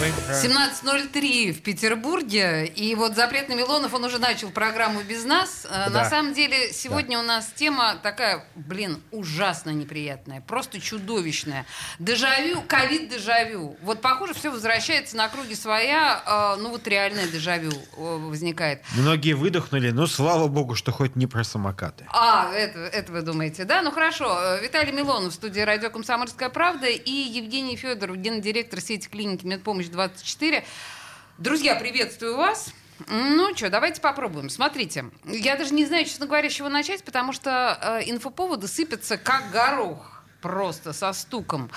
17.03 0.00 1.52
в 1.52 1.62
Петербурге. 1.62 2.66
И 2.66 2.94
вот 2.94 3.14
запретный 3.16 3.56
Милонов, 3.56 3.94
он 3.94 4.04
уже 4.04 4.18
начал 4.18 4.50
программу 4.50 5.02
без 5.02 5.24
нас. 5.24 5.66
Э, 5.68 5.86
На 5.88 6.02
Да. 6.02 6.10
самом 6.10 6.34
деле, 6.34 6.72
сегодня 6.72 7.18
у 7.18 7.22
нас 7.22 7.48
тема 7.54 7.96
такая, 8.02 8.44
блин, 8.54 9.00
ужасно 9.10 9.70
неприятная, 9.70 10.40
просто 10.42 10.80
чудовищная. 10.80 11.64
Дежавю, 11.98 12.62
ковид-дежавю. 12.66 13.76
Вот, 13.82 14.00
похоже, 14.02 14.34
все 14.34 14.50
возвращается 14.50 15.16
на 15.16 15.28
круги 15.28 15.54
своя. 15.54 16.22
э, 16.26 16.56
Ну, 16.60 16.70
вот 16.70 16.86
реальное 16.88 17.26
дежавю 17.26 17.70
э, 17.72 17.96
возникает. 17.96 18.82
Многие 18.96 19.32
выдохнули, 19.34 19.90
ну, 19.90 20.06
слава 20.06 20.46
богу, 20.48 20.74
что 20.74 20.92
хоть 20.92 21.16
не 21.16 21.26
про 21.26 21.44
самокаты. 21.44 22.04
А, 22.12 22.52
это, 22.52 22.80
это 22.80 23.12
вы 23.12 23.22
думаете, 23.22 23.64
да? 23.64 23.82
Ну 23.82 23.90
хорошо. 23.90 24.56
Виталий 24.62 24.92
Милонов 24.92 25.32
в 25.32 25.34
студии 25.34 25.60
радио 25.60 25.90
«Комсомольская 25.90 26.48
правда» 26.50 26.86
и 26.88 27.10
Евгений 27.10 27.76
Федоров, 27.76 28.16
гендиректор 28.16 28.80
сети 28.80 29.08
клиники 29.08 29.44
«Медпомощь 29.46 29.85
24». 29.90 30.64
Друзья, 31.38 31.74
приветствую 31.76 32.36
вас. 32.36 32.72
Ну 33.08 33.54
что, 33.54 33.68
давайте 33.68 34.00
попробуем. 34.00 34.48
Смотрите, 34.48 35.06
я 35.24 35.56
даже 35.56 35.74
не 35.74 35.84
знаю, 35.84 36.04
честно 36.06 36.26
говоря, 36.26 36.48
с 36.48 36.52
чего 36.52 36.68
начать, 36.68 37.04
потому 37.04 37.32
что 37.32 37.78
э, 38.00 38.10
инфоповоды 38.10 38.68
сыпятся 38.68 39.18
как 39.18 39.50
горох, 39.50 40.22
просто 40.40 40.92
со 40.92 41.12
стуком. 41.12 41.70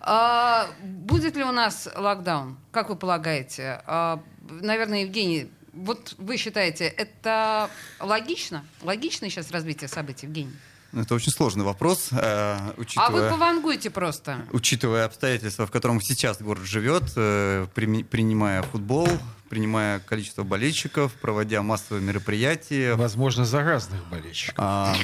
А, 0.00 0.68
будет 0.82 1.34
ли 1.36 1.44
у 1.44 1.52
нас 1.52 1.88
локдаун? 1.94 2.58
Как 2.72 2.90
вы 2.90 2.96
полагаете? 2.96 3.82
А, 3.86 4.22
наверное, 4.48 5.02
Евгений, 5.02 5.50
вот 5.72 6.14
вы 6.18 6.36
считаете, 6.36 6.86
это 6.86 7.70
логично? 7.98 8.64
Логичное 8.82 9.30
сейчас 9.30 9.50
развитие 9.50 9.88
событий, 9.88 10.26
Евгений? 10.26 10.54
Ну, 10.96 11.02
Это 11.02 11.14
очень 11.14 11.30
сложный 11.30 11.62
вопрос, 11.62 12.08
э, 12.10 12.16
А 12.16 12.72
вы 12.76 12.80
учитывая, 12.80 13.30
повангуйте 13.30 13.90
просто. 13.90 14.46
учитывая 14.50 15.04
обстоятельства, 15.04 15.66
в 15.66 15.70
котором 15.70 16.00
сейчас 16.00 16.40
город 16.40 16.64
живет, 16.64 17.02
э, 17.16 17.66
прими- 17.74 18.02
принимая 18.02 18.62
футбол, 18.62 19.06
принимая 19.50 19.98
количество 20.00 20.42
болельщиков, 20.42 21.12
проводя 21.12 21.60
массовые 21.62 22.02
мероприятия. 22.02 22.94
Возможно, 22.94 23.44
заразных 23.44 24.08
болельщиков. 24.08 24.54
А, 24.56 24.94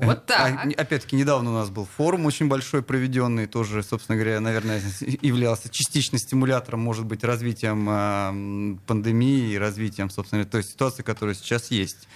Вот 0.00 0.24
так. 0.24 0.60
а, 0.60 0.64
не- 0.64 0.72
Опять-таки, 0.74 1.14
недавно 1.14 1.50
у 1.50 1.54
нас 1.54 1.68
был 1.68 1.86
форум 1.98 2.24
очень 2.24 2.48
большой 2.48 2.80
проведенный, 2.82 3.46
тоже, 3.46 3.82
собственно 3.82 4.16
говоря, 4.16 4.40
наверное, 4.40 4.80
являлся 5.20 5.68
частично 5.68 6.18
стимулятором, 6.18 6.80
может 6.80 7.04
быть, 7.04 7.22
развитием 7.22 7.86
а, 7.90 8.30
м, 8.30 8.80
пандемии 8.86 9.52
и 9.52 9.58
развитием, 9.58 10.08
собственно, 10.08 10.46
той 10.46 10.62
ситуации, 10.64 11.02
которая 11.02 11.34
сейчас 11.34 11.70
есть. 11.70 12.08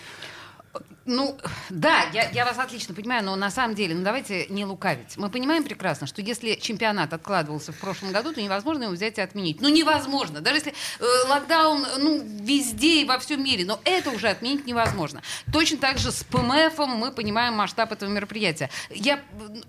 Ну, 1.04 1.36
да, 1.68 2.04
я, 2.12 2.30
я 2.30 2.44
вас 2.44 2.58
отлично 2.58 2.94
понимаю, 2.94 3.24
но 3.24 3.34
на 3.34 3.50
самом 3.50 3.74
деле, 3.74 3.94
ну 3.94 4.04
давайте 4.04 4.46
не 4.46 4.64
лукавить. 4.64 5.16
Мы 5.16 5.30
понимаем 5.30 5.64
прекрасно, 5.64 6.06
что 6.06 6.22
если 6.22 6.54
чемпионат 6.54 7.12
откладывался 7.12 7.72
в 7.72 7.78
прошлом 7.78 8.12
году, 8.12 8.32
то 8.32 8.40
невозможно 8.40 8.84
его 8.84 8.92
взять 8.92 9.18
и 9.18 9.20
отменить. 9.20 9.60
Ну, 9.60 9.68
невозможно. 9.68 10.40
Даже 10.40 10.58
если 10.58 10.72
э, 10.72 11.04
локдаун, 11.28 11.84
ну, 11.98 12.22
везде 12.22 13.02
и 13.02 13.04
во 13.04 13.18
всем 13.18 13.42
мире, 13.42 13.64
но 13.66 13.80
это 13.84 14.10
уже 14.10 14.28
отменить 14.28 14.64
невозможно. 14.64 15.22
Точно 15.52 15.78
так 15.78 15.98
же 15.98 16.12
с 16.12 16.22
ПМФом 16.24 16.90
мы 16.90 17.10
понимаем 17.10 17.54
масштаб 17.54 17.90
этого 17.90 18.08
мероприятия. 18.08 18.70
Я 18.90 19.20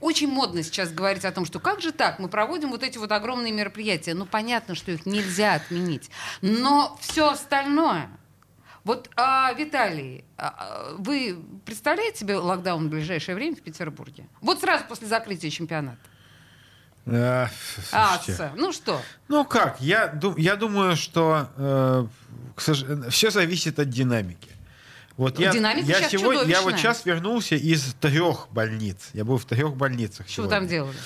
очень 0.01 0.27
модно 0.27 0.61
сейчас 0.61 0.91
говорить 0.91 1.25
о 1.25 1.31
том, 1.31 1.45
что 1.45 1.59
как 1.59 1.81
же 1.81 1.91
так, 1.91 2.19
мы 2.19 2.29
проводим 2.29 2.69
вот 2.69 2.83
эти 2.83 2.99
вот 2.99 3.11
огромные 3.11 3.51
мероприятия. 3.51 4.13
Ну, 4.13 4.25
понятно, 4.27 4.75
что 4.75 4.91
их 4.91 5.05
нельзя 5.07 5.55
отменить. 5.55 6.11
Но 6.41 6.95
все 7.01 7.31
остальное, 7.31 8.09
вот, 8.84 9.09
а, 9.16 9.53
Виталий, 9.53 10.23
а, 10.38 10.48
а, 10.58 10.95
вы 10.98 11.38
представляете 11.66 12.20
себе 12.20 12.36
локдаун 12.38 12.88
в 12.88 12.89
ближайшее 12.89 13.36
время 13.36 13.55
в 13.55 13.61
Петербурге? 13.61 14.26
Вот 14.42 14.60
сразу 14.60 14.86
после 14.86 15.08
закрытия 15.08 15.49
чемпионата. 15.49 15.98
Э, 17.05 17.48
А, 17.92 18.17
с- 18.20 18.52
ну 18.55 18.72
что? 18.72 19.02
Ну 19.27 19.43
как, 19.45 19.82
я, 19.82 20.17
я 20.38 20.55
думаю, 20.55 20.95
что 20.95 22.10
все 23.10 23.30
зависит 23.30 23.80
от 23.80 23.89
динамики. 23.89 24.49
Вот 25.16 25.38
я, 25.38 25.52
Динамика 25.52 25.86
я 25.88 26.10
сегодня, 26.10 26.42
я 26.45 26.61
вот 26.61 26.72
чудовищная. 26.72 26.77
сейчас 26.77 27.05
вернулся 27.05 27.55
из 27.55 27.93
трех 28.02 28.48
больниц. 28.49 29.10
Я 29.14 29.23
был 29.26 29.38
в 29.38 29.45
трех 29.45 29.76
больницах. 29.76 30.27
Что 30.27 30.42
вы 30.42 30.48
сегодня. 30.48 30.60
там 30.60 30.67
делали? 30.67 30.98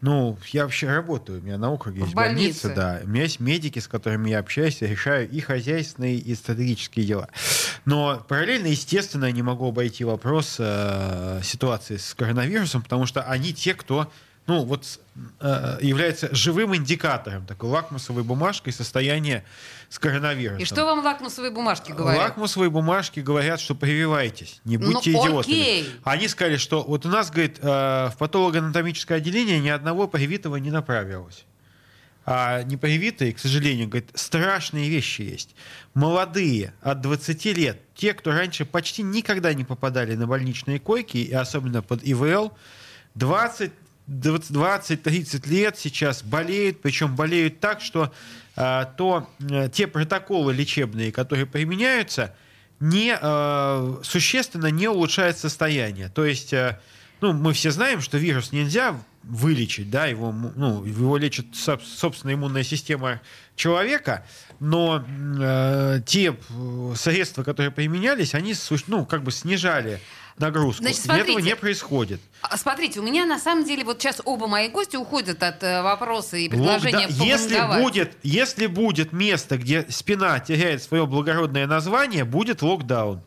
Ну, 0.00 0.38
я 0.48 0.64
вообще 0.64 0.88
работаю, 0.88 1.40
у 1.40 1.42
меня 1.42 1.58
на 1.58 1.70
округе 1.70 2.00
есть 2.00 2.14
больница, 2.14 2.68
больнице. 2.68 2.74
да. 2.74 3.00
У 3.04 3.08
меня 3.08 3.24
есть 3.24 3.38
медики, 3.38 3.78
с 3.78 3.88
которыми 3.88 4.30
я 4.30 4.38
общаюсь, 4.38 4.80
я 4.80 4.88
решаю 4.88 5.28
и 5.28 5.40
хозяйственные, 5.40 6.16
и 6.16 6.34
стратегические 6.34 7.04
дела. 7.04 7.28
Но 7.84 8.24
параллельно, 8.26 8.68
естественно, 8.68 9.26
я 9.26 9.32
не 9.32 9.42
могу 9.42 9.68
обойти 9.68 10.04
вопрос 10.04 10.56
э, 10.58 11.40
ситуации 11.42 11.98
с 11.98 12.14
коронавирусом, 12.14 12.82
потому 12.82 13.04
что 13.04 13.22
они 13.22 13.52
те, 13.52 13.74
кто 13.74 14.10
ну, 14.50 14.64
вот, 14.64 14.98
э, 15.38 15.78
является 15.80 16.34
живым 16.34 16.74
индикатором, 16.74 17.46
такой 17.46 17.70
лакмусовой 17.70 18.24
бумажкой 18.24 18.72
состояния 18.72 19.44
с 19.88 19.96
коронавирусом. 20.00 20.60
И 20.60 20.64
что 20.64 20.84
вам 20.84 21.04
лакмусовые 21.04 21.52
бумажки 21.52 21.92
говорят? 21.92 22.20
Лакмусовые 22.20 22.68
бумажки 22.68 23.20
говорят, 23.20 23.60
что 23.60 23.76
прививайтесь, 23.76 24.60
не 24.64 24.76
Ну, 24.76 24.90
будьте 24.90 25.12
идиотами. 25.12 25.54
окей. 25.54 25.90
Они 26.02 26.26
сказали, 26.26 26.56
что 26.56 26.82
вот 26.82 27.06
у 27.06 27.08
нас, 27.08 27.30
говорит, 27.30 27.58
э, 27.62 27.64
в 27.64 28.14
патологоанатомическое 28.18 29.18
отделение 29.18 29.60
ни 29.60 29.68
одного 29.68 30.08
привитого 30.08 30.56
не 30.56 30.72
направилось. 30.72 31.44
А 32.26 32.64
непривитые, 32.64 33.32
к 33.32 33.38
сожалению, 33.38 33.86
говорит, 33.86 34.10
страшные 34.14 34.88
вещи 34.88 35.22
есть. 35.22 35.54
Молодые, 35.94 36.74
от 36.82 37.00
20 37.02 37.52
лет, 37.52 37.80
те, 37.94 38.14
кто 38.14 38.32
раньше 38.32 38.64
почти 38.64 39.04
никогда 39.04 39.54
не 39.54 39.62
попадали 39.62 40.16
на 40.16 40.26
больничные 40.26 40.80
койки, 40.80 41.18
и 41.18 41.32
особенно 41.32 41.82
под 41.82 42.00
ИВЛ, 42.02 42.52
20 43.14 43.72
20-30 44.10 45.48
лет 45.48 45.78
сейчас 45.78 46.22
болеют, 46.22 46.82
причем 46.82 47.14
болеют 47.14 47.60
так, 47.60 47.80
что 47.80 48.12
э, 48.56 48.86
то, 48.96 49.28
э, 49.48 49.68
те 49.72 49.86
протоколы 49.86 50.52
лечебные, 50.52 51.12
которые 51.12 51.46
применяются, 51.46 52.34
не, 52.80 53.16
э, 53.20 53.96
существенно 54.02 54.66
не 54.66 54.88
улучшают 54.88 55.38
состояние. 55.38 56.08
То 56.08 56.24
есть, 56.24 56.52
э, 56.52 56.80
ну, 57.20 57.32
мы 57.32 57.52
все 57.52 57.70
знаем, 57.70 58.00
что 58.00 58.18
вирус 58.18 58.50
нельзя 58.50 59.00
вылечить, 59.22 59.90
да, 59.90 60.06
его, 60.06 60.32
ну, 60.32 60.84
его 60.84 61.16
лечит 61.16 61.46
соб- 61.52 61.84
собственная 61.84 62.34
иммунная 62.36 62.62
система 62.62 63.20
человека, 63.54 64.24
но 64.60 65.04
э, 65.40 66.00
те 66.06 66.34
э, 66.48 66.92
средства, 66.96 67.42
которые 67.42 67.70
применялись, 67.70 68.34
они, 68.34 68.54
ну, 68.86 69.04
как 69.04 69.22
бы 69.22 69.30
снижали 69.30 70.00
нагрузку. 70.38 70.82
Значит, 70.82 71.00
И 71.00 71.08
этого 71.08 71.24
смотрите. 71.24 71.42
не 71.50 71.56
происходит. 71.56 72.20
А, 72.40 72.56
Смотрите, 72.56 73.00
у 73.00 73.02
меня 73.02 73.26
на 73.26 73.38
самом 73.38 73.64
деле 73.66 73.84
вот 73.84 74.00
сейчас 74.00 74.22
оба 74.24 74.46
мои 74.46 74.68
гости 74.70 74.96
уходят 74.96 75.42
от 75.42 75.62
э, 75.62 75.82
вопроса 75.82 76.38
и 76.38 76.48
предложения 76.48 77.06
Локда- 77.08 77.24
если 77.24 77.54
пованговать. 77.56 77.82
будет, 77.82 78.16
если 78.22 78.66
будет 78.66 79.12
место, 79.12 79.58
где 79.58 79.84
спина 79.90 80.38
теряет 80.40 80.82
свое 80.82 81.06
благородное 81.06 81.66
название, 81.66 82.24
будет 82.24 82.62
локдаун. 82.62 83.20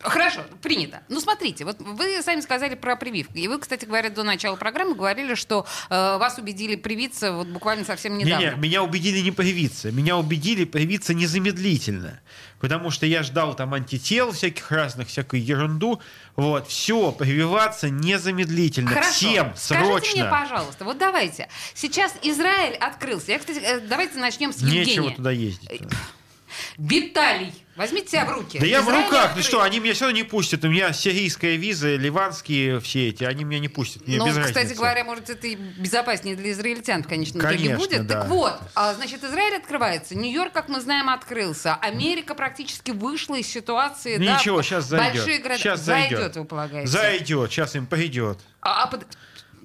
Хорошо, 0.00 0.44
принято. 0.62 1.02
Ну, 1.08 1.20
смотрите, 1.20 1.64
вот 1.64 1.80
вы 1.80 2.22
сами 2.22 2.40
сказали 2.40 2.76
про 2.76 2.94
прививку. 2.94 3.36
И 3.36 3.48
вы, 3.48 3.58
кстати 3.58 3.84
говоря, 3.84 4.10
до 4.10 4.22
начала 4.22 4.54
программы 4.54 4.94
говорили, 4.94 5.34
что 5.34 5.66
э, 5.90 6.18
вас 6.18 6.38
убедили 6.38 6.76
привиться 6.76 7.32
вот 7.32 7.48
буквально 7.48 7.84
совсем 7.84 8.16
недавно. 8.16 8.44
Не-не, 8.44 8.56
меня 8.56 8.84
убедили 8.84 9.18
не 9.18 9.32
привиться. 9.32 9.90
Меня 9.90 10.16
убедили 10.16 10.64
привиться 10.64 11.14
незамедлительно. 11.14 12.20
Потому 12.60 12.90
что 12.90 13.06
я 13.06 13.24
ждал 13.24 13.54
там 13.54 13.74
антител 13.74 14.30
всяких 14.32 14.70
разных, 14.70 15.08
всякую 15.08 15.44
ерунду. 15.44 16.00
Вот, 16.36 16.68
все, 16.68 17.10
прививаться 17.10 17.88
незамедлительно. 17.90 18.90
Хорошо. 18.90 19.10
Всем, 19.10 19.52
Скажите 19.56 19.86
срочно. 19.88 20.22
мне, 20.22 20.30
пожалуйста, 20.30 20.84
вот 20.84 20.98
давайте. 20.98 21.48
Сейчас 21.74 22.14
Израиль 22.22 22.74
открылся. 22.76 23.32
Я, 23.32 23.38
кстати, 23.40 23.58
э, 23.58 23.80
давайте 23.80 24.18
начнем 24.18 24.52
с 24.52 24.62
Нечего 24.62 24.78
Евгения. 25.02 25.16
туда 25.16 25.30
ездить. 25.32 25.82
Виталий, 26.76 27.52
возьмите 27.76 28.08
себя 28.10 28.24
в 28.26 28.32
руки. 28.32 28.58
Да 28.58 28.66
я 28.66 28.82
в 28.82 28.88
руках, 28.88 29.32
ну 29.36 29.42
что, 29.42 29.62
они 29.62 29.80
меня 29.80 29.94
все 29.94 30.04
равно 30.06 30.18
не 30.18 30.24
пустят. 30.24 30.64
У 30.64 30.68
меня 30.68 30.92
сирийская 30.92 31.56
виза, 31.56 31.96
ливанские 31.96 32.80
все 32.80 33.08
эти, 33.08 33.24
они 33.24 33.44
меня 33.44 33.60
не 33.60 33.68
пустят. 33.68 34.06
Мне 34.06 34.18
ну, 34.18 34.26
кстати 34.28 34.54
разницы. 34.54 34.74
говоря, 34.74 35.04
может, 35.04 35.30
это 35.30 35.46
и 35.46 35.56
безопаснее 35.56 36.36
для 36.36 36.52
израильтян, 36.52 37.02
конечно, 37.02 37.40
в 37.40 37.42
итоге 37.42 37.56
Конечно, 37.56 37.78
будет. 37.78 38.06
да. 38.06 38.20
Так 38.20 38.28
вот, 38.28 38.60
а, 38.74 38.94
значит, 38.94 39.24
Израиль 39.24 39.56
открывается, 39.56 40.14
Нью-Йорк, 40.14 40.52
как 40.52 40.68
мы 40.68 40.80
знаем, 40.80 41.08
открылся, 41.08 41.74
Америка 41.76 42.34
практически 42.34 42.90
вышла 42.90 43.34
из 43.36 43.46
ситуации, 43.46 44.16
да, 44.16 44.38
Ничего, 44.38 44.62
сейчас 44.62 44.84
зайдет. 44.86 45.14
большие 45.14 45.38
города. 45.38 45.58
Сейчас 45.58 45.80
зайдет. 45.80 46.36
вы 46.36 46.44
полагаете? 46.44 46.88
Зайдет, 46.88 47.50
сейчас 47.50 47.76
им 47.76 47.86
придет. 47.86 48.38
А, 48.60 48.84
а 48.84 48.86
под- 48.88 49.06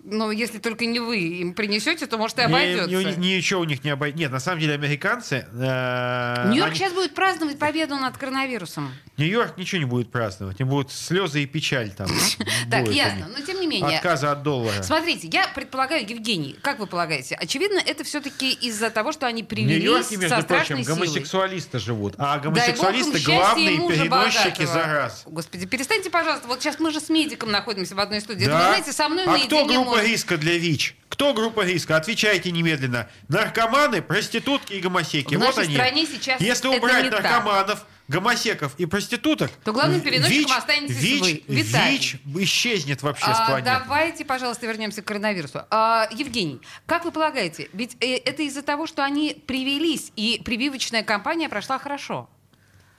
Ну, 0.06 0.32
если 0.32 0.58
только 0.60 0.86
не 0.86 1.00
вы 1.00 1.18
им 1.20 1.54
принесете, 1.54 2.08
то, 2.08 2.18
может, 2.18 2.38
и 2.38 2.42
Не- 2.42 2.46
обойдется. 2.48 3.20
не- 3.20 3.38
ничего 3.38 3.62
у 3.62 3.64
них 3.64 3.86
не 3.86 3.90
обойдет. 3.92 4.20
Нет, 4.20 4.32
на 4.34 4.40
самом 4.40 4.60
деле 4.60 4.74
американцы... 4.74 5.46
э, 5.54 6.46
Нью-Йорк 6.50 6.72
они- 6.72 6.76
сейчас 6.78 6.92
будет 6.92 7.14
праздновать 7.16 7.58
победу 7.58 7.96
над 7.96 8.18
коронавирусом. 8.18 8.92
Нью-Йорк 9.18 9.58
ничего 9.58 9.80
не 9.80 9.86
будет 9.86 10.12
праздновать. 10.12 10.60
Им 10.60 10.68
будут 10.68 10.92
слезы 10.92 11.44
и 11.44 11.46
печаль 11.46 11.92
там. 11.92 12.08
Так, 12.70 12.88
ясно. 12.90 13.30
Но 13.38 13.46
тем 13.46 13.62
не 13.62 13.63
менее. 13.82 13.98
отказа 13.98 14.32
от 14.32 14.44
доллара. 14.44 14.84
Смотрите, 14.84 15.28
я 15.32 15.48
предполагаю, 15.54 16.06
Евгений, 16.08 16.58
как 16.62 16.80
вы 16.80 16.88
полагаете, 16.88 17.36
очевидно, 17.36 17.80
это 17.86 18.04
все-таки 18.04 18.52
из-за 18.54 18.90
того, 18.90 19.12
что 19.12 19.26
они 19.28 19.44
привелись 19.44 19.84
Нью-Йорке, 19.84 20.18
между 20.18 20.42
со 20.42 20.44
прочим, 20.44 20.84
силой. 20.84 21.00
гомосексуалисты 21.00 21.80
живут, 21.80 22.16
а 22.18 22.38
Дай 22.38 22.38
бог 22.38 22.54
гомосексуалисты 22.54 23.18
счастья 23.20 23.32
и 23.32 23.36
главные 23.36 23.78
переносчики 23.90 24.66
зараз. 24.66 25.24
Господи, 25.26 25.66
перестаньте, 25.66 26.10
пожалуйста. 26.10 26.48
Вот 26.48 26.62
сейчас 26.62 26.80
мы 26.80 26.92
же 26.92 27.00
с 27.00 27.10
медиком 27.10 27.52
находимся 27.52 27.96
в 27.96 28.00
одной 28.00 28.22
студии. 28.22 28.44
Это 28.44 28.52
Да? 28.52 28.58
Вы 28.58 28.64
знаете, 28.66 28.94
со 28.94 29.10
мной 29.10 29.26
а 29.26 29.38
кто 29.40 29.66
группа 29.66 29.92
можно. 29.92 30.02
риска 30.02 30.38
для 30.38 30.58
ВИЧ? 30.58 30.96
Кто 31.10 31.34
группа 31.34 31.62
риска? 31.62 31.96
Отвечайте 31.96 32.52
немедленно. 32.52 33.08
Наркоманы, 33.28 34.02
проститутки 34.02 34.74
и 34.74 34.80
гомосеки. 34.80 35.36
В 35.36 35.40
вот 35.40 35.48
нашей 35.48 35.66
они. 35.66 35.76
стране 35.76 36.06
сейчас 36.06 36.42
Если 36.42 36.70
это 36.70 36.78
убрать 36.78 37.04
не 37.06 37.12
так. 37.12 37.84
Гомосеков 38.08 38.74
и 38.78 38.86
проституток, 38.86 39.52
То 39.64 39.74
главным 39.74 40.02
переносчиком 40.02 40.38
ВИЧ, 40.44 40.52
останетесь 40.58 40.96
ВИЧ, 40.98 41.22
вы, 41.22 41.44
Виталий. 41.56 41.92
ВИЧ 41.98 42.18
исчезнет 42.44 43.02
вообще 43.02 43.26
с 43.26 43.40
А, 43.40 43.46
планеты. 43.48 43.70
давайте, 43.72 44.26
пожалуйста, 44.26 44.66
вернемся 44.68 45.02
к 45.02 45.06
коронавирусу. 45.06 45.62
А, 45.70 46.08
Евгений, 46.12 46.62
как 46.86 47.06
вы 47.06 47.12
полагаете, 47.12 47.70
ведь 47.74 47.96
э, 48.02 48.16
это 48.18 48.44
из-за 48.44 48.62
того, 48.62 48.88
что 48.88 49.04
они 49.04 49.42
привелись, 49.48 50.12
и 50.16 50.42
прививочная 50.44 51.04
кампания 51.04 51.50
прошла 51.50 51.80
хорошо? 51.80 52.30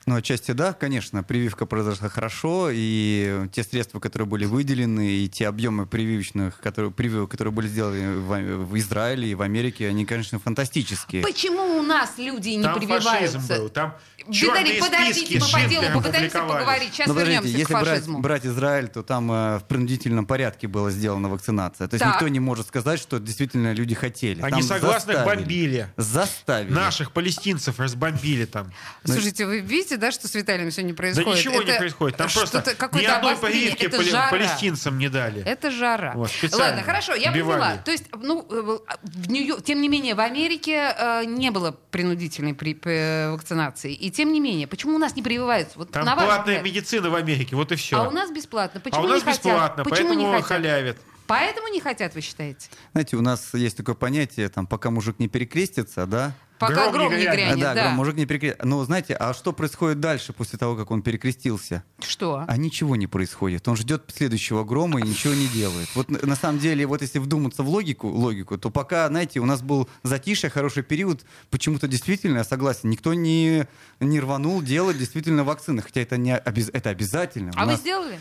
Ну, 0.05 0.15
отчасти 0.15 0.51
да, 0.51 0.73
конечно, 0.73 1.23
прививка 1.23 1.65
произошла 1.65 2.09
хорошо, 2.09 2.69
и 2.71 3.47
те 3.51 3.63
средства, 3.63 3.99
которые 3.99 4.27
были 4.27 4.45
выделены, 4.45 5.07
и 5.09 5.27
те 5.27 5.47
объемы 5.47 5.87
прививочных, 5.87 6.59
которые, 6.59 6.91
прививок, 6.91 7.31
которые 7.31 7.51
были 7.51 7.67
сделаны 7.67 8.17
в, 8.19 8.65
в 8.65 8.77
Израиле 8.77 9.29
и 9.31 9.35
в 9.35 9.41
Америке, 9.41 9.87
они, 9.89 10.05
конечно, 10.05 10.37
фантастические. 10.39 11.23
Почему 11.23 11.79
у 11.79 11.81
нас 11.81 12.13
люди 12.19 12.49
не 12.49 12.61
Там 12.63 12.77
прививаются? 12.77 13.39
фашизм 13.39 13.47
был, 13.47 13.69
там 13.69 13.95
Виталий, 14.27 14.79
подождите, 14.79 15.39
мы 15.39 15.51
по 15.63 15.69
делу 15.69 15.85
попытаемся 15.93 16.39
поговорить. 16.41 16.93
Сейчас 16.93 17.07
Ну, 17.07 17.13
подождите, 17.13 17.41
вернемся 17.41 17.57
если 17.59 17.73
к 17.73 17.79
брать, 17.79 17.87
фашизму. 17.89 18.19
брать 18.19 18.45
Израиль, 18.45 18.87
то 18.87 19.03
там 19.03 19.31
э, 19.31 19.59
в 19.59 19.63
принудительном 19.67 20.25
порядке 20.25 20.67
была 20.67 20.89
сделана 20.89 21.29
вакцинация. 21.29 21.87
То 21.87 21.93
есть 21.95 22.03
Так. 22.03 22.15
никто 22.15 22.27
не 22.27 22.39
может 22.39 22.67
сказать, 22.67 22.99
что 22.99 23.19
действительно 23.19 23.71
люди 23.73 23.93
хотели. 23.93 24.41
Они 24.41 24.61
Там 24.61 24.63
согласных 24.63 25.17
заставили. 25.17 25.39
бомбили. 25.41 25.87
Заставили. 25.97 26.73
Наших 26.73 27.11
палестинцев 27.11 27.79
разбомбили 27.79 28.45
там. 28.45 28.71
Слушайте, 29.03 29.45
вы 29.45 29.59
видите, 29.59 29.94
да, 29.97 30.11
что 30.11 30.27
с 30.27 30.35
Виталием 30.35 30.71
сегодня 30.71 30.93
Да 30.93 30.97
происходит? 30.97 31.39
ничего 31.39 31.61
не 31.63 31.69
Это 31.69 31.77
происходит. 31.79 32.17
Там 32.17 32.29
просто 32.33 32.57
ни 32.93 33.05
одной 33.05 33.33
Это 33.33 33.41
пали- 33.41 34.29
палестинцам 34.31 34.97
не 34.97 35.09
дали. 35.09 35.41
Это 35.43 35.71
жара. 35.71 36.13
Вот, 36.15 36.31
Ладно, 36.53 36.83
хорошо, 36.83 37.13
я 37.15 37.31
убивали. 37.31 37.59
поняла. 37.59 37.77
То 37.77 37.91
есть, 37.91 38.05
ну, 38.15 38.45
э, 38.49 38.79
в 39.03 39.29
Нью- 39.29 39.59
тем 39.61 39.81
не 39.81 39.89
менее, 39.89 40.15
в 40.15 40.19
Америке 40.19 40.95
э, 40.97 41.25
не 41.25 41.51
было 41.51 41.71
принудительной 41.91 42.53
при- 42.53 42.79
э, 42.83 43.31
вакцинации. 43.31 43.93
И 43.93 44.11
тем 44.11 44.31
не 44.31 44.39
менее, 44.39 44.67
почему 44.67 44.95
у 44.95 44.99
нас 44.99 45.15
не 45.15 45.21
прививаются? 45.21 45.77
Вот 45.77 45.91
Там 45.91 46.03
платная 46.05 46.37
взгляд. 46.59 46.63
медицина 46.63 47.09
в 47.09 47.15
Америке, 47.15 47.55
вот 47.55 47.71
и 47.71 47.75
все. 47.75 47.97
А 47.97 48.07
у 48.07 48.11
нас 48.11 48.31
бесплатно. 48.31 48.79
Почему 48.79 49.01
а 49.01 49.05
у 49.05 49.07
нас 49.07 49.19
не 49.19 49.25
хотят? 49.31 49.43
бесплатно, 49.45 49.83
Почему 49.83 50.09
не 50.13 50.25
поэтому 50.25 50.31
хотят? 50.41 50.47
халявят. 50.47 50.97
Поэтому 51.27 51.67
не 51.69 51.79
хотят, 51.81 52.13
вы 52.15 52.21
считаете? 52.21 52.69
Знаете, 52.93 53.17
у 53.17 53.21
нас 53.21 53.53
есть 53.53 53.77
такое 53.77 53.95
понятие, 53.95 54.49
там, 54.49 54.67
пока 54.67 54.91
мужик 54.91 55.19
не 55.19 55.27
перекрестится, 55.27 56.05
да, 56.05 56.33
Пока 56.57 56.89
Гром 56.89 56.93
гром, 56.93 57.11
не 57.11 57.17
не 57.17 57.23
грянет. 57.23 57.35
грянет. 57.37 57.59
да, 57.59 57.73
да. 57.73 57.81
гром, 57.83 57.93
мужик 57.95 58.15
не 58.15 58.25
перекрестится. 58.25 58.65
Но 58.65 58.81
знаете, 58.85 59.13
а 59.13 59.33
что 59.33 59.51
происходит 59.51 59.99
дальше 59.99 60.31
после 60.31 60.57
того, 60.57 60.77
как 60.77 60.89
он 60.89 61.01
перекрестился? 61.01 61.83
Что? 61.99 62.45
А 62.47 62.55
ничего 62.55 62.95
не 62.95 63.07
происходит. 63.07 63.67
Он 63.67 63.75
ждет 63.75 64.03
следующего 64.15 64.63
грома 64.63 65.01
и 65.01 65.03
ничего 65.03 65.33
не 65.33 65.47
делает. 65.47 65.89
Вот 65.95 66.07
на 66.09 66.35
самом 66.37 66.59
деле, 66.59 66.85
вот 66.87 67.01
если 67.01 67.19
вдуматься 67.19 67.61
в 67.61 67.67
логику, 67.67 68.07
логику, 68.07 68.57
то 68.57 68.69
пока, 68.69 69.05
знаете, 69.09 69.41
у 69.41 69.45
нас 69.45 69.61
был 69.61 69.89
затишье, 70.03 70.49
хороший 70.49 70.83
период, 70.83 71.25
почему-то 71.49 71.89
действительно, 71.89 72.37
я 72.37 72.43
согласен, 72.45 72.89
никто 72.89 73.13
не, 73.13 73.67
не 73.99 74.21
рванул 74.21 74.61
делать 74.61 74.97
действительно 74.97 75.43
вакцины, 75.43 75.81
хотя 75.81 75.99
это, 75.99 76.15
не 76.15 76.31
это 76.37 76.89
обязательно. 76.89 77.51
У 77.53 77.59
А 77.59 77.65
вы 77.65 77.71
нас- 77.73 77.81
сделали? 77.81 78.17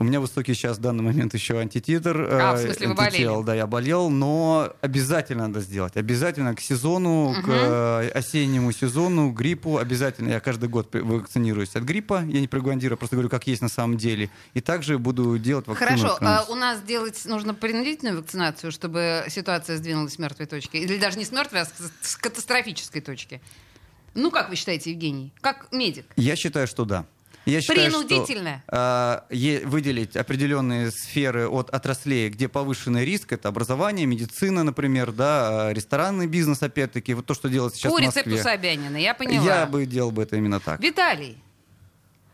У 0.00 0.04
меня 0.04 0.20
высокий 0.20 0.54
сейчас 0.54 0.78
в 0.78 0.80
данный 0.80 1.02
момент 1.02 1.34
еще 1.34 1.58
антититр. 1.58 2.28
А, 2.30 2.54
в 2.54 2.60
э, 2.60 2.66
смысле, 2.66 2.88
вы 2.88 2.94
болели? 2.94 3.44
Да, 3.44 3.52
я 3.52 3.66
болел, 3.66 4.10
но 4.10 4.72
обязательно 4.80 5.48
надо 5.48 5.60
сделать. 5.60 5.96
Обязательно 5.96 6.54
к 6.54 6.60
сезону, 6.60 7.34
к 7.44 7.48
э, 7.48 8.10
осеннему 8.14 8.70
сезону, 8.70 9.32
гриппу 9.32 9.78
обязательно. 9.78 10.28
Я 10.28 10.38
каждый 10.38 10.68
год 10.68 10.94
вакцинируюсь 10.94 11.74
от 11.74 11.82
гриппа. 11.82 12.22
Я 12.24 12.40
не 12.40 12.46
пропагандирую, 12.46 12.96
просто 12.96 13.16
говорю, 13.16 13.28
как 13.28 13.48
есть 13.48 13.60
на 13.60 13.68
самом 13.68 13.96
деле. 13.96 14.30
И 14.54 14.60
также 14.60 14.98
буду 14.98 15.36
делать 15.36 15.66
вакцину. 15.66 15.90
Хорошо, 15.90 16.18
а 16.20 16.44
у 16.48 16.54
нас 16.54 16.80
делать 16.82 17.20
нужно 17.24 17.52
принудительную 17.52 18.18
вакцинацию, 18.18 18.70
чтобы 18.70 19.24
ситуация 19.28 19.78
сдвинулась 19.78 20.12
с 20.12 20.18
мертвой 20.20 20.46
точки? 20.46 20.76
Или 20.76 20.96
даже 20.98 21.18
не 21.18 21.24
с 21.24 21.32
мертвой, 21.32 21.62
а 21.62 21.66
с 22.02 22.16
катастрофической 22.16 23.00
точки? 23.00 23.40
Ну, 24.14 24.30
как 24.30 24.48
вы 24.48 24.54
считаете, 24.54 24.92
Евгений? 24.92 25.32
Как 25.40 25.72
медик? 25.72 26.06
Я 26.14 26.36
считаю, 26.36 26.68
что 26.68 26.84
да. 26.84 27.04
Я 27.46 27.60
считаю, 27.62 27.90
что, 27.90 28.04
Принудительно? 28.04 28.62
а, 28.68 29.24
е- 29.30 29.64
выделить 29.64 30.16
определенные 30.16 30.90
сферы 30.90 31.48
от 31.48 31.70
отраслей, 31.70 32.28
где 32.28 32.46
повышенный 32.48 33.04
риск, 33.06 33.32
это 33.32 33.48
образование, 33.48 34.04
медицина, 34.06 34.64
например, 34.64 35.12
да, 35.12 35.68
а, 35.68 35.72
ресторанный 35.72 36.26
бизнес, 36.26 36.62
опять-таки, 36.62 37.14
вот 37.14 37.24
то, 37.24 37.32
что 37.34 37.48
делать 37.48 37.74
сейчас 37.74 37.90
По 37.92 37.96
в 37.98 38.00
рецепту 38.02 38.30
Москве. 38.30 38.42
Собянина, 38.42 38.96
я 38.98 39.14
поняла. 39.14 39.44
Я 39.44 39.66
бы 39.66 39.86
делал 39.86 40.10
бы 40.10 40.22
это 40.24 40.36
именно 40.36 40.60
так. 40.60 40.80
Виталий, 40.80 41.38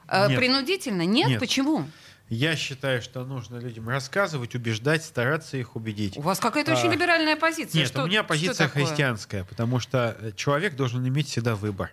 э, 0.08 0.28
Нет. 0.28 0.38
принудительно? 0.38 1.02
Нет? 1.06 1.28
Нет. 1.28 1.40
Почему? 1.40 1.84
Я 2.30 2.56
считаю, 2.56 3.02
что 3.02 3.22
нужно 3.24 3.58
людям 3.58 3.86
рассказывать, 3.88 4.54
убеждать, 4.54 5.04
стараться 5.04 5.58
их 5.58 5.76
убедить. 5.76 6.16
У 6.16 6.22
вас 6.22 6.40
какая-то 6.40 6.72
очень 6.72 6.88
А, 6.88 6.92
либеральная 6.92 7.36
позиция. 7.36 7.80
Нет, 7.80 7.88
Что- 7.88 8.02
у 8.04 8.06
меня 8.06 8.20
что 8.20 8.28
позиция 8.28 8.66
христианская, 8.68 9.44
потому 9.44 9.78
что 9.78 10.16
э, 10.18 10.32
человек 10.34 10.74
должен 10.74 11.06
иметь 11.06 11.28
всегда 11.28 11.54
выбор. 11.54 11.92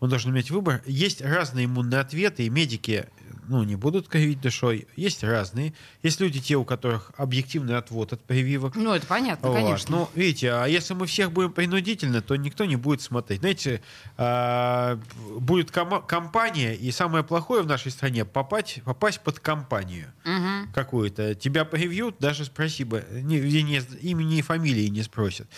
Он 0.00 0.08
должен 0.08 0.30
иметь 0.32 0.50
выбор. 0.50 0.82
Есть 0.86 1.20
разные 1.22 1.66
иммунные 1.66 2.00
ответы, 2.00 2.44
и 2.44 2.50
медики 2.50 3.06
ну, 3.48 3.64
не 3.64 3.74
будут 3.74 4.06
кривить 4.08 4.40
душой. 4.40 4.86
Есть 4.94 5.24
разные. 5.24 5.74
Есть 6.04 6.20
люди, 6.20 6.40
те, 6.40 6.54
у 6.54 6.64
которых 6.64 7.10
объективный 7.16 7.76
отвод 7.76 8.12
от 8.12 8.20
прививок. 8.22 8.76
Ну, 8.76 8.94
это 8.94 9.04
понятно, 9.08 9.48
Вот. 9.48 9.56
конечно. 9.56 9.90
Ну, 9.96 10.08
видите, 10.14 10.52
а 10.52 10.66
если 10.66 10.94
мы 10.94 11.06
всех 11.06 11.32
будем 11.32 11.52
принудительно, 11.52 12.22
то 12.22 12.36
никто 12.36 12.64
не 12.64 12.76
будет 12.76 13.02
смотреть. 13.02 13.40
Знаете, 13.40 13.82
а, 14.16 15.00
будет 15.36 15.70
кома- 15.72 16.00
компания, 16.06 16.74
и 16.76 16.92
самое 16.92 17.24
плохое 17.24 17.62
в 17.62 17.66
нашей 17.66 17.90
стране 17.90 18.24
попасть, 18.24 18.82
попасть 18.84 19.20
под 19.20 19.40
компанию 19.40 20.12
Мгм. 20.24 20.70
какую-то. 20.72 21.34
Тебя 21.34 21.64
привьют, 21.64 22.16
даже 22.20 22.44
спроси 22.44 22.84
бы, 22.84 23.04
не, 23.10 23.40
не- 23.40 23.82
имени 24.00 24.38
и 24.38 24.42
фамилии 24.42 24.86
не 24.88 25.02
спросят. 25.02 25.48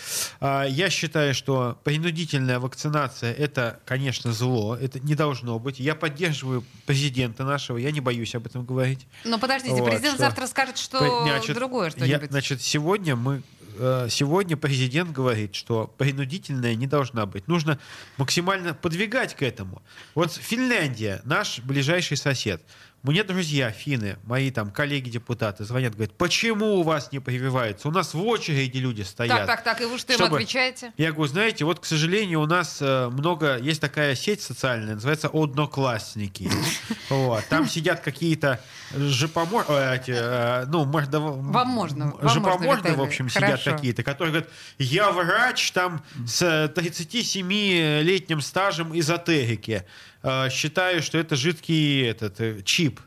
А, 0.41 0.65
Я 0.65 0.89
считаю, 0.89 1.35
что 1.35 1.79
принудительная 1.85 2.59
вакцинация 2.59 3.33
это, 3.35 3.81
конечно, 3.85 4.32
зло, 4.33 4.77
это 4.77 4.99
не 5.01 5.15
должно 5.15 5.59
быть. 5.59 5.79
Я 5.81 5.95
поддерживаю 5.95 6.65
президента 6.87 7.45
нашего, 7.45 7.77
я 7.79 7.91
не 7.91 8.01
боюсь 8.01 8.35
об 8.35 8.47
этом 8.47 8.65
говорить. 8.65 9.07
Но 9.25 9.39
подождите, 9.39 9.75
Вот, 9.77 9.85
президент 9.91 10.15
что- 10.15 10.25
завтра 10.25 10.47
скажет, 10.47 10.79
что 10.79 11.23
Значит, 11.25 11.55
другое 11.55 11.87
я- 11.87 11.91
что-нибудь. 11.91 12.31
значит, 12.31 12.61
сегодня 12.63 13.17
мы 13.17 13.43
э, 13.79 14.09
сегодня 14.11 14.57
президент 14.59 15.13
говорит, 15.13 15.55
что 15.55 15.87
принудительная 15.97 16.75
не 16.75 16.87
должна 16.87 17.25
быть. 17.25 17.49
Нужно 17.49 17.79
максимально 18.19 18.75
подвигать 18.75 19.35
к 19.35 19.43
этому. 19.43 19.81
Вот 20.15 20.31
Финляндия, 20.33 21.23
наш 21.25 21.59
ближайший 21.61 22.19
сосед. 22.19 22.63
Мне 23.03 23.25
друзья 23.25 23.73
финны, 23.73 24.17
мои 24.23 24.53
там 24.53 24.71
коллеги-депутаты 24.71 25.65
звонят, 25.65 25.95
говорят, 25.95 26.17
почему 26.17 26.77
у 26.77 26.83
вас 26.85 27.11
не 27.11 27.19
прививаются? 27.19 27.89
У 27.89 27.91
нас 27.91 28.15
в 28.15 28.25
очереди 28.25 28.79
люди 28.79 29.03
стоят. 29.03 29.39
Так, 29.39 29.47
так, 29.47 29.65
так, 29.65 29.81
и 29.81 29.87
вы 29.87 29.99
что 29.99 30.13
им 30.13 30.21
Чтобы- 30.21 30.37
отвечаете? 30.37 30.93
Я 30.97 31.11
говорю, 31.11 31.29
знаете, 31.29 31.65
вот, 31.65 31.81
к 31.81 31.85
сожалению, 31.85 32.41
у 32.41 32.47
нас 32.47 32.79
э, 32.81 33.09
много, 33.09 33.59
есть 33.59 33.81
такая 33.81 34.15
сеть 34.15 34.41
социальная, 34.41 34.95
называется 34.95 35.29
«Одноклассники». 35.33 36.49
Вот. 37.09 37.45
Там 37.51 37.69
сидят 37.69 38.01
какие-то 38.01 38.59
жопомор... 38.97 39.67
э, 39.69 39.99
э, 40.07 40.65
ну, 40.69 40.85
мордово... 40.85 41.33
Вам 41.33 41.69
можно, 41.69 42.15
Жопоморды, 42.23 42.95
в 42.95 43.03
общем, 43.03 43.29
сидят 43.29 43.63
какие-то, 43.63 44.03
которые 44.03 44.33
говорят, 44.33 44.51
я 44.79 45.11
врач 45.11 45.73
там 45.73 46.03
с 46.27 46.43
37-летним 46.75 48.41
стажем 48.41 48.99
эзотерики. 48.99 49.85
Э, 50.23 50.49
Считаю, 50.51 51.03
что 51.03 51.19
это 51.19 51.37
жидкий 51.37 52.03
этот, 52.07 52.41
э, 52.41 52.63
чип. 52.65 53.01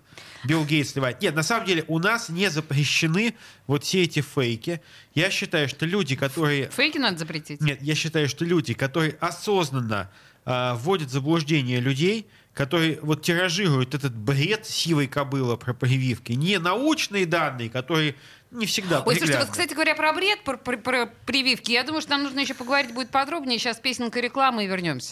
Билл 0.43 0.63
Гейтс 0.63 0.91
сливает. 0.91 1.21
Нет, 1.21 1.33
на 1.35 1.41
самом 1.43 1.65
деле 1.65 1.83
у 1.87 1.97
нас 1.97 2.29
не 2.29 2.49
запрещены 2.51 3.33
вот 3.65 3.83
все 3.83 4.03
эти 4.03 4.21
фейки. 4.21 4.79
Я 5.15 5.31
считаю, 5.31 5.67
что 5.67 5.85
люди, 5.87 6.15
которые 6.15 6.69
Фейки 6.69 6.99
надо 6.99 7.17
запретить. 7.17 7.61
нет, 7.61 7.81
я 7.81 7.95
считаю, 7.95 8.29
что 8.29 8.45
люди, 8.45 8.75
которые 8.75 9.17
осознанно 9.19 10.11
а, 10.45 10.75
вводят 10.75 11.09
в 11.09 11.11
заблуждение 11.11 11.79
людей, 11.79 12.27
которые 12.53 12.99
вот 13.01 13.23
тиражируют 13.23 13.95
этот 13.95 14.15
бред 14.15 14.67
сивой 14.67 15.07
кобылы 15.07 15.57
про 15.57 15.73
прививки, 15.73 16.33
не 16.33 16.59
научные 16.59 17.25
данные, 17.25 17.71
которые 17.71 18.13
не 18.51 18.67
всегда 18.67 19.01
Ой, 19.01 19.15
слушайте, 19.15 19.39
вот, 19.39 19.49
кстати 19.49 19.73
говоря, 19.73 19.95
про 19.95 20.13
бред, 20.13 20.43
про, 20.43 20.57
про- 20.57 20.77
про 20.77 21.07
прививки, 21.25 21.71
я 21.71 21.83
думаю, 21.83 22.01
что 22.01 22.11
нам 22.11 22.23
нужно 22.23 22.39
еще 22.41 22.53
поговорить 22.53 22.93
будет 22.93 23.09
подробнее. 23.09 23.57
Сейчас 23.57 23.79
песенка 23.79 24.19
рекламы 24.19 24.65
и 24.65 24.67
вернемся. 24.67 25.11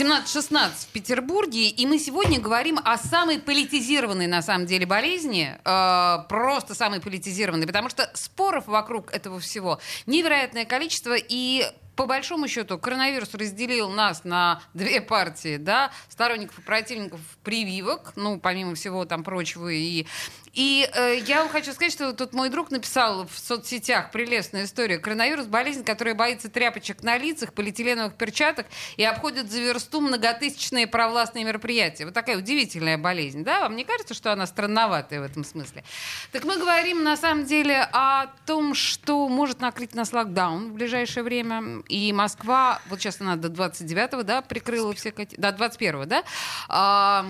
17-16 0.00 0.70
в 0.70 0.86
Петербурге, 0.92 1.68
и 1.68 1.86
мы 1.86 1.98
сегодня 1.98 2.40
говорим 2.40 2.78
о 2.82 2.96
самой 2.96 3.38
политизированной, 3.38 4.28
на 4.28 4.40
самом 4.40 4.64
деле, 4.64 4.86
болезни, 4.86 5.58
э, 5.62 6.16
просто 6.26 6.74
самой 6.74 7.02
политизированной, 7.02 7.66
потому 7.66 7.90
что 7.90 8.10
споров 8.14 8.66
вокруг 8.66 9.12
этого 9.12 9.40
всего 9.40 9.78
невероятное 10.06 10.64
количество, 10.64 11.14
и 11.18 11.70
по 11.96 12.06
большому 12.06 12.48
счету, 12.48 12.78
коронавирус 12.78 13.34
разделил 13.34 13.90
нас 13.90 14.24
на 14.24 14.62
две 14.72 15.02
партии, 15.02 15.58
да, 15.58 15.90
сторонников 16.08 16.58
и 16.58 16.62
противников 16.62 17.20
прививок, 17.44 18.14
ну, 18.16 18.40
помимо 18.40 18.74
всего 18.74 19.04
там 19.04 19.22
прочего, 19.22 19.68
и 19.68 20.06
и 20.52 20.88
э, 20.92 21.18
я 21.26 21.40
вам 21.40 21.48
хочу 21.48 21.72
сказать, 21.72 21.92
что 21.92 22.12
тут 22.12 22.32
мой 22.32 22.48
друг 22.48 22.70
написал 22.70 23.26
в 23.26 23.38
соцсетях 23.38 24.10
прелестная 24.10 24.64
история. 24.64 24.98
Коронавирус– 24.98 25.46
болезнь, 25.48 25.84
которая 25.84 26.14
боится 26.14 26.48
тряпочек 26.48 27.02
на 27.02 27.16
лицах, 27.16 27.52
полиэтиленовых 27.52 28.14
перчаток 28.14 28.66
и 28.96 29.04
обходит 29.04 29.50
за 29.50 29.60
версту 29.60 30.00
многотысячные 30.00 30.86
провластные 30.88 31.44
мероприятия. 31.44 32.04
Вот 32.04 32.14
такая 32.14 32.36
удивительная 32.36 32.98
болезнь, 32.98 33.44
да? 33.44 33.60
Вам 33.60 33.76
не 33.76 33.84
кажется, 33.84 34.14
что 34.14 34.32
она 34.32 34.46
странноватая 34.46 35.20
в 35.20 35.24
этом 35.24 35.44
смысле? 35.44 35.84
Так 36.32 36.44
мы 36.44 36.56
говорим, 36.56 37.04
на 37.04 37.16
самом 37.16 37.44
деле, 37.44 37.88
о 37.92 38.26
том, 38.46 38.74
что 38.74 39.28
может 39.28 39.60
накрыть 39.60 39.94
нас 39.94 40.12
локдаун 40.12 40.70
в 40.70 40.74
ближайшее 40.74 41.22
время. 41.22 41.82
И 41.88 42.12
Москва, 42.12 42.80
вот 42.88 43.00
сейчас 43.00 43.20
она 43.20 43.36
до 43.36 43.48
29-го, 43.48 44.22
да, 44.24 44.42
прикрыла 44.42 44.94
все... 44.94 45.12
До 45.12 45.48
21-го, 45.48 46.06
да? 46.06 46.24
А, 46.68 47.24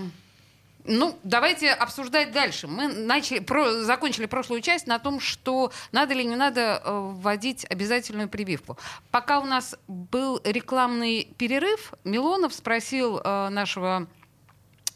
ну, 0.85 1.19
давайте 1.23 1.71
обсуждать 1.73 2.33
дальше. 2.33 2.67
Мы 2.67 2.89
начали, 2.89 3.41
про, 3.41 3.83
закончили 3.83 4.27
прошлую 4.27 4.61
часть 4.61 4.87
на 4.87 4.99
том, 4.99 5.21
что 5.21 5.73
надо 5.93 6.15
или 6.15 6.23
не 6.23 6.37
надо 6.37 6.83
э, 6.85 7.11
вводить 7.15 7.67
обязательную 7.69 8.29
прививку. 8.29 8.79
Пока 9.11 9.41
у 9.41 9.45
нас 9.45 9.77
был 9.89 10.41
рекламный 10.45 11.29
перерыв, 11.39 11.93
Милонов 12.05 12.55
спросил 12.55 13.19
э, 13.19 13.49
нашего 13.51 14.07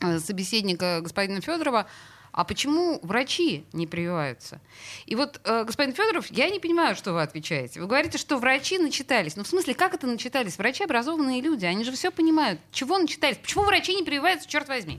э, 0.01 0.19
собеседника 0.19 1.01
господина 1.01 1.41
Федорова, 1.41 1.87
а 2.35 2.43
почему 2.43 2.99
врачи 3.03 3.65
не 3.73 3.87
прививаются? 3.87 4.61
И 5.07 5.15
вот, 5.15 5.41
э, 5.45 5.63
господин 5.65 5.95
Федоров, 5.95 6.27
я 6.33 6.51
не 6.51 6.59
понимаю, 6.59 6.97
что 6.97 7.13
вы 7.13 7.23
отвечаете. 7.23 7.81
Вы 7.81 7.87
говорите, 7.87 8.19
что 8.19 8.39
врачи 8.39 8.77
начитались. 8.77 9.37
Ну, 9.37 9.45
в 9.45 9.47
смысле, 9.47 9.75
как 9.75 9.95
это 9.95 10.09
начитались? 10.09 10.59
Врачи 10.59 10.83
образованные 10.83 11.41
люди, 11.41 11.65
они 11.65 11.85
же 11.85 11.93
все 11.93 12.11
понимают. 12.11 12.59
Чего 12.73 12.99
начитались? 12.99 13.37
Почему 13.37 13.63
врачи 13.63 13.95
не 13.95 14.03
прививаются, 14.03 14.49
черт 14.49 14.67
возьми? 14.67 14.99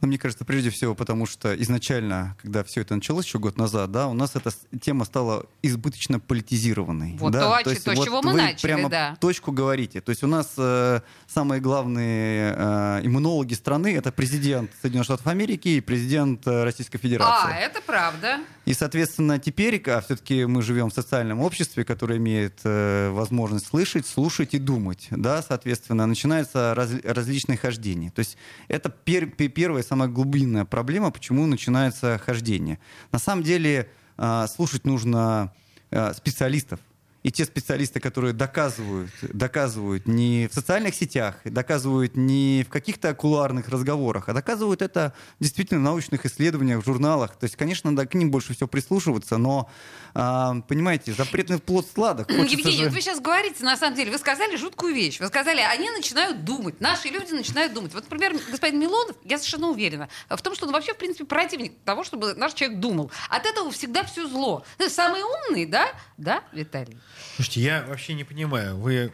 Ну, 0.00 0.08
мне 0.08 0.18
кажется, 0.18 0.44
прежде 0.44 0.70
всего, 0.70 0.94
потому 0.94 1.26
что 1.26 1.54
изначально, 1.62 2.36
когда 2.40 2.64
все 2.64 2.80
это 2.80 2.94
началось 2.94 3.26
еще 3.26 3.38
год 3.38 3.58
назад, 3.58 3.92
да, 3.92 4.08
у 4.08 4.14
нас 4.14 4.34
эта 4.34 4.50
тема 4.80 5.04
стала 5.04 5.44
избыточно 5.62 6.18
политизированной. 6.18 7.16
Вот 7.18 7.32
да? 7.32 7.40
то, 7.40 7.64
то, 7.64 7.70
есть, 7.70 7.84
то 7.84 7.92
вот 7.92 8.04
чего 8.04 8.22
мы 8.22 8.32
начали, 8.32 8.62
прямо 8.62 8.88
да. 8.88 9.16
точку 9.20 9.52
говорите. 9.52 10.00
То 10.00 10.10
есть 10.10 10.22
у 10.22 10.26
нас 10.26 10.54
э, 10.56 11.00
самые 11.26 11.60
главные 11.60 12.54
э, 12.56 13.00
иммунологи 13.04 13.52
страны 13.52 13.94
это 13.94 14.10
президент 14.10 14.70
Соединенных 14.80 15.04
Штатов 15.04 15.26
Америки 15.26 15.68
и 15.68 15.80
президент 15.80 16.46
э, 16.46 16.64
Российской 16.64 16.98
Федерации. 16.98 17.52
А, 17.52 17.56
это 17.56 17.82
правда. 17.82 18.40
И, 18.64 18.72
соответственно, 18.74 19.38
теперь, 19.38 19.82
а 19.90 20.00
все-таки 20.00 20.44
мы 20.44 20.62
живем 20.62 20.90
в 20.90 20.94
социальном 20.94 21.40
обществе, 21.40 21.84
которое 21.84 22.18
имеет 22.18 22.60
э, 22.64 23.10
возможность 23.10 23.66
слышать, 23.66 24.06
слушать 24.06 24.54
и 24.54 24.58
думать, 24.58 25.08
да, 25.10 25.42
соответственно, 25.42 26.06
начинается 26.06 26.74
раз, 26.74 26.90
различные 27.04 27.58
хождения. 27.58 28.10
То 28.10 28.20
есть 28.20 28.38
это 28.68 28.88
пер, 28.88 29.26
первая 29.26 29.82
самая 29.90 30.08
глубинная 30.08 30.64
проблема, 30.64 31.10
почему 31.10 31.46
начинается 31.46 32.16
хождение. 32.24 32.78
На 33.10 33.18
самом 33.18 33.42
деле 33.42 33.90
э, 34.18 34.46
слушать 34.46 34.84
нужно 34.84 35.52
э, 35.90 36.14
специалистов, 36.14 36.78
и 37.22 37.30
те 37.30 37.44
специалисты, 37.44 38.00
которые 38.00 38.32
доказывают, 38.32 39.10
доказывают 39.22 40.06
не 40.06 40.48
в 40.50 40.54
социальных 40.54 40.94
сетях, 40.94 41.36
доказывают 41.44 42.16
не 42.16 42.64
в 42.66 42.70
каких-то 42.70 43.14
кулуарных 43.14 43.68
разговорах, 43.68 44.28
а 44.28 44.32
доказывают 44.32 44.80
это 44.80 45.12
действительно 45.38 45.80
в 45.80 45.82
научных 45.82 46.24
исследованиях, 46.24 46.82
в 46.82 46.86
журналах. 46.86 47.36
То 47.36 47.44
есть, 47.44 47.56
конечно, 47.56 47.90
надо 47.90 48.08
к 48.08 48.14
ним 48.14 48.30
больше 48.30 48.54
всего 48.54 48.68
прислушиваться, 48.68 49.36
но, 49.36 49.70
а, 50.14 50.60
понимаете, 50.68 51.12
запретный 51.12 51.58
плод 51.58 51.86
сладок. 51.92 52.30
Евгений, 52.30 52.78
же... 52.78 52.84
вот 52.84 52.92
вы 52.94 53.00
сейчас 53.00 53.20
говорите, 53.20 53.64
на 53.64 53.76
самом 53.76 53.96
деле, 53.96 54.10
вы 54.10 54.18
сказали 54.18 54.56
жуткую 54.56 54.94
вещь. 54.94 55.20
Вы 55.20 55.26
сказали, 55.26 55.60
они 55.60 55.90
начинают 55.90 56.44
думать, 56.44 56.80
наши 56.80 57.08
люди 57.08 57.32
начинают 57.32 57.74
думать. 57.74 57.92
Вот, 57.92 58.04
например, 58.04 58.40
господин 58.50 58.80
Милонов, 58.80 59.16
я 59.24 59.36
совершенно 59.36 59.68
уверена 59.68 60.08
в 60.28 60.40
том, 60.40 60.54
что 60.54 60.66
он 60.66 60.72
вообще, 60.72 60.94
в 60.94 60.96
принципе, 60.96 61.24
противник 61.24 61.72
того, 61.84 62.02
чтобы 62.02 62.34
наш 62.34 62.54
человек 62.54 62.78
думал. 62.80 63.10
От 63.28 63.44
этого 63.44 63.70
всегда 63.70 64.04
все 64.04 64.26
зло. 64.26 64.64
Самый 64.88 65.22
умный, 65.22 65.66
да? 65.66 65.88
Да, 66.16 66.42
Виталий? 66.52 66.98
Слушайте, 67.36 67.60
я 67.60 67.84
вообще 67.88 68.14
не 68.14 68.24
понимаю, 68.24 68.76
вы 68.76 69.12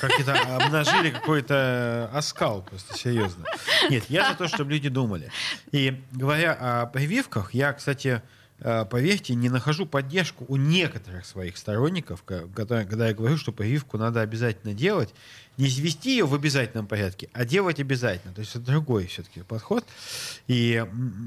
как-то 0.00 0.34
обнажили 0.56 1.10
какой-то 1.10 2.10
оскал, 2.12 2.62
просто 2.62 2.96
серьезно. 2.96 3.44
Нет, 3.90 4.04
я 4.08 4.30
за 4.30 4.36
то, 4.36 4.48
чтобы 4.48 4.72
люди 4.72 4.88
думали. 4.88 5.30
И 5.72 6.00
говоря 6.12 6.52
о 6.54 6.86
прививках, 6.86 7.54
я, 7.54 7.72
кстати, 7.72 8.22
э, 8.60 8.84
поверьте, 8.84 9.34
не 9.34 9.48
нахожу 9.48 9.86
поддержку 9.86 10.44
у 10.48 10.56
некоторых 10.56 11.24
своих 11.24 11.56
сторонников, 11.56 12.22
когда, 12.24 12.80
я 12.80 13.14
говорю, 13.14 13.36
что 13.36 13.52
прививку 13.52 13.98
надо 13.98 14.20
обязательно 14.20 14.74
делать, 14.74 15.14
не 15.56 15.66
ввести 15.68 16.10
ее 16.10 16.26
в 16.26 16.34
обязательном 16.34 16.86
порядке, 16.86 17.28
а 17.32 17.44
делать 17.44 17.80
обязательно. 17.80 18.34
То 18.34 18.40
есть 18.40 18.54
это 18.54 18.64
другой 18.64 19.06
все-таки 19.06 19.42
подход. 19.42 19.84
И, 20.46 20.84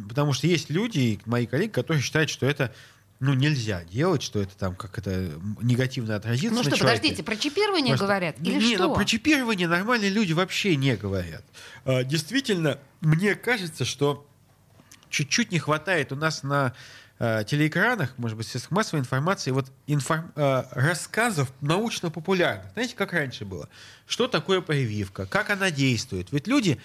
потому 0.07 0.33
что 0.33 0.47
есть 0.47 0.69
люди, 0.69 1.19
мои 1.25 1.45
коллеги, 1.45 1.71
которые 1.71 2.03
считают, 2.03 2.29
что 2.29 2.45
это 2.45 2.73
ну, 3.19 3.33
нельзя 3.33 3.83
делать, 3.83 4.23
что 4.23 4.41
это 4.41 4.55
там 4.57 4.75
как 4.75 4.97
это 4.97 5.31
негативно 5.61 6.15
отразится 6.15 6.55
Ну 6.55 6.63
что, 6.63 6.77
человеке. 6.77 6.99
подождите, 6.99 7.23
про 7.23 7.35
чипирование 7.35 7.89
Просто... 7.89 8.05
говорят? 8.05 8.35
Или 8.39 8.63
не, 8.63 8.75
что? 8.75 8.87
Ну, 8.87 8.95
про 8.95 9.03
чипирование 9.03 9.67
нормальные 9.67 10.09
люди 10.09 10.31
вообще 10.31 10.75
не 10.77 10.95
говорят. 10.95 11.43
А, 11.83 12.03
действительно, 12.03 12.79
мне 13.01 13.35
кажется, 13.35 13.83
что 13.83 14.25
чуть-чуть 15.09 15.51
не 15.51 15.59
хватает 15.59 16.13
у 16.13 16.15
нас 16.15 16.43
на 16.43 16.73
э, 17.19 17.43
телеэкранах, 17.45 18.17
может 18.17 18.37
быть, 18.37 18.47
средствах 18.47 18.71
массовой 18.71 19.01
информации, 19.01 19.51
вот 19.51 19.71
информ, 19.87 20.31
э, 20.35 20.63
рассказов 20.71 21.51
научно-популярных. 21.61 22.71
Знаете, 22.73 22.95
как 22.95 23.11
раньше 23.11 23.43
было? 23.43 23.67
Что 24.07 24.27
такое 24.27 24.61
прививка? 24.61 25.25
Как 25.25 25.49
она 25.49 25.71
действует? 25.71 26.31
Ведь 26.31 26.47
люди 26.47 26.79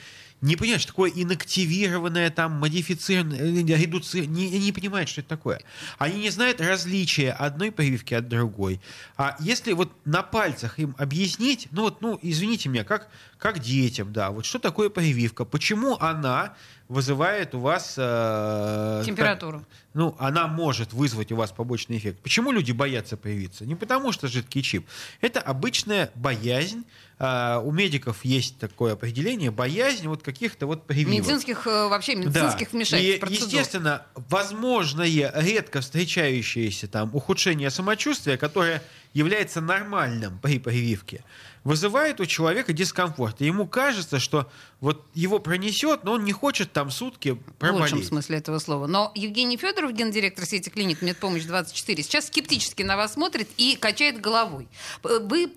не 0.44 0.56
понимают, 0.56 0.82
что 0.82 0.92
такое 0.92 1.10
инактивированное, 1.14 2.30
там, 2.30 2.52
модифицированное, 2.52 3.38
э, 3.38 3.80
редуцированное, 3.80 4.34
не, 4.34 4.58
не 4.58 4.72
понимают, 4.72 5.08
что 5.08 5.22
это 5.22 5.30
такое. 5.30 5.62
Они 5.98 6.20
не 6.20 6.30
знают 6.30 6.60
различия 6.60 7.30
одной 7.32 7.72
прививки 7.72 8.12
от 8.12 8.28
другой. 8.28 8.78
А 9.16 9.36
если 9.40 9.72
вот 9.72 9.90
на 10.04 10.22
пальцах 10.22 10.78
им 10.78 10.94
объяснить, 10.98 11.68
ну 11.70 11.82
вот, 11.82 12.02
ну, 12.02 12.18
извините 12.20 12.68
меня, 12.68 12.84
как, 12.84 13.08
как 13.38 13.58
детям, 13.60 14.12
да, 14.12 14.30
вот 14.30 14.44
что 14.44 14.58
такое 14.58 14.90
прививка, 14.90 15.46
почему 15.46 15.96
она 15.98 16.54
вызывает 16.88 17.54
у 17.54 17.60
вас... 17.60 17.94
Э, 17.96 19.02
Температуру. 19.06 19.60
Как, 19.60 19.68
ну, 19.94 20.14
она 20.18 20.46
может 20.46 20.92
вызвать 20.92 21.32
у 21.32 21.36
вас 21.36 21.52
побочный 21.52 21.96
эффект. 21.96 22.20
Почему 22.22 22.52
люди 22.52 22.72
боятся 22.72 23.16
привиться? 23.16 23.64
Не 23.64 23.74
потому 23.74 24.12
что 24.12 24.28
жидкий 24.28 24.60
чип. 24.62 24.86
Это 25.22 25.40
обычная 25.40 26.10
боязнь. 26.14 26.84
Э, 27.18 27.60
у 27.62 27.70
медиков 27.70 28.24
есть 28.24 28.58
такое 28.58 28.94
определение. 28.94 29.50
Боязнь 29.50 30.06
вот 30.08 30.22
каких-то 30.22 30.66
вот 30.66 30.86
прививок. 30.86 31.12
Медицинских, 31.12 31.66
э, 31.66 31.88
вообще 31.88 32.16
медицинских 32.16 32.68
да. 32.70 32.76
вмешательств, 32.76 33.16
И, 33.16 33.18
процедур. 33.18 33.48
естественно, 33.48 34.06
возможное 34.14 35.32
редко 35.34 35.80
встречающееся 35.80 36.88
там 36.88 37.14
ухудшение 37.14 37.70
самочувствия, 37.70 38.36
которое 38.36 38.82
является 39.12 39.60
нормальным 39.60 40.38
при 40.40 40.58
прививке, 40.58 41.22
вызывает 41.64 42.20
у 42.20 42.26
человека 42.26 42.72
дискомфорт. 42.72 43.40
И 43.40 43.46
ему 43.46 43.66
кажется, 43.66 44.20
что 44.20 44.50
вот 44.80 45.06
его 45.14 45.38
пронесет, 45.38 46.04
но 46.04 46.12
он 46.12 46.24
не 46.24 46.32
хочет 46.32 46.72
там 46.72 46.90
сутки 46.90 47.38
проболеть. 47.58 47.90
В 47.90 47.94
лучшем 47.94 48.08
смысле 48.08 48.38
этого 48.38 48.58
слова. 48.58 48.86
Но 48.86 49.10
Евгений 49.14 49.56
Федоров, 49.56 49.92
гендиректор 49.92 50.44
сети 50.44 50.68
клиник 50.68 51.00
«Медпомощь-24», 51.00 52.02
сейчас 52.02 52.26
скептически 52.26 52.82
на 52.82 52.96
вас 52.96 53.14
смотрит 53.14 53.48
и 53.56 53.76
качает 53.76 54.20
головой. 54.20 54.68
Вы 55.02 55.50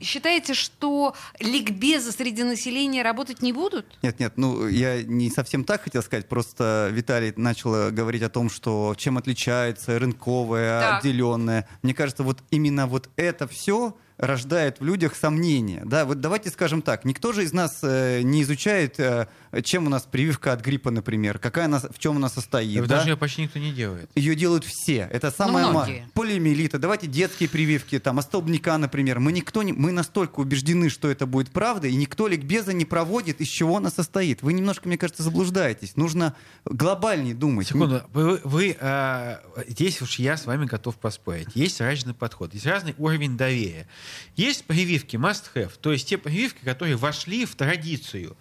считаете, 0.00 0.54
что 0.54 1.14
ликбезы 1.38 2.10
среди 2.10 2.42
населения 2.42 3.02
работать 3.02 3.42
не 3.42 3.52
будут? 3.52 3.86
Нет, 4.02 4.18
нет, 4.18 4.32
ну 4.36 4.66
я 4.66 5.02
не 5.02 5.30
совсем 5.30 5.64
так 5.64 5.82
хотел 5.82 6.02
сказать. 6.02 6.26
Просто 6.28 6.88
Виталий 6.90 7.34
начал 7.36 7.90
говорить 7.90 8.22
о 8.22 8.30
том, 8.30 8.48
что 8.48 8.94
чем 8.96 9.18
отличается 9.18 9.98
рынковое, 9.98 10.80
так. 10.80 11.00
отделенное. 11.00 11.68
Мне 11.82 11.92
кажется, 11.92 12.22
вот 12.22 12.38
именно 12.50 12.86
вот 12.86 13.10
это 13.16 13.46
все 13.46 13.94
рождает 14.20 14.80
в 14.80 14.84
людях 14.84 15.16
сомнения. 15.16 15.82
Да, 15.84 16.04
вот 16.04 16.20
давайте 16.20 16.50
скажем 16.50 16.82
так, 16.82 17.04
никто 17.04 17.32
же 17.32 17.42
из 17.42 17.52
нас 17.52 17.80
э, 17.82 18.20
не 18.22 18.42
изучает 18.42 19.00
э, 19.00 19.26
чем 19.64 19.86
у 19.86 19.90
нас 19.90 20.02
прививка 20.02 20.52
от 20.52 20.60
гриппа, 20.60 20.90
например, 20.90 21.38
какая 21.38 21.64
она, 21.64 21.80
в 21.80 21.98
чем 21.98 22.16
она 22.16 22.28
состоит. 22.28 22.86
Даже 22.86 23.04
да? 23.04 23.10
ее 23.10 23.16
почти 23.16 23.42
никто 23.42 23.58
не 23.58 23.72
делает. 23.72 24.10
Ее 24.14 24.34
делают 24.34 24.64
все. 24.64 25.08
Это 25.10 25.30
самое 25.30 25.66
Ну, 25.66 25.72
многие. 25.72 26.08
полиомиелита. 26.14 26.78
Давайте 26.78 27.06
детские 27.06 27.48
прививки, 27.48 27.98
там, 27.98 28.18
от 28.18 28.26
столбняка, 28.26 28.78
например. 28.78 29.18
Мы 29.18 29.32
никто 29.32 29.62
не, 29.62 29.72
мы 29.72 29.90
настолько 29.90 30.40
убеждены, 30.40 30.88
что 30.88 31.10
это 31.10 31.26
будет 31.26 31.50
правда, 31.50 31.88
и 31.88 31.94
никто 31.94 32.28
ликбеза 32.28 32.72
не 32.72 32.84
проводит, 32.84 33.40
из 33.40 33.48
чего 33.48 33.78
она 33.78 33.90
состоит. 33.90 34.42
Вы 34.42 34.52
немножко, 34.52 34.86
мне 34.86 34.98
кажется, 34.98 35.22
заблуждаетесь. 35.22 35.96
Нужно 35.96 36.34
глобальнее 36.64 37.34
думать. 37.34 37.66
Секунду, 37.68 38.02
вы, 38.12 38.40
вы, 38.44 38.76
а, 38.80 39.40
здесь 39.66 40.00
уж 40.02 40.18
я 40.18 40.36
с 40.36 40.46
вами 40.46 40.66
готов 40.66 40.96
поспорить. 40.96 41.48
Есть 41.54 41.80
разный 41.80 42.14
подход, 42.14 42.54
есть 42.54 42.66
разный 42.66 42.94
уровень 42.98 43.36
доверия. 43.36 43.88
Есть 44.36 44.64
прививки 44.64 45.16
must-have, 45.16 45.72
то 45.80 45.92
есть 45.92 46.08
те 46.08 46.18
прививки, 46.18 46.64
которые 46.64 46.96
вошли 46.96 47.44
в 47.46 47.54
традицию. 47.54 48.36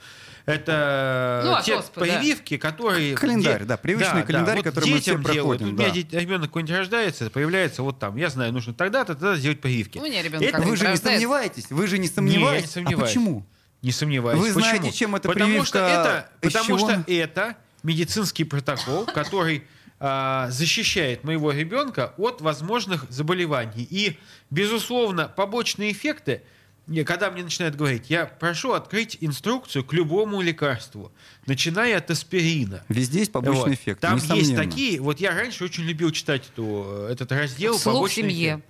Это 0.46 1.42
Ну, 1.46 1.54
от 1.54 1.64
те 1.66 1.76
оспы, 1.76 2.00
да. 2.00 2.18
прививки, 2.18 2.58
которые... 2.58 3.16
Календарь, 3.16 3.66
да, 3.66 3.78
привычный 3.78 4.24
календарь, 4.24 4.58
вот 4.58 4.66
который 4.66 4.90
мы 4.92 5.00
все 5.00 5.12
детям 5.16 5.24
делают. 5.24 5.60
проходим, 5.62 5.68
У 5.68 5.78
меня 5.78 6.04
да. 6.12 6.20
ребенок 6.20 6.48
какой-нибудь 6.48 6.76
рождается, 6.76 7.30
появляется 7.30 7.84
вот 7.84 8.00
там, 8.00 8.16
я 8.18 8.30
знаю, 8.30 8.52
нужно 8.52 8.74
тогда-то, 8.74 9.14
тогда 9.14 9.36
сделать 9.36 9.62
прививки. 9.62 10.00
У 10.00 10.04
меня 10.04 10.24
ребенок 10.24 10.42
Это 10.48 10.58
Вы 10.62 10.76
же 10.76 10.84
не 10.84 10.90
рождается. 10.92 11.04
сомневаетесь? 11.06 11.70
Вы 11.70 11.88
же 11.88 11.98
не 11.98 12.02
Не, 12.02 12.08
я 12.08 12.14
сомневаетесь? 12.14 12.68
не 12.68 12.72
сомневаюсь. 12.74 13.00
А 13.04 13.06
почему? 13.06 13.46
Не 13.82 13.92
сомневаюсь. 13.92 14.40
Вы 14.40 14.52
знаете, 14.52 14.78
Почему? 14.80 14.94
чем 14.94 15.16
эта 15.16 15.28
потому 15.30 15.64
что 15.66 15.80
прививка, 15.80 16.02
это, 16.02 16.30
из 16.48 16.52
Потому 16.54 16.66
чего 16.66 16.78
что 16.80 17.04
это 17.12 17.56
медицинский 17.84 18.44
протокол, 18.44 19.06
который 19.06 19.60
а, 19.60 19.64
защищает 20.00 21.24
моего 21.24 21.52
ребенка 21.52 22.14
от 22.18 22.42
возможных 22.42 23.06
заболеваний. 23.10 23.86
И, 23.90 24.18
безусловно, 24.50 25.28
побочные 25.28 25.92
эффекты, 25.92 26.42
не, 26.88 27.04
когда 27.04 27.30
мне 27.30 27.44
начинают 27.44 27.76
говорить, 27.76 28.10
я 28.10 28.26
прошу 28.26 28.72
открыть 28.74 29.18
инструкцию 29.22 29.84
к 29.84 29.94
любому 29.94 30.42
лекарству, 30.42 31.12
начиная 31.46 31.98
от 31.98 32.10
аспирина. 32.10 32.84
Везде 32.90 33.20
есть 33.20 33.32
побочный 33.32 33.62
Вот. 33.62 33.72
эффект. 33.74 34.00
Там 34.02 34.16
есть 34.16 34.30
несомненно. 34.30 34.64
такие, 34.64 35.00
вот 35.02 35.20
я 35.20 35.36
раньше 35.36 35.64
очень 35.66 35.84
любил 35.84 36.12
читать 36.12 36.50
эту, 36.52 37.08
этот 37.10 37.32
раздел 37.32 37.78
Вслух 37.78 37.96
«Побочный 37.96 38.24
семье. 38.24 38.50
эффект». 38.54 38.66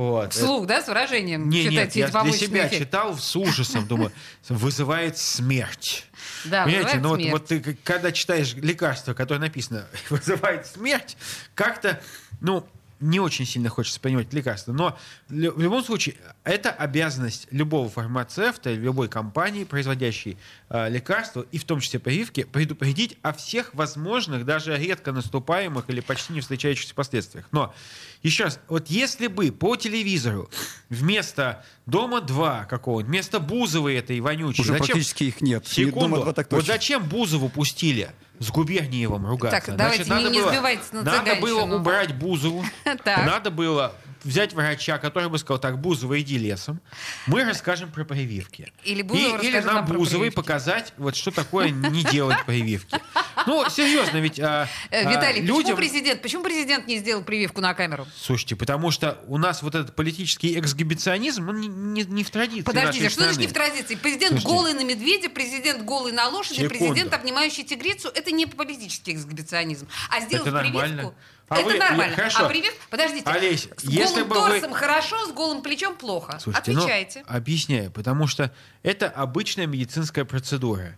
Вот. 0.00 0.32
Вслух, 0.32 0.66
да, 0.66 0.80
с 0.80 0.88
выражением 0.88 1.50
Не, 1.50 1.64
читать 1.64 1.94
нет, 1.94 2.10
я 2.10 2.22
для 2.22 2.32
себя 2.32 2.60
эффекты. 2.60 2.86
читал 2.86 3.18
с 3.18 3.36
ужасом, 3.36 3.86
думаю, 3.86 4.10
вызывает 4.48 5.18
смерть. 5.18 6.06
Да, 6.46 6.64
Понимаете, 6.64 7.00
ну 7.00 7.10
вот, 7.10 7.16
смерть. 7.16 7.32
вот 7.32 7.46
ты 7.46 7.76
когда 7.84 8.10
читаешь 8.10 8.54
лекарство, 8.54 9.12
которое 9.12 9.40
написано 9.40 9.86
вызывает 10.08 10.66
смерть, 10.66 11.18
как-то, 11.54 12.00
ну, 12.40 12.66
не 13.00 13.18
очень 13.18 13.46
сильно 13.46 13.68
хочется 13.68 13.98
принимать 13.98 14.32
лекарства. 14.32 14.72
Но 14.72 14.98
в 15.28 15.60
любом 15.60 15.82
случае, 15.82 16.16
это 16.44 16.70
обязанность 16.70 17.48
любого 17.50 17.88
фармацевта, 17.88 18.72
любой 18.72 19.08
компании, 19.08 19.64
производящей 19.64 20.36
э, 20.68 20.90
лекарства, 20.90 21.46
и 21.50 21.58
в 21.58 21.64
том 21.64 21.80
числе 21.80 21.98
прививки, 21.98 22.44
предупредить 22.44 23.16
о 23.22 23.32
всех 23.32 23.74
возможных, 23.74 24.44
даже 24.44 24.76
редко 24.76 25.12
наступаемых 25.12 25.88
или 25.88 26.00
почти 26.00 26.32
не 26.34 26.40
встречающихся 26.40 26.94
последствиях. 26.94 27.48
Но, 27.52 27.74
еще 28.22 28.44
раз, 28.44 28.60
вот 28.68 28.88
если 28.88 29.26
бы 29.26 29.50
по 29.50 29.76
телевизору 29.76 30.50
вместо 30.90 31.64
«Дома-2» 31.86 32.66
какого-нибудь, 32.66 33.08
вместо 33.10 33.40
Бузовой 33.40 33.96
этой 33.96 34.20
вонючей, 34.20 34.62
Уже 34.62 34.72
зачем- 34.72 34.86
практически 34.86 35.24
их 35.24 35.40
нет. 35.40 35.66
Секунду. 35.66 36.16
дома 36.16 36.34
вот 36.50 36.66
зачем 36.66 37.04
Бузову 37.08 37.48
пустили 37.48 38.10
с 38.40 38.50
Губерниевым 38.50 39.26
ругаться? 39.26 39.60
Так, 39.60 39.76
давайте 39.76 40.10
не- 40.10 40.24
не 40.30 40.40
было, 40.40 40.50
сбивайтесь 40.50 40.92
на 40.92 41.02
Надо 41.02 41.34
было 41.36 41.62
убрать 41.62 42.14
Бузову. 42.14 42.64
Надо 43.04 43.50
было 43.50 43.94
взять 44.24 44.52
врача, 44.52 44.98
который 44.98 45.28
бы 45.28 45.38
сказал, 45.38 45.58
так, 45.60 45.80
Бузова, 45.80 46.20
иди 46.20 46.38
лесом. 46.38 46.80
Мы 47.26 47.44
расскажем 47.44 47.90
про 47.90 48.04
прививки. 48.04 48.72
Или 48.84 49.02
Бузова 49.02 49.38
И- 49.38 49.46
или 49.46 49.58
нам 49.60 49.86
про 49.86 49.94
Бузовой 49.98 50.30
показать, 50.30 50.92
вот 50.96 51.16
что 51.16 51.30
такое 51.30 51.70
не 51.70 52.02
делать 52.04 52.38
прививки. 52.46 52.98
Ну, 53.46 53.68
серьезно, 53.70 54.18
ведь 54.18 54.38
а, 54.38 54.68
Э, 54.90 55.04
а, 55.06 55.10
Виталий, 55.10 55.40
почему 55.40 55.58
людям... 55.58 55.76
президент, 55.76 56.20
почему 56.22 56.42
президент 56.44 56.86
не 56.86 56.98
сделал 56.98 57.22
прививку 57.22 57.60
на 57.62 57.72
камеру? 57.74 58.06
Слушайте, 58.16 58.54
потому 58.56 58.90
что 58.90 59.18
у 59.28 59.38
нас 59.38 59.62
вот 59.62 59.74
этот 59.74 59.96
политический 59.96 60.58
эксгибиционизм, 60.58 61.48
он 61.48 61.60
не, 61.60 61.68
не- 61.68 62.02
не 62.04 62.22
в 62.24 62.30
традиции 62.30 62.62
Подождите, 62.62 63.04
нашей 63.04 63.12
что 63.14 63.22
значит 63.22 63.40
не 63.40 63.46
в 63.46 63.50
страны. 63.50 63.70
традиции? 63.70 63.94
Президент 63.94 64.32
Слушайте. 64.40 64.48
голый 64.48 64.72
на 64.74 64.84
медведя, 64.84 65.30
президент 65.30 65.84
голый 65.84 66.12
на 66.12 66.28
лошади, 66.28 66.56
Секунду. 66.60 66.74
президент, 66.78 67.14
обнимающий 67.14 67.64
тигрицу. 67.64 68.08
Это 68.14 68.30
не 68.30 68.44
политический 68.46 69.14
эксгибиционизм. 69.14 69.88
А 70.10 70.20
сделать 70.20 70.46
Это 70.46 70.56
нормально. 70.56 71.14
А 71.50 71.56
это 71.58 71.64
вы- 71.68 71.78
нормально. 71.78 72.10
я- 72.12 72.16
хорошо. 72.16 72.46
А 72.46 72.48
прививка... 72.48 72.78
Подождите. 72.90 73.28
Олесь, 73.28 73.68
с 73.76 73.84
если 73.84 74.22
голым 74.22 74.28
бы 74.28 74.34
вы- 74.40 74.48
торсом 74.48 74.72
хорошо, 74.72 75.26
с 75.26 75.32
голым 75.32 75.62
плечом 75.62 75.96
плохо. 75.96 76.38
Слушайте, 76.40 76.72
ну, 76.72 76.78
Отвечайте. 76.82 77.24
объясняю, 77.26 77.90
потому 77.90 78.26
что 78.28 78.52
это 78.84 79.08
обычная 79.08 79.66
медицинская 79.66 80.24
процедура. 80.24 80.96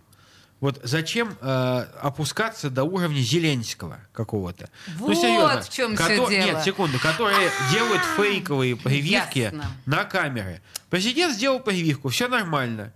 Вот 0.61 0.79
зачем 0.85 1.37
э, 1.41 1.87
опускаться 2.03 2.71
до 2.71 2.85
уровня 2.85 3.21
Зеленского 3.21 3.99
какого-то? 4.13 4.69
Ну, 5.01 5.07
Вот 5.09 5.65
в 5.65 5.73
чем 5.73 5.97
всё 5.97 6.09
дело. 6.09 6.29
Нет, 6.31 6.63
секунду, 6.63 7.01
которые 7.01 7.51
делают 7.73 8.03
фейковые 8.17 8.77
прививки 8.77 9.39
Ясно. 9.41 9.65
на 9.87 10.05
камеры. 10.05 10.63
Президент 10.89 11.35
сделал 11.35 11.59
прививку, 11.59 12.11
все 12.11 12.29
нормально. 12.29 12.93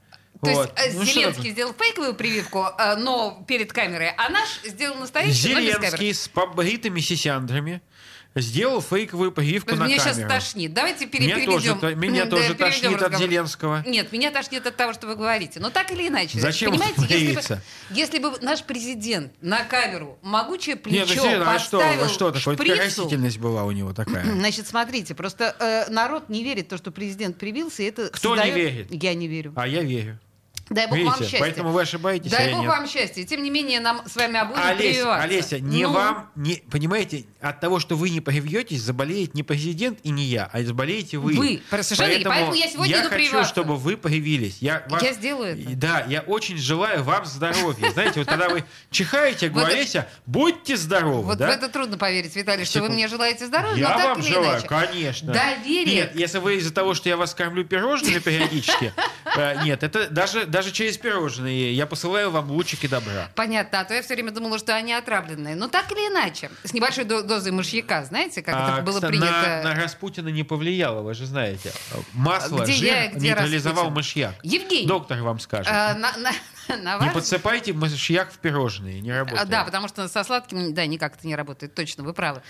То 0.46 0.52
Вот. 0.54 0.72
есть 0.78 0.94
э, 0.94 0.98
Ну, 0.98 1.04
Зеленский 1.04 1.50
сделал 1.50 1.74
фейковую 1.78 2.14
прививку, 2.14 2.66
э, 2.78 2.96
но 2.96 3.44
перед 3.46 3.72
камерой, 3.72 4.10
а 4.16 4.28
наш 4.30 4.60
сделал 4.64 4.96
камеры. 5.08 5.32
Зеленский 5.32 6.14
с 6.14 6.28
побритыми 6.28 7.00
сисяндрами 7.00 7.82
сделал 8.38 8.82
фейковую 8.82 9.32
прививку 9.32 9.74
на 9.76 9.86
Меня 9.86 9.96
камеру. 9.96 10.14
сейчас 10.14 10.28
тошнит. 10.30 10.74
Давайте 10.74 11.06
пере- 11.06 11.24
Меня 11.24 11.46
тоже, 11.46 11.68
переведем. 11.74 11.78
то- 11.80 11.94
меня 11.94 12.24
Да, 12.26 12.30
тоже 12.32 12.42
переведем 12.54 12.66
тошнит 12.66 12.84
от 12.96 13.02
разговор. 13.04 13.18
Зеленского. 13.28 13.82
Нет, 13.86 14.12
меня 14.12 14.30
тошнит 14.30 14.66
от 14.66 14.76
того, 14.76 14.92
что 14.92 15.06
вы 15.06 15.16
говорите. 15.16 15.58
Но 15.58 15.70
так 15.70 15.90
или 15.90 16.06
иначе. 16.08 16.38
Зачем 16.38 16.70
Понимаете, 16.72 17.00
если 17.08 17.32
бы, 17.54 17.60
если 17.92 18.18
бы 18.18 18.32
наш 18.42 18.62
президент 18.62 19.32
на 19.40 19.64
камеру 19.64 20.18
могучее 20.20 20.74
Нет, 20.74 20.82
плечо 20.82 21.04
ну 21.16 21.22
серьезно, 21.30 21.50
а 21.54 21.58
что, 21.58 21.78
а 21.80 22.08
что 22.10 22.30
такое? 22.30 22.56
шприцу, 22.56 22.76
Растительность 22.82 23.38
была 23.38 23.64
у 23.64 23.70
него 23.70 23.94
такая. 23.94 24.24
Значит, 24.30 24.66
смотрите, 24.66 25.14
просто 25.14 25.56
э, 25.58 25.90
народ 25.90 26.28
не 26.28 26.44
верит 26.44 26.66
в 26.66 26.68
то, 26.68 26.76
что 26.76 26.90
президент 26.90 27.38
привился, 27.38 27.84
и 27.84 27.86
это 27.86 28.10
Кто 28.10 28.36
не 28.36 28.42
создает- 28.42 28.54
верит? 28.90 29.02
Я 29.02 29.14
не 29.14 29.28
верю. 29.28 29.54
А 29.56 29.66
я 29.66 29.80
верю. 29.80 30.18
Дай 30.68 30.86
бог 30.86 30.94
вам 30.98 31.04
Видите, 31.04 31.20
счастья. 31.22 31.38
поэтому 31.38 31.70
вы 31.70 31.82
ошибаетесь, 31.82 32.32
а 32.32 32.36
Дай 32.36 32.48
я 32.48 32.52
бог 32.56 32.62
нет. 32.62 32.70
вам 32.70 32.88
счастья. 32.88 33.24
Тем 33.24 33.42
не 33.42 33.50
менее, 33.50 33.78
нам 33.80 34.02
с 34.06 34.16
вами 34.16 34.38
обоим 34.38 34.58
Олеся, 34.60 34.78
прививаться. 34.98 35.24
Олеся, 35.24 35.60
не 35.60 35.84
Ну, 35.84 35.92
вам, 35.92 36.30
не, 36.34 36.62
понимаете, 36.70 37.24
от 37.40 37.60
того, 37.60 37.78
что 37.78 37.94
вы 37.96 38.10
не 38.10 38.20
привьетесь, 38.20 38.80
заболеет 38.82 39.34
не 39.34 39.42
президент 39.44 40.00
и 40.02 40.10
не 40.10 40.24
я, 40.24 40.50
а 40.52 40.62
заболеете 40.64 41.18
вы. 41.18 41.34
Вы. 41.34 41.62
Совершенно 41.70 42.08
верно. 42.08 42.30
Поэтому 42.30 42.54
я 42.54 42.68
сегодня 42.68 42.94
я 42.96 43.00
иду 43.02 43.08
хочу, 43.10 43.22
прививаться. 43.24 43.48
чтобы 43.52 43.76
вы 43.76 43.96
привились. 43.96 44.58
Я, 44.60 44.84
вас- 44.88 45.02
Я 45.02 45.12
сделаю 45.12 45.52
это. 45.60 45.76
Да, 45.76 46.04
я 46.08 46.22
очень 46.22 46.58
желаю 46.58 47.04
вам 47.04 47.24
здоровья. 47.26 47.90
Знаете, 47.92 48.18
вот 48.20 48.28
когда 48.28 48.48
вы 48.48 48.64
чихаете, 48.90 49.48
говорю, 49.48 49.72
Олеся, 49.74 50.08
будьте 50.26 50.76
здоровы, 50.76 51.22
Вот 51.22 51.38
в 51.38 51.42
это 51.42 51.68
трудно 51.68 51.96
поверить, 51.96 52.34
Виталий, 52.34 52.64
что 52.64 52.80
вы 52.80 52.88
мне 52.88 53.06
желаете 53.08 53.46
здоровья, 53.46 53.76
Я 53.78 53.98
вам 53.98 54.22
желаю, 54.22 54.62
конечно. 54.66 55.32
Доверие. 55.32 55.94
Нет, 55.94 56.16
если 56.16 56.38
вы 56.38 56.56
из-за 56.56 56.72
того, 56.74 56.94
что 56.94 57.08
я 57.08 57.16
вас 57.16 57.34
кормлю 57.34 57.64
пирожными 57.64 58.18
периодически, 58.18 58.92
э, 59.36 59.62
нет, 59.64 59.82
это 59.82 60.08
даже, 60.10 60.46
даже 60.56 60.72
через 60.72 60.96
пирожные 60.96 61.72
я 61.74 61.86
посылаю 61.86 62.30
вам 62.30 62.50
лучики 62.50 62.86
добра. 62.86 63.30
Понятно, 63.34 63.80
а 63.80 63.84
то 63.84 63.92
я 63.94 64.02
все 64.02 64.14
время 64.14 64.30
думала, 64.30 64.58
что 64.58 64.74
они 64.74 64.92
отравленные. 64.92 65.54
Но 65.54 65.68
так 65.68 65.90
или 65.92 65.98
иначе, 66.00 66.50
с 66.64 66.72
небольшой 66.72 67.04
до- 67.04 67.22
дозой 67.22 67.52
мышьяка, 67.52 68.04
знаете, 68.04 68.42
как 68.42 68.54
А, 68.54 68.72
это 68.74 68.82
было 68.82 68.94
кстати, 68.96 69.10
принято. 69.10 69.60
На, 69.64 69.74
на 69.74 69.82
Распутина 69.82 70.28
не 70.28 70.44
повлияло, 70.44 71.02
вы 71.02 71.14
же 71.14 71.26
знаете. 71.26 71.72
Масло, 72.14 72.62
Где 72.64 72.72
жир 72.72 72.86
я, 72.86 73.06
где 73.08 73.28
нейтрализовал 73.28 73.76
Распутин? 73.84 73.94
мышьяк. 73.94 74.34
Евгений, 74.42 74.86
Доктор 74.86 75.20
вам 75.22 75.38
скажет. 75.40 75.70
а, 75.70 75.94
на, 75.94 76.16
на- 76.16 76.32
на 76.82 76.94
не 76.94 77.00
ваш- 77.00 77.12
подсыпайте 77.14 77.72
мышьяк 77.72 78.32
в 78.32 78.38
пирожные, 78.38 79.00
не 79.00 79.10
А, 79.10 79.18
работает. 79.18 79.48
Да, 79.48 79.64
потому 79.64 79.88
что 79.88 80.08
со 80.08 80.24
сладким, 80.24 80.74
да, 80.74 80.86
никак 80.86 81.16
это 81.16 81.26
не 81.26 81.36
работает, 81.36 81.74
точно, 81.74 82.04
вы 82.04 82.12
правы. 82.12 82.42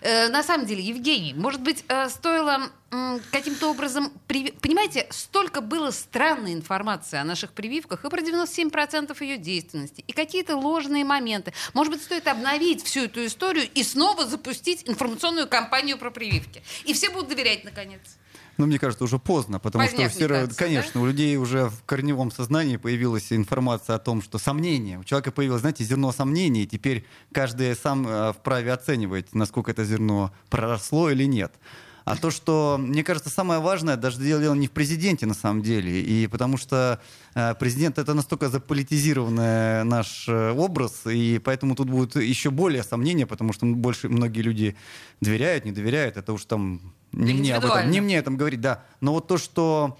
Э, 0.00 0.28
на 0.28 0.42
самом 0.42 0.66
деле, 0.66 0.82
Евгений, 0.82 1.34
может 1.34 1.60
быть, 1.60 1.84
э, 1.88 2.08
стоило 2.08 2.70
м, 2.90 3.20
каким-то 3.30 3.70
образом... 3.70 4.12
приви- 4.28 4.52
Понимаете, 4.60 5.06
столько 5.10 5.60
было 5.62 5.90
странной 5.90 6.52
информации 6.52 7.16
о 7.18 7.24
наших 7.24 7.52
прививках 7.52 8.04
и 8.04 8.08
про 8.10 8.20
97% 8.20 9.16
ее 9.22 9.38
действенности, 9.38 10.04
и 10.06 10.12
какие-то 10.12 10.56
ложные 10.56 11.04
моменты. 11.04 11.54
Может 11.72 11.92
быть, 11.94 12.02
стоит 12.02 12.26
обновить 12.28 12.84
всю 12.84 13.04
эту 13.04 13.24
историю 13.24 13.66
и 13.74 13.82
снова 13.82 14.26
запустить 14.26 14.88
информационную 14.88 15.48
кампанию 15.48 15.96
про 15.96 16.10
прививки. 16.10 16.62
И 16.84 16.92
все 16.92 17.08
будут 17.10 17.28
доверять, 17.30 17.64
наконец. 17.64 18.00
Ну, 18.58 18.66
мне 18.66 18.78
кажется, 18.78 19.04
уже 19.04 19.18
поздно, 19.18 19.58
потому 19.58 19.84
Поздняк, 19.84 20.10
что 20.10 20.18
все, 20.18 20.28
кажется, 20.28 20.58
конечно, 20.58 21.00
у 21.00 21.06
людей 21.06 21.36
уже 21.36 21.68
в 21.68 21.84
корневом 21.84 22.30
сознании 22.30 22.76
появилась 22.76 23.32
информация 23.32 23.96
о 23.96 23.98
том, 23.98 24.22
что 24.22 24.38
сомнение. 24.38 24.98
У 24.98 25.04
человека 25.04 25.32
появилось, 25.32 25.62
знаете, 25.62 25.84
зерно 25.84 26.12
сомнений, 26.12 26.64
и 26.64 26.66
теперь 26.66 27.04
каждый 27.32 27.74
сам 27.74 28.06
э, 28.06 28.32
вправе 28.32 28.72
оценивать, 28.72 29.34
насколько 29.34 29.70
это 29.70 29.84
зерно 29.84 30.32
проросло 30.50 31.10
или 31.10 31.24
нет. 31.24 31.52
А 32.04 32.16
то, 32.16 32.30
что, 32.30 32.76
мне 32.78 33.04
кажется, 33.04 33.30
самое 33.30 33.60
важное, 33.60 33.96
даже 33.96 34.18
дело 34.18 34.54
не 34.54 34.66
в 34.66 34.70
президенте 34.72 35.26
на 35.26 35.34
самом 35.34 35.62
деле, 35.62 36.00
и 36.00 36.26
потому 36.26 36.56
что 36.56 37.00
э, 37.34 37.54
президент 37.54 37.98
это 37.98 38.14
настолько 38.14 38.48
заполитизированный 38.48 39.84
наш 39.84 40.28
э, 40.28 40.52
образ, 40.52 41.02
и 41.06 41.38
поэтому 41.38 41.74
тут 41.74 41.88
будут 41.88 42.16
еще 42.16 42.50
более 42.50 42.82
сомнения, 42.82 43.26
потому 43.26 43.52
что 43.52 43.66
больше 43.66 44.08
многие 44.08 44.40
люди 44.40 44.76
доверяют, 45.20 45.64
не 45.64 45.72
доверяют, 45.72 46.16
это 46.16 46.32
уж 46.32 46.44
там 46.44 46.80
не 47.12 47.34
мне 47.34 47.54
об 47.56 47.64
этом, 47.64 47.90
не 47.90 48.00
мне 48.00 48.16
этом 48.16 48.36
говорить, 48.36 48.60
да. 48.60 48.84
Но 49.00 49.12
вот 49.12 49.28
то, 49.28 49.38
что 49.38 49.98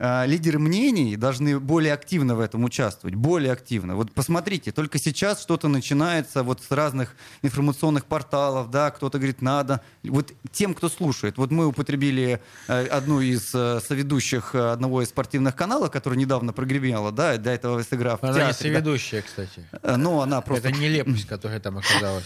лидеры 0.00 0.58
мнений 0.58 1.16
должны 1.16 1.60
более 1.60 1.92
активно 1.92 2.34
в 2.34 2.40
этом 2.40 2.64
участвовать, 2.64 3.14
более 3.14 3.52
активно. 3.52 3.96
Вот 3.96 4.12
посмотрите, 4.12 4.72
только 4.72 4.98
сейчас 4.98 5.42
что-то 5.42 5.68
начинается 5.68 6.42
вот 6.42 6.62
с 6.62 6.70
разных 6.70 7.14
информационных 7.42 8.06
порталов, 8.06 8.70
да, 8.70 8.90
кто-то 8.90 9.18
говорит, 9.18 9.42
надо. 9.42 9.82
Вот 10.02 10.32
тем, 10.52 10.74
кто 10.74 10.88
слушает. 10.88 11.36
Вот 11.36 11.50
мы 11.50 11.66
употребили 11.66 12.40
э, 12.68 12.86
одну 12.86 13.20
из 13.20 13.54
э, 13.54 13.80
соведущих 13.86 14.54
э, 14.54 14.70
одного 14.72 15.02
из 15.02 15.08
спортивных 15.08 15.54
каналов, 15.54 15.90
которая 15.90 16.18
недавно 16.18 16.52
прогремела, 16.52 17.12
да, 17.12 17.36
до 17.36 17.50
этого 17.50 17.82
сыграв 17.82 18.20
в 18.20 18.24
Она 18.24 18.32
не 18.32 18.38
театре, 18.38 18.70
да. 18.70 18.78
соведущая, 18.78 19.22
кстати. 19.22 19.66
Э, 19.82 19.96
Ну, 19.96 20.20
она 20.20 20.40
просто... 20.40 20.68
Это 20.68 20.78
нелепость, 20.78 21.26
которая 21.26 21.60
там 21.60 21.78
оказалась. 21.78 22.24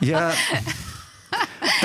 Я... 0.00 0.32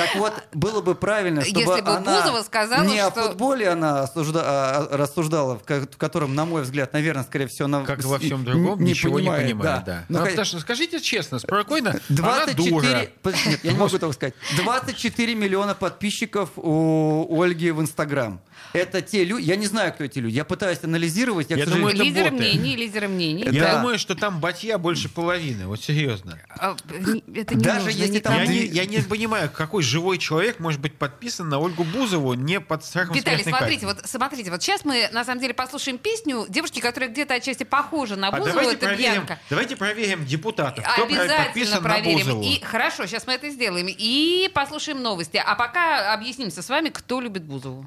Так 0.00 0.16
вот, 0.16 0.32
было 0.52 0.80
бы 0.80 0.94
правильно, 0.94 1.42
чтобы 1.42 1.60
Если 1.60 1.80
бы 1.82 1.90
она 1.90 2.20
Бузова 2.22 2.42
сказала, 2.42 2.82
не 2.84 2.98
о 2.98 3.10
что- 3.10 3.28
футболе 3.28 3.68
она 3.68 4.04
осужда- 4.04 4.42
а, 4.44 4.88
а, 4.90 4.96
рассуждала, 4.96 5.58
в 5.58 5.64
ко- 5.64 5.80
в 5.82 5.96
котором, 5.96 6.34
на 6.34 6.44
мой 6.44 6.62
взгляд, 6.62 6.92
наверное, 6.92 7.24
скорее 7.24 7.46
всего, 7.48 7.66
она 7.66 7.82
Как 7.84 8.02
во 8.04 8.18
всем 8.18 8.44
другом, 8.44 8.82
ничего 8.82 9.20
не 9.20 9.26
понимает, 9.28 9.44
понимает, 9.46 9.84
да. 9.84 10.04
Ну, 10.08 10.18
Ну, 10.18 10.24
ка- 10.24 10.30
потому 10.30 10.44
что, 10.46 10.60
скажите 10.60 11.00
честно, 11.00 11.38
спокойно, 11.38 11.90
она 11.90 12.00
24... 12.08 12.70
дура. 12.70 13.06
Под- 13.22 13.34
Нет, 13.46 13.60
я 13.62 13.72
не 13.72 13.78
могу 13.78 13.94
этого 13.94 14.12
сказать. 14.12 14.34
24 14.56 15.34
миллиона 15.34 15.74
подписчиков 15.74 16.50
у 16.56 17.40
Ольги 17.42 17.70
в 17.70 17.80
Инстаграм. 17.80 18.40
Это 18.72 19.02
те 19.02 19.24
люди... 19.24 19.42
Я 19.44 19.56
не 19.56 19.66
знаю, 19.66 19.92
кто 19.92 20.04
эти 20.04 20.18
люди. 20.20 20.34
Я 20.36 20.44
пытаюсь 20.44 20.78
анализировать. 20.84 21.50
Я, 21.50 21.56
Я 21.56 21.66
к 21.66 21.68
думаю, 21.68 21.94
это 21.94 22.02
Лидеры 22.04 22.30
боты. 22.30 22.42
мнений, 22.44 22.76
лидеры 22.76 23.08
мнений. 23.08 23.44
Я 23.50 23.62
Да. 23.64 23.76
думаю, 23.78 23.98
что 23.98 24.14
там 24.14 24.38
батья 24.40 24.78
больше 24.78 25.08
половины, 25.08 25.66
вот 25.66 25.82
серьезно. 25.82 26.38
А, 26.58 26.76
не- 26.90 27.22
Это 27.40 27.54
не 27.54 27.62
Даже 27.64 27.86
нужно 27.86 27.98
если 27.98 28.14
никому. 28.16 28.36
там 28.36 28.44
Я 28.46 28.50
не, 28.52 28.66
я 28.66 28.86
не 28.86 28.98
понимаю, 28.98 29.50
какой 29.52 29.82
живой 29.82 30.18
человек 30.18 30.60
может 30.60 30.80
быть 30.80 30.94
подписан 30.94 31.48
на 31.48 31.58
Ольгу 31.58 31.84
Бузову 31.84 32.34
не 32.34 32.60
под 32.60 32.84
страхом 32.84 33.14
Виталий, 33.16 33.42
смотрите, 33.44 33.86
вот 33.86 34.02
смотрите, 34.04 34.50
вот 34.50 34.62
сейчас 34.62 34.84
мы 34.84 35.08
на 35.12 35.24
самом 35.24 35.40
деле 35.40 35.54
послушаем 35.54 35.98
песню 35.98 36.46
девушки, 36.48 36.80
которая 36.80 37.10
где-то 37.10 37.34
отчасти 37.34 37.64
похожа 37.64 38.16
на 38.16 38.28
А 38.28 38.30
Бузову, 38.32 38.50
давайте 38.50 38.72
это 38.74 38.86
проверим, 38.86 39.12
Бьянка. 39.12 39.38
давайте 39.50 39.76
проверим 39.76 40.24
депутатов. 40.26 40.84
Кто 40.92 41.04
Обязательно 41.04 41.44
подписан 41.44 41.82
на 41.82 41.88
проверим. 41.88 42.18
Бузову? 42.18 42.42
И 42.42 42.60
хорошо, 42.62 43.06
сейчас 43.06 43.26
мы 43.26 43.32
это 43.34 43.50
сделаем. 43.50 43.86
И 43.88 44.48
послушаем 44.54 45.02
новости. 45.02 45.42
А 45.44 45.54
пока 45.56 46.12
объяснимся 46.14 46.62
с 46.62 46.68
вами, 46.68 46.90
кто 46.90 47.20
любит 47.20 47.42
Бузову. 47.44 47.86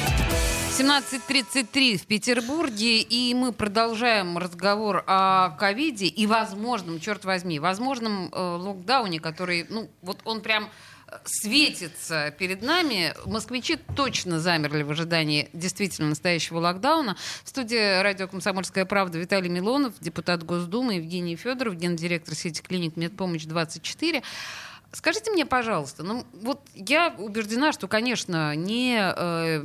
17.33 0.81 1.97
в 1.97 2.07
Петербурге, 2.07 3.01
и 3.01 3.35
мы 3.35 3.51
продолжаем 3.51 4.39
разговор 4.39 5.03
о 5.05 5.51
ковиде 5.59 6.07
и 6.07 6.25
возможном, 6.25 6.99
черт 6.99 7.23
возьми, 7.23 7.59
возможном 7.59 8.29
э, 8.31 8.39
локдауне, 8.39 9.19
который, 9.19 9.67
ну, 9.69 9.91
вот 10.01 10.17
он 10.25 10.41
прям 10.41 10.71
э, 11.05 11.17
светится 11.23 12.33
перед 12.39 12.63
нами. 12.63 13.13
Москвичи 13.27 13.77
точно 13.95 14.39
замерли 14.39 14.81
в 14.81 14.89
ожидании 14.89 15.49
действительно 15.53 16.09
настоящего 16.09 16.57
локдауна. 16.57 17.15
В 17.43 17.49
студии 17.49 18.01
радио 18.01 18.27
«Комсомольская 18.27 18.85
правда» 18.85 19.19
Виталий 19.19 19.49
Милонов, 19.49 19.93
депутат 19.99 20.43
Госдумы, 20.43 20.95
Евгений 20.95 21.35
Федоров, 21.35 21.75
гендиректор 21.75 22.33
сети 22.33 22.63
клиник 22.63 22.97
«Медпомощь-24». 22.97 24.23
Скажите 24.93 25.31
мне, 25.31 25.45
пожалуйста, 25.45 26.03
ну 26.03 26.25
вот 26.33 26.59
я 26.73 27.15
убеждена, 27.17 27.71
что, 27.71 27.87
конечно, 27.87 28.55
не 28.57 28.97
э, 28.99 29.63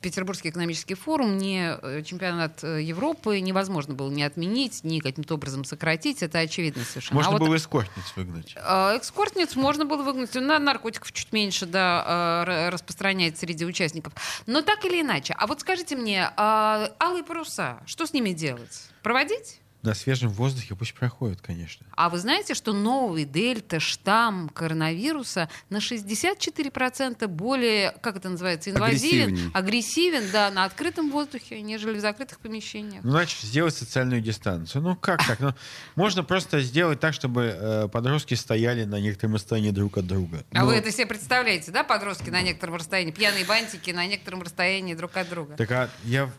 Петербургский 0.00 0.50
экономический 0.50 0.94
форум, 0.94 1.38
не 1.38 1.76
э, 1.82 2.02
чемпионат 2.04 2.62
э, 2.62 2.82
Европы 2.82 3.40
невозможно 3.40 3.94
было 3.94 4.10
не 4.10 4.22
отменить, 4.22 4.84
ни 4.84 5.00
каким-то 5.00 5.34
образом 5.34 5.64
сократить. 5.64 6.22
Это 6.22 6.38
очевидно 6.38 6.84
совершенно. 6.84 7.16
Можно 7.16 7.30
А 7.30 7.38
вот, 7.38 7.46
было 7.46 7.56
эскортниц 7.56 8.04
выгнать. 8.14 8.54
э, 8.56 8.96
экскортниц 8.96 9.56
можно 9.56 9.84
было 9.84 10.02
выгнать. 10.04 10.32
На 10.34 10.58
наркотиков 10.60 11.10
чуть 11.12 11.32
меньше 11.32 11.66
да, 11.66 12.44
э, 12.46 12.50
р- 12.68 12.72
распространять 12.74 13.38
среди 13.38 13.64
участников. 13.64 14.12
Но 14.46 14.62
так 14.62 14.84
или 14.84 15.00
иначе. 15.02 15.34
А 15.36 15.46
вот 15.48 15.60
скажите 15.62 15.96
мне, 15.96 16.30
а 16.36 16.90
алые 17.00 17.24
паруса, 17.24 17.80
что 17.86 18.06
с 18.06 18.12
ними 18.12 18.30
делать? 18.30 18.82
Проводить? 19.02 19.60
На 19.88 19.94
свежем 19.94 20.28
воздухе 20.28 20.74
пусть 20.74 20.92
проходят, 20.92 21.40
конечно. 21.40 21.86
А 21.96 22.10
вы 22.10 22.18
знаете, 22.18 22.52
что 22.52 22.74
новый 22.74 23.24
дельта 23.24 23.80
штамм 23.80 24.50
коронавируса 24.50 25.48
на 25.70 25.78
64% 25.78 27.26
более, 27.26 27.92
как 28.02 28.16
это 28.16 28.28
называется, 28.28 28.68
инвазивен, 28.68 29.50
агрессивен, 29.54 30.24
да, 30.30 30.50
на 30.50 30.64
открытом 30.66 31.10
воздухе, 31.10 31.62
нежели 31.62 31.96
в 31.96 32.00
закрытых 32.02 32.38
помещениях. 32.40 33.02
Ну, 33.02 33.12
значит, 33.12 33.40
сделать 33.40 33.74
социальную 33.74 34.20
дистанцию. 34.20 34.82
Ну, 34.82 34.94
как 34.94 35.26
так? 35.26 35.40
Ну, 35.40 35.54
можно 35.94 36.22
просто 36.22 36.60
сделать 36.60 37.00
так, 37.00 37.14
чтобы 37.14 37.56
э, 37.58 37.88
подростки 37.88 38.34
стояли 38.34 38.84
на 38.84 39.00
некотором 39.00 39.36
расстоянии 39.36 39.70
друг 39.70 39.96
от 39.96 40.06
друга. 40.06 40.44
А 40.52 40.60
Ну, 40.60 40.66
вы 40.66 40.74
это 40.74 40.92
себе 40.92 41.06
представляете, 41.06 41.70
да, 41.70 41.82
подростки 41.82 42.28
на 42.28 42.42
некотором 42.42 42.74
расстоянии, 42.74 43.10
пьяные 43.10 43.46
бантики 43.46 43.90
на 43.92 44.06
некотором 44.06 44.42
расстоянии 44.42 44.92
друг 44.92 45.16
от 45.16 45.30
друга? 45.30 45.56
Так 45.56 45.70
а 45.70 45.88
я 46.04 46.30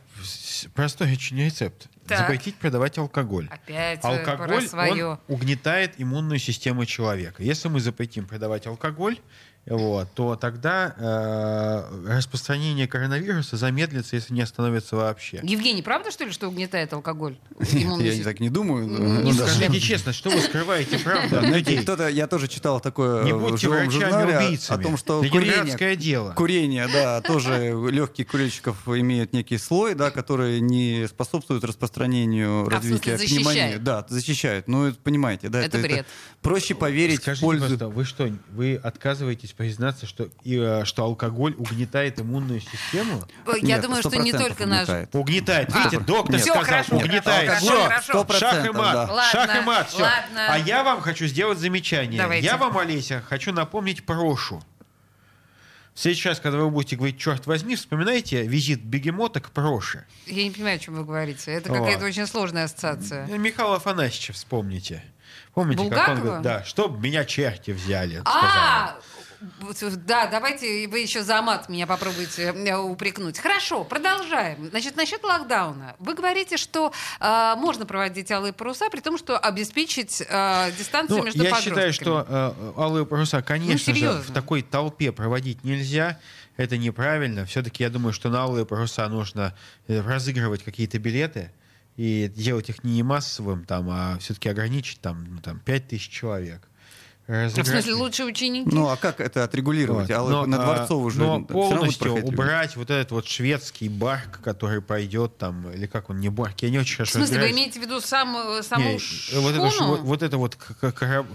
простой 0.74 1.12
очень 1.12 1.38
рецепт. 1.38 1.88
Так. 2.08 2.20
Запретить 2.20 2.56
продавать 2.56 2.98
алкоголь. 2.98 3.48
Опять 3.52 4.02
про 4.02 4.10
Алкоголь, 4.10 4.68
свое. 4.68 5.06
он 5.06 5.20
угнетает 5.28 5.94
иммунную 5.98 6.40
систему 6.40 6.86
человека. 6.86 7.44
Если 7.44 7.68
мы 7.70 7.80
запретим 7.80 8.26
продавать 8.26 8.66
алкоголь, 8.66 9.20
вот, 9.66 10.08
то 10.16 10.36
тогда 10.36 10.96
э, 10.98 12.16
распространение 12.18 12.88
коронавируса 12.88 13.56
замедлится, 13.58 14.16
если 14.16 14.34
не 14.34 14.42
остановится 14.42 14.96
вообще. 14.96 15.40
Евгений, 15.44 15.82
правда, 15.84 16.10
что 16.12 16.24
ли, 16.24 16.32
что 16.32 16.48
угнетает 16.48 16.92
алкоголь? 16.94 17.38
Нет, 17.74 18.00
я 18.18 18.24
так 18.24 18.40
не 18.40 18.50
думаю. 18.50 18.88
Не 18.88 19.32
Ну. 19.32 19.34
Скажите 19.34 19.80
честно, 19.80 20.12
что 20.14 20.30
вы 20.32 20.42
скрываете 20.42 20.98
правду 20.98 21.40
людей? 21.42 21.78
кто-то, 21.84 22.08
я 22.08 22.26
тоже 22.28 22.48
читал 22.48 22.80
такое 22.80 23.24
Не 23.24 23.34
в 23.34 23.58
живом 23.58 23.92
журнале 23.92 24.58
о 24.70 24.78
том, 24.78 24.98
что 24.98 25.24
курение, 25.30 25.96
дело. 25.96 26.34
курение, 26.34 26.88
да, 26.92 27.22
тоже 27.22 27.76
легких 27.92 28.28
курильщиков 28.28 28.88
имеют 28.88 29.34
некий 29.34 29.58
слой, 29.58 29.94
да, 29.94 30.10
который 30.10 30.62
не 30.62 31.08
способствует 31.08 31.64
распространению 31.64 32.62
А, 32.62 32.66
в 32.66 32.68
развития 32.70 33.18
пневмонии. 33.18 33.44
защищает? 33.44 33.84
Да, 33.84 34.06
защищают. 34.10 34.68
Ну, 34.68 34.88
это 34.88 34.98
понимаете, 35.00 35.50
да, 35.50 35.62
Это 35.62 35.78
бред. 35.78 36.08
проще 36.42 36.74
поверить 36.76 37.20
в 37.20 37.24
Скажите, 37.24 37.46
пользу. 37.46 37.62
пожалуйста, 37.64 37.88
вы 37.90 38.06
что, 38.06 38.30
вы 38.52 38.76
отказываетесь 38.82 39.49
признаться, 39.56 40.06
что, 40.06 40.30
и, 40.44 40.58
э, 40.58 40.86
что 40.86 41.04
алкоголь 41.04 41.54
угнетает 41.58 42.20
иммунную 42.20 42.62
систему? 42.62 43.24
Я 43.48 43.62
Нет, 43.62 43.82
думаю, 43.82 44.02
что 44.02 44.16
не 44.18 44.32
100% 44.32 44.38
только 44.38 44.66
наш... 44.66 44.82
угнетает. 44.90 45.16
Угнетает. 45.16 45.70
А, 45.74 45.78
Видите, 45.80 46.00
доктор 46.00 46.36
Всё, 46.38 46.46
сказал, 46.54 46.64
хорошо, 46.66 46.96
угнетает. 46.98 47.50
хорошо. 47.50 48.02
Сто 48.24 48.34
Шах 48.34 48.66
и 48.66 48.70
мат. 48.72 48.94
да. 48.94 49.14
Ладно, 49.14 49.24
Шах 49.32 49.56
и 49.56 49.66
мат. 49.66 49.90
всё. 49.90 50.02
ладно. 50.04 50.48
А 50.54 50.58
я 50.58 50.84
вам 50.84 51.02
хочу 51.02 51.26
сделать 51.28 51.58
замечание. 51.60 52.20
Давайте. 52.22 52.46
Я 52.46 52.58
вам, 52.58 52.78
Олеся, 52.78 53.24
хочу 53.28 53.52
напомнить 53.54 54.06
Прошу. 54.06 54.62
Сейчас, 55.96 56.40
когда 56.40 56.60
вы 56.60 56.70
будете 56.70 56.96
говорить 56.96 57.20
«черт 57.20 57.46
возьми», 57.46 57.76
вспоминайте 57.76 58.44
визит 58.48 58.82
бегемота 58.82 59.42
к 59.42 59.50
Проше. 59.52 60.06
Я 60.28 60.44
не 60.46 60.52
понимаю, 60.52 60.78
о 60.78 60.80
чем 60.80 60.96
вы 60.96 61.04
говорите. 61.04 61.52
Это 61.52 61.70
Вот. 61.70 61.80
какая-то 61.80 62.06
очень 62.06 62.26
сложная 62.26 62.66
ассоциация. 62.66 63.26
Михаила 63.28 63.76
Афанасьевича 63.76 64.32
вспомните. 64.32 65.04
Помните, 65.54 65.90
как 65.90 66.10
он 66.10 66.16
Булгакова? 66.16 66.26
говорит, 66.26 66.42
да, 66.44 66.64
чтоб 66.64 66.98
меня 67.00 67.26
черти 67.26 67.72
взяли. 67.72 68.22
А, 68.24 68.96
да, 70.06 70.28
давайте 70.28 70.88
вы 70.88 71.00
еще 71.00 71.24
за 71.24 71.42
мат 71.42 71.70
меня 71.70 71.88
попробуйте 71.88 72.54
э, 72.54 72.76
упрекнуть. 72.78 73.40
Хорошо, 73.40 73.84
продолжаем. 73.84 74.68
Значит, 74.70 74.96
насчет 74.96 75.24
локдауна. 75.24 75.96
Вы 76.00 76.14
говорите, 76.14 76.58
что 76.58 76.92
э, 77.20 77.54
можно 77.58 77.86
проводить 77.86 78.32
алые 78.32 78.54
паруса, 78.54 78.90
при 78.90 79.00
том, 79.00 79.18
что 79.18 79.38
обеспечить 79.38 80.22
э, 80.28 80.72
дистанцию 80.78 81.20
Ну, 81.20 81.26
между 81.26 81.44
я 81.44 81.50
подростками. 81.52 81.74
считаю, 81.74 81.94
что 81.94 82.26
э, 82.28 82.74
алые 82.78 83.06
паруса, 83.06 83.42
конечно 83.42 83.78
же, 83.78 83.84
серьезно. 84.00 84.22
в 84.22 84.32
такой 84.34 84.62
толпе 84.62 85.12
проводить 85.12 85.64
нельзя. 85.64 86.20
Это 86.58 86.78
неправильно. 86.78 87.46
Все-таки 87.46 87.84
я 87.84 87.90
думаю, 87.90 88.12
что 88.12 88.30
на 88.30 88.42
алые 88.42 88.66
паруса 88.66 89.08
нужно 89.08 89.56
э, 89.88 90.02
разыгрывать 90.02 90.64
какие-то 90.64 91.00
билеты 91.00 91.52
и 91.96 92.28
делать 92.34 92.70
их 92.70 92.84
не 92.84 93.04
массовым, 93.04 93.64
там, 93.66 93.90
а 93.90 94.18
все-таки 94.20 94.50
ограничить 94.50 95.00
там, 95.02 95.26
ну, 95.36 95.42
там 95.42 95.60
5 95.60 95.88
тысяч 95.88 96.10
человек. 96.10 96.69
В 97.30 97.32
Разыграть- 97.32 97.68
смысле, 97.68 97.94
лучшие 97.94 98.26
ученики? 98.26 98.68
Ну, 98.74 98.90
а 98.90 98.98
как 98.98 99.20
это 99.22 99.44
отрегулировать? 99.44 100.10
Вот. 100.10 100.18
А 100.18 100.24
Но, 100.28 100.46
на 100.48 100.58
а, 100.58 100.66
Дворцову 100.66 101.06
уже 101.06 101.20
но 101.20 101.40
полностью 101.44 102.16
убрать 102.26 102.76
вот 102.76 102.90
этот 102.90 103.12
вот 103.12 103.28
шведский 103.28 103.88
барк, 103.88 104.40
который 104.42 104.82
пойдет 104.82 105.38
там, 105.38 105.70
или 105.70 105.86
как 105.86 106.10
он, 106.10 106.20
не 106.20 106.30
барк, 106.30 106.60
я 106.64 106.72
не 106.72 106.80
очень 106.80 106.96
В 106.96 106.98
хорошо 106.98 107.12
смысле, 107.20 107.36
вы 107.36 107.42
разбираюсь. 107.44 107.56
имеете 107.56 107.80
в 107.80 107.84
виду 107.84 108.02
сам, 108.02 108.36
э, 108.36 108.64
саму 108.64 108.84
Не, 108.94 108.98
шхуну? 108.98 109.42
вот, 109.42 109.52
это, 109.54 109.86
вот, 109.86 110.00
вот 110.02 110.24
это 110.24 110.38
вот 110.38 110.58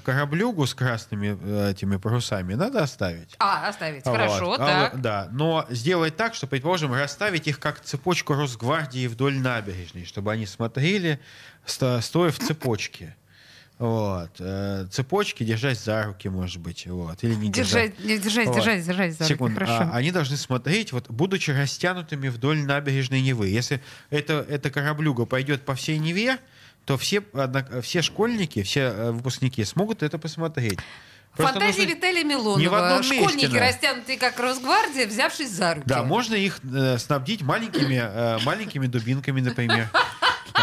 кораблюгу 0.02 0.66
с 0.66 0.74
красными 0.74 1.38
э, 1.40 1.70
этими 1.70 1.96
парусами 1.96 2.54
надо 2.54 2.83
оставить. 2.83 3.37
А, 3.38 3.68
оставить. 3.68 4.04
Вот. 4.04 4.16
Хорошо, 4.16 4.54
А, 4.54 4.59
так. 4.59 5.00
Да, 5.00 5.28
но 5.30 5.64
сделать 5.70 6.16
так, 6.16 6.35
что, 6.35 6.48
предположим, 6.48 6.92
расставить 6.92 7.46
их 7.46 7.61
как 7.61 7.80
цепочку 7.80 8.35
Росгвардии 8.35 9.07
вдоль 9.07 9.38
набережной, 9.38 10.07
чтобы 10.07 10.33
они 10.33 10.46
смотрели, 10.46 11.20
стоя 11.66 12.00
в 12.33 12.38
цепочке. 12.40 13.14
Вот. 13.78 14.30
Э, 14.38 14.87
Цепочки 14.90 15.42
держать 15.42 15.78
за 15.80 16.04
руки, 16.04 16.28
может 16.28 16.60
быть. 16.60 16.87
Вот. 16.87 17.22
Или 17.24 17.34
не 17.34 17.50
держать. 17.50 17.96
Держать, 17.96 18.22
держать, 18.22 18.46
Вот. 18.46 18.54
держать, 18.56 18.84
держать 18.87 19.12
за 19.14 19.18
руки, 19.24 19.32
Секунду. 19.34 19.54
хорошо. 19.54 19.90
А, 19.92 19.96
они 19.96 20.10
должны 20.12 20.37
смотреть, 20.37 20.92
вот, 20.92 21.10
будучи 21.10 21.50
растянутыми 21.50 22.28
вдоль 22.28 22.58
набережной 22.58 23.20
Невы. 23.20 23.48
Если 23.48 23.80
это, 24.10 24.46
эта 24.48 24.70
кораблюга 24.70 25.26
пойдет 25.26 25.64
по 25.64 25.74
всей 25.74 25.98
Неве, 25.98 26.38
то 26.84 26.96
все, 26.98 27.24
одна- 27.32 27.80
все 27.82 28.00
школьники, 28.02 28.62
все 28.62 28.80
э, 28.82 29.10
выпускники 29.10 29.64
смогут 29.64 30.02
это 30.02 30.18
посмотреть. 30.18 30.78
Просто 31.37 31.54
Фантазия 31.58 31.80
нужно- 31.82 31.94
Виталия 31.96 32.22
не 32.22 32.34
в 32.37 32.38
Милонова. 32.38 32.87
одном 32.87 33.00
месте 33.10 33.16
Школьники, 33.24 33.46
надо. 33.46 33.58
растянутые 33.60 34.18
как 34.18 34.38
Росгвардия, 34.38 35.06
взявшись 35.08 35.50
за 35.50 35.74
руки. 35.74 35.87
Да, 35.88 36.04
можно 36.04 36.34
их 36.37 36.60
э, 36.62 36.96
снабдить 36.98 37.42
маленькими, 37.42 38.00
э, 38.00 38.38
маленькими 38.44 38.87
дубинками, 38.87 39.40
например. 39.40 39.88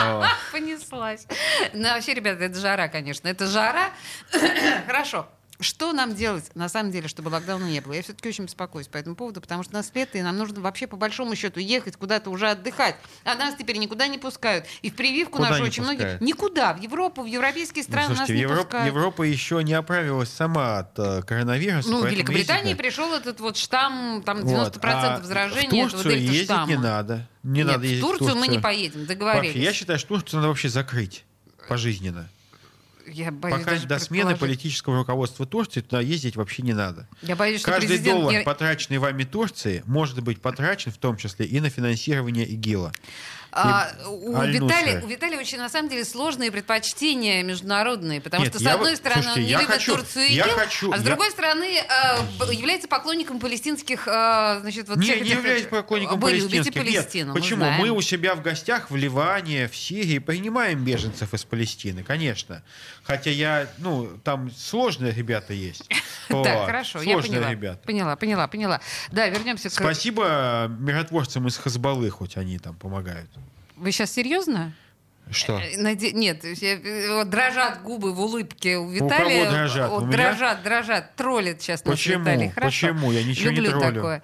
Понеслась. 0.51 1.27
Ну, 1.73 1.83
вообще, 1.89 2.13
ребята, 2.13 2.43
это 2.45 2.59
жара, 2.59 2.87
конечно. 2.87 3.27
Это 3.27 3.47
жара. 3.47 3.89
Хорошо. 4.87 5.27
Что 5.61 5.93
нам 5.93 6.15
делать, 6.15 6.49
на 6.55 6.69
самом 6.69 6.91
деле, 6.91 7.07
чтобы 7.07 7.29
локдауна 7.29 7.65
не 7.65 7.79
было? 7.79 7.93
Я 7.93 8.01
все-таки 8.01 8.29
очень 8.29 8.45
беспокоюсь 8.45 8.87
по 8.87 8.97
этому 8.97 9.15
поводу, 9.15 9.41
потому 9.41 9.63
что 9.63 9.73
нас 9.73 9.91
лето, 9.93 10.17
и 10.17 10.21
нам 10.21 10.37
нужно 10.37 10.61
вообще, 10.61 10.87
по 10.87 10.97
большому 10.97 11.35
счету, 11.35 11.59
ехать 11.59 11.95
куда-то 11.97 12.29
уже 12.29 12.49
отдыхать. 12.49 12.95
А 13.23 13.35
нас 13.35 13.55
теперь 13.55 13.77
никуда 13.77 14.07
не 14.07 14.17
пускают. 14.17 14.65
И 14.81 14.89
в 14.89 14.95
прививку 14.95 15.37
Куда 15.37 15.51
нашу 15.51 15.63
очень 15.63 15.83
многие... 15.83 15.97
пускают? 15.97 16.21
Никуда. 16.21 16.73
В 16.73 16.81
Европу, 16.81 17.21
в 17.23 17.25
европейские 17.25 17.83
Ну, 17.87 17.91
страны 17.91 18.15
слушайте, 18.15 18.33
нас 18.33 18.37
не 18.37 18.41
Европа, 18.41 18.63
пускают. 18.63 18.87
Европа 18.87 19.23
еще 19.23 19.63
не 19.63 19.73
оправилась 19.73 20.29
сама 20.29 20.79
от 20.79 20.97
э, 20.99 21.21
коронавируса. 21.23 21.89
Ну, 21.89 22.01
в 22.01 22.07
Великобритании 22.07 22.69
ездить 22.69 22.77
пришел 22.79 23.13
этот 23.13 23.39
вот 23.39 23.57
штамм, 23.57 24.23
там 24.25 24.39
90% 24.39 24.45
Вот. 24.45 24.85
А 24.85 25.21
заражения 25.23 25.87
в 25.87 25.91
Турцию 25.91 26.13
ездить 26.13 26.31
дельта-штамма. 26.31 26.67
не 26.67 26.77
надо. 26.77 27.27
Не 27.43 27.59
Нет, 27.59 27.67
надо 27.67 27.83
ездить 27.85 27.99
в 28.03 28.07
Турцию 28.07 28.29
мы 28.35 28.47
не 28.47 28.55
Турцию. 28.55 28.61
поедем, 28.61 29.05
договорились. 29.05 29.53
Вообще, 29.53 29.63
я 29.63 29.73
считаю, 29.73 29.99
что 29.99 30.07
Турцию 30.09 30.37
надо 30.37 30.47
вообще 30.49 30.69
закрыть 30.69 31.23
пожизненно. 31.67 32.27
Я 33.07 33.31
боюсь 33.31 33.59
Пока 33.59 33.77
до 33.77 33.99
смены 33.99 34.35
политического 34.35 34.97
руководства 34.97 35.45
Турции 35.45 35.81
туда 35.81 36.01
ездить 36.01 36.35
вообще 36.35 36.63
не 36.63 36.73
надо. 36.73 37.07
Я 37.21 37.35
боюсь, 37.35 37.61
что 37.61 37.71
Каждый 37.71 37.87
президент 37.87 38.21
доллар, 38.21 38.43
потраченный 38.43 38.97
вами 38.97 39.23
Турции, 39.23 39.83
может 39.85 40.21
быть 40.21 40.41
потрачен 40.41 40.91
в 40.91 40.97
том 40.97 41.17
числе 41.17 41.45
и 41.45 41.59
на 41.59 41.69
финансирование 41.69 42.45
ИГИЛа. 42.45 42.93
А, 43.53 43.91
у. 44.07 44.41
Виталия, 44.43 45.01
у 45.03 45.07
Виталия 45.07 45.37
очень, 45.37 45.57
на 45.57 45.67
самом 45.69 45.89
деле, 45.89 46.05
сложные 46.05 46.51
предпочтения 46.51 47.43
международные, 47.43 48.21
потому 48.21 48.43
Нет, 48.45 48.53
что, 48.53 48.63
с 48.63 48.67
одной 48.67 48.91
вот- 48.91 48.97
стороны, 48.99 49.23
слушайте, 49.23 49.41
он 49.41 49.45
не 49.47 49.53
любит 49.53 49.67
хочу- 49.67 49.95
Турцию 49.95 50.25
и 50.25 50.33
ИГИЛ, 50.33 50.43
хочу- 50.55 50.91
а 50.91 50.95
с 50.97 50.99
я- 51.01 51.05
другой 51.05 51.31
стороны, 51.31 51.65
э, 51.77 52.53
является 52.53 52.87
поклонником 52.87 53.39
палестинских, 53.39 54.07
э, 54.07 54.59
значит, 54.61 54.87
вот 54.87 54.97
не, 54.97 55.03
всех 55.03 55.15
не 55.17 55.21
этих- 55.27 55.37
являюсь 55.37 55.65
поклонником 55.65 56.19
Вы 56.19 56.31
любите 56.31 56.49
палестинских. 56.71 56.81
Палестину, 56.81 57.33
Нет, 57.33 57.41
почему? 57.41 57.57
знаем. 57.63 57.81
Мы 57.81 57.89
у 57.89 58.01
себя 58.01 58.35
в 58.35 58.41
гостях 58.41 58.89
в 58.89 58.95
Ливане, 58.95 59.67
в 59.67 59.75
Сирии 59.75 60.19
принимаем 60.19 60.83
беженцев 60.83 61.33
из 61.33 61.43
Палестины, 61.43 62.03
конечно. 62.03 62.63
Хотя 63.11 63.29
я, 63.29 63.67
ну, 63.77 64.07
там 64.23 64.49
сложные 64.51 65.11
ребята 65.11 65.53
есть. 65.53 65.83
Так, 66.29 66.65
хорошо, 66.65 67.01
я 67.01 67.17
поняла. 67.17 67.51
ребята. 67.51 67.79
Поняла, 67.85 68.15
поняла, 68.15 68.47
поняла. 68.47 68.79
Да, 69.11 69.27
вернемся 69.27 69.67
к... 69.67 69.73
Спасибо 69.73 70.67
миротворцам 70.79 71.45
из 71.47 71.57
Хазбаллы, 71.57 72.09
хоть 72.09 72.37
они 72.37 72.57
там 72.57 72.73
помогают. 72.75 73.29
Вы 73.75 73.91
сейчас 73.91 74.11
серьезно? 74.13 74.71
Что? 75.29 75.59
Э, 75.59 75.75
наде- 75.77 76.13
Нет, 76.13 76.45
дрожат 77.29 77.81
губы 77.83 78.13
в 78.13 78.21
улыбке 78.21 78.77
у 78.77 78.83
кого 78.85 78.93
Виталия. 79.07 79.51
дрожат? 79.51 79.89
Вот 79.89 80.03
У 80.03 80.05
меня? 80.05 80.17
дрожат, 80.17 80.63
дрожат, 80.63 81.15
троллит 81.17 81.61
сейчас 81.61 81.81
Почему? 81.81 82.21
Виталий. 82.21 82.49
Хорошо. 82.49 82.87
Почему? 82.87 83.11
Я 83.11 83.23
ничего 83.23 83.49
не 83.51 83.57
Люблю 83.57 83.71
троллю. 83.79 83.95
такое. 83.95 84.23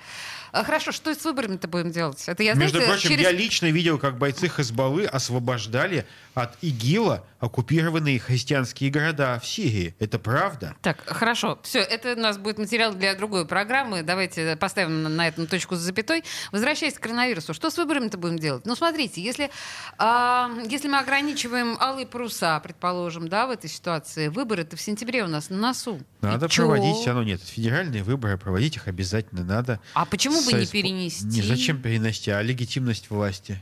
А, 0.59 0.63
Хорошо, 0.63 0.91
что 0.91 1.13
с 1.13 1.23
выборами-то 1.23 1.67
будем 1.67 1.91
делать? 1.91 2.23
Это 2.27 2.41
я, 2.43 2.53
Между 2.53 2.77
знаете, 2.79 2.93
прочим, 2.93 3.09
через... 3.09 3.23
я 3.23 3.31
лично 3.31 3.65
видел, 3.67 3.97
как 3.99 4.17
бойцы 4.17 4.47
Хазбаллы 4.49 5.05
освобождали 5.05 6.05
от 6.33 6.55
ИГИЛа 6.61 7.23
оккупированные 7.39 8.19
христианские 8.19 8.89
города 8.89 9.39
в 9.41 9.45
Сирии. 9.47 9.95
Это 9.99 10.17
правда? 10.19 10.75
Так, 10.81 11.03
хорошо. 11.05 11.59
Все, 11.63 11.79
это 11.79 12.13
у 12.13 12.19
нас 12.19 12.37
будет 12.37 12.57
материал 12.57 12.93
для 12.93 13.13
другой 13.15 13.45
программы. 13.47 14.01
Давайте 14.03 14.55
поставим 14.55 15.03
на- 15.15 15.27
этом 15.27 15.45
точку 15.45 15.75
с 15.75 15.79
запятой. 15.79 16.23
Возвращаясь 16.51 16.95
к 16.95 16.99
коронавирусу, 16.99 17.53
что 17.53 17.69
с 17.69 17.77
выборами-то 17.77 18.17
будем 18.17 18.39
делать? 18.39 18.65
Ну, 18.65 18.75
смотрите, 18.75 19.21
если, 19.21 19.51
а, 19.99 20.49
если 20.69 20.87
мы 20.87 20.97
ограничиваем 20.99 21.77
алые 21.79 22.07
паруса, 22.07 22.59
предположим, 22.59 23.27
да, 23.27 23.45
в 23.47 23.51
этой 23.51 23.69
ситуации, 23.69 24.27
выборы-то 24.29 24.75
в 24.77 24.81
сентябре 24.81 25.23
у 25.23 25.27
нас 25.27 25.49
на 25.49 25.57
носу. 25.57 25.99
Надо 26.21 26.47
И 26.47 26.49
чё? 26.49 26.63
проводить, 26.63 26.95
все 26.97 27.07
равно 27.07 27.23
нет. 27.23 27.41
Федеральные 27.41 28.03
выборы, 28.03 28.37
проводить 28.37 28.75
их 28.77 28.87
обязательно 28.87 29.43
надо. 29.43 29.79
А 29.93 30.05
почему 30.05 30.41
бы 30.51 30.59
не 30.59 30.65
перенести? 30.65 31.25
Не, 31.25 31.41
зачем 31.41 31.81
перенести, 31.81 32.31
а 32.31 32.41
легитимность 32.41 33.09
власти. 33.09 33.61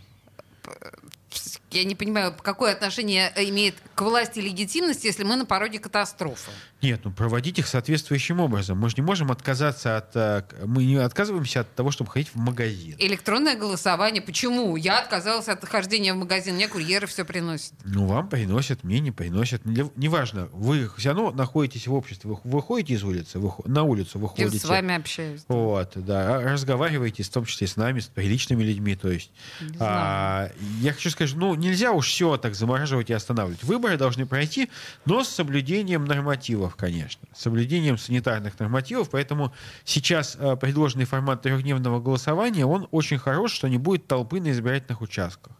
Я 1.76 1.84
не 1.84 1.96
понимаю, 1.96 2.34
какое 2.42 2.72
отношение 2.74 3.32
имеет 3.36 3.76
к 3.96 4.02
власти 4.02 4.40
легитимность, 4.40 5.04
если 5.04 5.24
мы 5.24 5.36
на 5.36 5.46
пороге 5.46 5.80
катастрофы. 5.80 6.52
Нет, 6.82 7.02
ну 7.04 7.12
проводить 7.12 7.60
их 7.60 7.68
соответствующим 7.68 8.40
образом. 8.40 8.78
Мы 8.80 8.90
же 8.90 8.96
не 8.98 9.02
можем 9.04 9.32
отказаться 9.32 9.98
от... 9.98 10.16
э, 10.16 10.44
Мы 10.66 10.86
не 10.86 10.96
отказываемся 10.98 11.62
от 11.62 11.74
того, 11.76 11.92
чтобы 11.92 12.12
ходить 12.12 12.30
в 12.34 12.38
магазин. 12.38 12.96
Электронное 13.00 13.56
голосование. 13.58 14.22
Почему? 14.22 14.76
Я 14.76 15.00
отказалась 15.00 15.48
от 15.48 15.64
хождения 15.66 16.14
в 16.14 16.18
магазин. 16.18 16.56
Мне 16.56 16.68
курьеры 16.68 17.08
все 17.08 17.26
приносят. 17.26 17.74
Ну, 17.84 18.06
вам 18.06 18.30
приносят, 18.30 18.84
мне 18.84 19.00
не 19.00 19.12
приносят. 19.12 19.66
Не- 19.66 19.90
Неважно, 19.96 20.48
вы 20.52 20.90
все 20.98 21.10
равно 21.10 21.32
находитесь 21.32 21.88
в 21.88 21.94
обществе. 21.94 22.30
Вы 22.30 22.38
выходите 22.44 22.94
из 22.94 23.04
улицы, 23.04 23.40
вы, 23.40 23.52
на 23.66 23.84
улицу 23.84 24.12
Я 24.20 24.22
выходите. 24.22 24.60
с 24.60 24.66
вами 24.70 24.96
общаюсь. 24.96 25.42
Вот, 25.48 25.92
да, 25.96 26.40
разговариваете, 26.42 27.24
в 27.24 27.30
том 27.30 27.46
числе 27.46 27.68
с 27.68 27.76
нами, 27.76 28.00
с 28.00 28.06
приличными 28.08 28.64
людьми, 28.64 28.96
то 28.96 29.10
есть. 29.10 29.32
А, 29.80 30.52
я 30.82 30.94
хочу 30.94 31.10
сказать, 31.10 31.36
ну, 31.36 31.56
нельзя 31.66 31.92
уж 31.92 32.08
все 32.08 32.38
так 32.38 32.56
замораживать 32.56 33.10
и 33.10 33.14
останавливать. 33.14 33.64
Выборы 33.64 33.98
должны 33.98 34.26
пройти, 34.26 34.70
но 35.06 35.24
с 35.24 35.30
соблюдением 35.30 36.06
нормативов, 36.06 36.76
конечно, 36.76 37.28
с 37.34 37.42
соблюдением 37.42 37.98
санитарных 37.98 38.60
нормативов, 38.60 39.10
поэтому 39.10 39.54
сейчас 39.84 40.38
а, 40.40 40.56
предложенный 40.56 41.06
формат 41.06 41.42
трехдневного 41.42 42.00
голосования, 42.00 42.66
он 42.66 42.88
очень 42.92 43.18
хорош, 43.18 43.54
что 43.54 43.68
не 43.68 43.78
будет 43.78 44.08
толпы 44.08 44.40
на 44.40 44.52
избирательных 44.52 45.02
участках. 45.02 45.54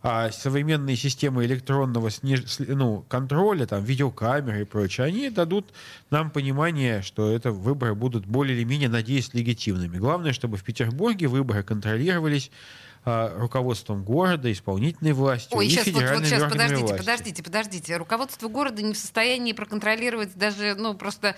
А 0.00 0.30
современные 0.30 0.94
системы 0.94 1.44
электронного 1.44 2.08
сниж- 2.08 2.64
ну, 2.68 3.04
контроля, 3.08 3.66
там, 3.66 3.82
видеокамеры 3.82 4.60
и 4.60 4.64
прочее, 4.64 5.06
они 5.06 5.28
дадут 5.28 5.72
нам 6.10 6.30
понимание, 6.30 7.02
что 7.02 7.32
это 7.32 7.50
выборы 7.50 7.96
будут 7.96 8.24
более 8.24 8.56
или 8.56 8.64
менее, 8.64 8.88
надеюсь, 8.88 9.34
легитимными. 9.34 9.98
Главное, 9.98 10.32
чтобы 10.32 10.56
в 10.56 10.62
Петербурге 10.62 11.26
выборы 11.26 11.64
контролировались 11.64 12.52
руководством 13.04 14.04
города, 14.04 14.50
исполнительной 14.52 15.12
властью 15.12 15.56
Ой, 15.56 15.66
и 15.66 15.70
сейчас, 15.70 15.86
вот, 15.86 15.94
вот 15.94 16.00
федеральными 16.00 16.26
сейчас, 16.26 16.52
подождите, 16.52 16.82
власти. 16.82 16.98
подождите, 16.98 17.42
подождите. 17.42 17.96
Руководство 17.96 18.48
города 18.48 18.82
не 18.82 18.92
в 18.92 18.98
состоянии 18.98 19.52
проконтролировать 19.52 20.34
даже, 20.36 20.74
ну, 20.74 20.94
просто 20.94 21.36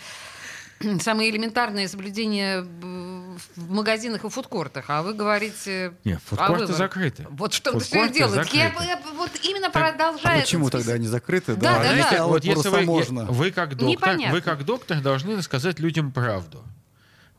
самые 1.00 1.30
элементарные 1.30 1.88
соблюдения 1.88 2.62
э, 2.62 3.36
в 3.56 3.70
магазинах 3.70 4.24
и 4.24 4.28
фудкортах. 4.28 4.86
А 4.88 5.02
вы 5.02 5.12
говорите... 5.14 5.92
Нет, 6.04 6.20
фудкорты 6.24 6.72
закрыты. 6.72 7.26
Вот 7.30 7.60
том-то 7.62 7.80
все. 7.80 8.06
Так 8.08 8.16
Я, 8.16 8.28
закрыты. 8.28 8.56
я 8.58 9.00
вот 9.16 9.30
именно 9.42 9.70
Так, 9.70 9.96
продолжаю... 9.96 10.38
А 10.38 10.40
почему 10.40 10.68
список. 10.68 10.80
тогда 10.80 10.94
они 10.94 11.06
закрыты? 11.06 11.54
Да, 11.54 11.78
да, 11.78 11.82
Знаете, 11.84 12.08
да. 12.10 12.22
алые 12.22 12.32
вот 12.32 12.44
если 12.44 12.68
вы, 12.68 12.80
можно. 12.82 13.24
вы 13.26 13.50
как 13.50 13.70
доктор, 13.70 13.88
Непонятно. 13.88 14.34
вы 14.34 14.40
как 14.40 14.64
доктор 14.64 15.00
должны 15.00 15.40
сказать 15.42 15.78
людям 15.78 16.12
правду. 16.12 16.64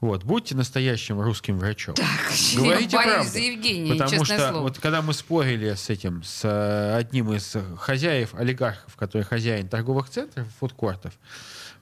Вот, 0.02 0.24
будьте 0.24 0.56
настоящим 0.56 1.22
русским 1.22 1.60
врачом. 1.60 1.94
Говорите 2.56 2.98
я 2.98 3.04
правду. 3.04 3.30
за 3.30 3.38
Евгения, 3.38 3.94
Потому 3.94 4.26
что 4.26 4.50
слово. 4.50 4.62
вот 4.64 4.80
когда 4.80 5.04
мы 5.04 5.14
спорили 5.14 5.76
с 5.76 5.92
этим, 5.92 6.24
с 6.24 6.42
э, 6.44 6.96
одним 6.96 7.32
из 7.32 7.56
хозяев, 7.78 8.34
олигархов, 8.34 8.96
который 8.96 9.22
хозяин 9.22 9.68
торговых 9.68 10.10
центров, 10.10 10.48
фудкортов, 10.60 11.14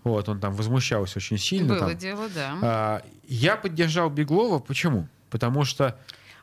вот, 0.04 0.28
он 0.28 0.42
там 0.42 0.54
возмущался 0.54 1.20
очень 1.20 1.38
сильно. 1.38 1.76
Было 1.76 1.88
там. 1.90 1.98
дело, 1.98 2.28
да. 2.36 2.58
А, 2.62 3.02
я 3.28 3.56
поддержал 3.56 4.10
Беглова. 4.10 4.60
Почему? 4.60 5.08
Потому 5.30 5.64
что... 5.64 5.98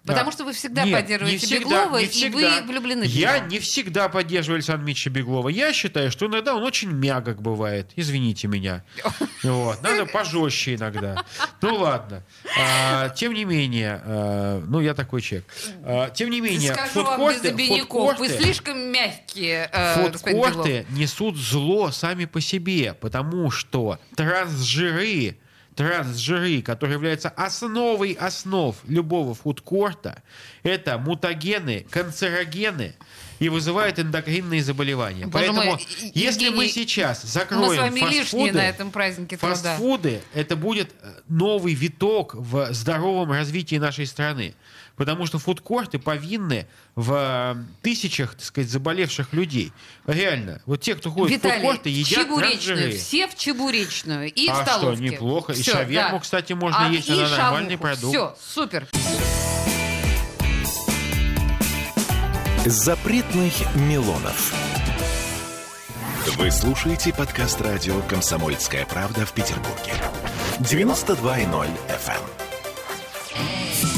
Потому 0.07 0.31
что 0.33 0.45
вы 0.45 0.53
всегда 0.53 0.85
нет, 0.85 0.95
поддерживаете 1.01 1.47
всегда, 1.47 1.59
Беглова, 1.85 2.01
и 2.01 2.07
всегда. 2.09 2.61
вы 2.61 2.67
влюблены 2.67 3.03
в 3.07 3.11
Я 3.11 3.39
него. 3.39 3.49
не 3.49 3.59
всегда 3.59 4.09
поддерживаю 4.09 4.57
Александра 4.57 4.85
Дмитриевича 4.85 5.11
Беглова. 5.11 5.49
Я 5.49 5.73
считаю, 5.73 6.11
что 6.11 6.27
иногда 6.27 6.55
он 6.55 6.63
очень 6.63 6.91
мягок 6.91 7.43
бывает. 7.43 7.91
Извините 7.97 8.49
меня. 8.49 8.85
Вот. 9.43 9.81
Надо 9.83 10.07
пожестче 10.07 10.75
иногда. 10.75 11.23
Ну 11.63 11.75
ладно. 11.77 12.25
А, 12.59 13.11
тем 13.11 13.33
не 13.33 13.45
менее, 13.45 14.01
а, 14.05 14.61
ну 14.67 14.81
я 14.81 14.93
такой 14.95 15.21
человек. 15.21 15.47
А, 15.85 16.11
тем 16.11 16.31
не 16.31 16.41
менее, 16.41 16.73
Скажу 16.75 17.05
вам 17.05 17.21
без 17.29 17.37
фудкорты, 17.37 17.55
вы 17.55 17.79
фудкорты- 17.79 18.43
слишком 18.43 18.79
мягкие, 18.91 19.71
э. 19.73 20.03
Фудкорты 20.11 20.87
несут 20.91 21.37
зло 21.37 21.91
сами 21.93 22.25
по 22.25 22.41
себе, 22.41 22.95
потому 22.95 23.51
что 23.51 24.01
трансжиры, 24.17 25.37
трансжиры, 25.77 26.63
которые 26.63 26.95
являются 26.95 27.29
основой 27.29 28.13
основ 28.13 28.75
любого 28.89 29.35
фудкорта, 29.35 30.23
это 30.63 30.97
мутагены, 30.99 31.87
канцерогены 31.91 32.95
и 33.39 33.51
вызывают 33.51 33.99
эндокринные 33.99 34.63
заболевания. 34.63 35.27
Боже 35.27 35.33
Поэтому, 35.35 35.63
мой, 35.63 35.87
если 36.15 36.49
мы 36.49 36.69
сейчас 36.69 37.23
Мы 37.23 37.29
с 37.29 37.33
закроем 37.33 37.81
вами 37.83 38.01
фастфуды, 38.01 38.53
на 38.53 38.69
этом 38.69 38.91
празднике 38.91 39.37
труда. 39.37 39.55
Фастфуды— 39.55 40.23
это 40.35 40.57
будет 40.57 40.93
э, 41.03 41.13
новый 41.29 41.75
виток 41.75 42.35
в 42.35 42.73
здоровом 42.73 43.33
развитии 43.33 43.77
нашей 43.77 44.07
страны. 44.07 44.55
Потому 44.97 45.27
что 45.27 45.39
фудкорты 45.39 45.99
повинны 45.99 46.67
в 46.95 47.13
э, 47.13 47.57
тысячах, 47.83 48.35
так 48.35 48.45
сказать, 48.45 48.71
заболевших 48.71 49.35
людей. 49.35 49.73
Реально. 50.07 50.63
Вот 50.65 50.81
те, 50.81 50.95
кто 50.95 51.11
ходит 51.11 51.37
Виталий, 51.37 51.59
в 51.59 51.61
фудкорты, 51.61 51.91
в 51.91 51.93
едят 51.93 52.25
чебуречную, 52.25 52.93
все 52.99 53.29
в 53.29 53.37
чебуречную 53.37 54.33
и 54.33 54.49
в 54.49 54.53
А 54.53 54.65
что, 54.65 54.79
столовке. 54.79 55.03
неплохо. 55.05 55.53
И 55.53 55.63
Всё, 55.63 55.73
шаверму, 55.73 56.13
да. 56.17 56.21
кстати, 56.21 56.53
можно 56.55 56.87
А, 56.87 56.91
есть, 56.91 57.09
и 57.09 57.13
она 57.13 57.29
нормальный 57.29 57.77
шавуху. 57.77 57.83
продукт. 57.83 58.15
Все, 58.15 58.37
супер. 58.55 58.89
Запретных 62.65 63.53
Милонов. 63.77 64.53
Вы 66.37 66.51
слушаете 66.51 67.15
подкаст 67.15 67.61
радио 67.61 68.01
«Комсомольская 68.03 68.85
правда» 68.87 69.25
в 69.25 69.33
Петербурге. 69.33 69.95
92.0 70.59 71.69
FM. 71.89 73.96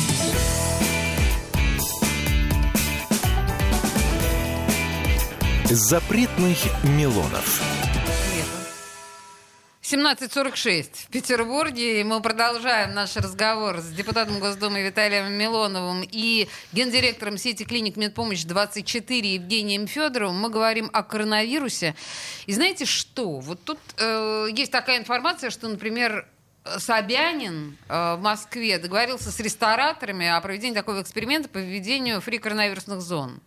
Запретных 5.70 6.56
Милонов. 6.82 7.62
17.46 9.82 10.88
в 10.94 11.08
Петербурге. 11.08 12.00
И 12.00 12.04
мы 12.04 12.22
продолжаем 12.22 12.94
наш 12.94 13.16
разговор 13.16 13.80
с 13.80 13.88
депутатом 13.88 14.38
Госдумы 14.38 14.82
Виталием 14.82 15.30
Милоновым 15.30 16.08
и 16.10 16.48
гендиректором 16.72 17.36
сети 17.36 17.64
клиник 17.64 17.96
«Медпомощь-24» 17.96 19.26
Евгением 19.26 19.86
Федоровым. 19.86 20.36
Мы 20.36 20.48
говорим 20.48 20.88
о 20.94 21.02
коронавирусе. 21.02 21.94
И 22.46 22.54
знаете 22.54 22.86
что? 22.86 23.38
Вот 23.38 23.62
тут 23.62 23.78
э, 23.98 24.46
есть 24.50 24.72
такая 24.72 24.98
информация, 24.98 25.50
что, 25.50 25.68
например, 25.68 26.26
Собянин 26.78 27.76
э, 27.88 28.14
в 28.16 28.20
Москве 28.20 28.78
договорился 28.78 29.30
с 29.30 29.40
рестораторами 29.40 30.26
о 30.26 30.40
проведении 30.40 30.74
такого 30.74 31.02
эксперимента 31.02 31.48
по 31.48 31.58
введению 31.58 32.20
фри-коронавирусных 32.20 33.00
зон. 33.00 33.40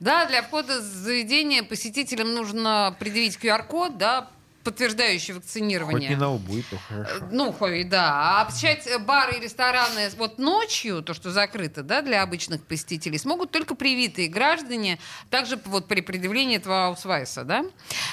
Да, 0.00 0.26
для 0.26 0.42
входа 0.42 0.80
в 0.80 0.82
заведение 0.82 1.62
посетителям 1.62 2.34
нужно 2.34 2.96
предъявить 2.98 3.36
QR-код, 3.36 3.98
да, 3.98 4.28
подтверждающий 4.64 5.34
Хоть 5.34 5.42
вакцинирование. 5.42 6.10
не 6.10 6.16
на 6.16 6.36
и 6.36 6.62
то 6.62 6.78
хорошо. 6.88 7.28
Ну, 7.30 7.52
хоть, 7.52 7.88
да. 7.88 8.40
А 8.40 8.44
посещать 8.44 8.88
бары 9.00 9.38
и 9.38 9.40
рестораны 9.40 10.10
вот 10.16 10.38
ночью, 10.38 11.02
то, 11.02 11.14
что 11.14 11.30
закрыто, 11.30 11.82
да, 11.82 12.02
для 12.02 12.22
обычных 12.22 12.62
посетителей, 12.62 13.18
смогут 13.18 13.50
только 13.50 13.74
привитые 13.74 14.28
граждане, 14.28 14.98
также 15.30 15.58
вот 15.64 15.88
при 15.88 16.00
предъявлении 16.00 16.56
этого 16.56 16.86
аусвайса, 16.86 17.44
да, 17.44 17.64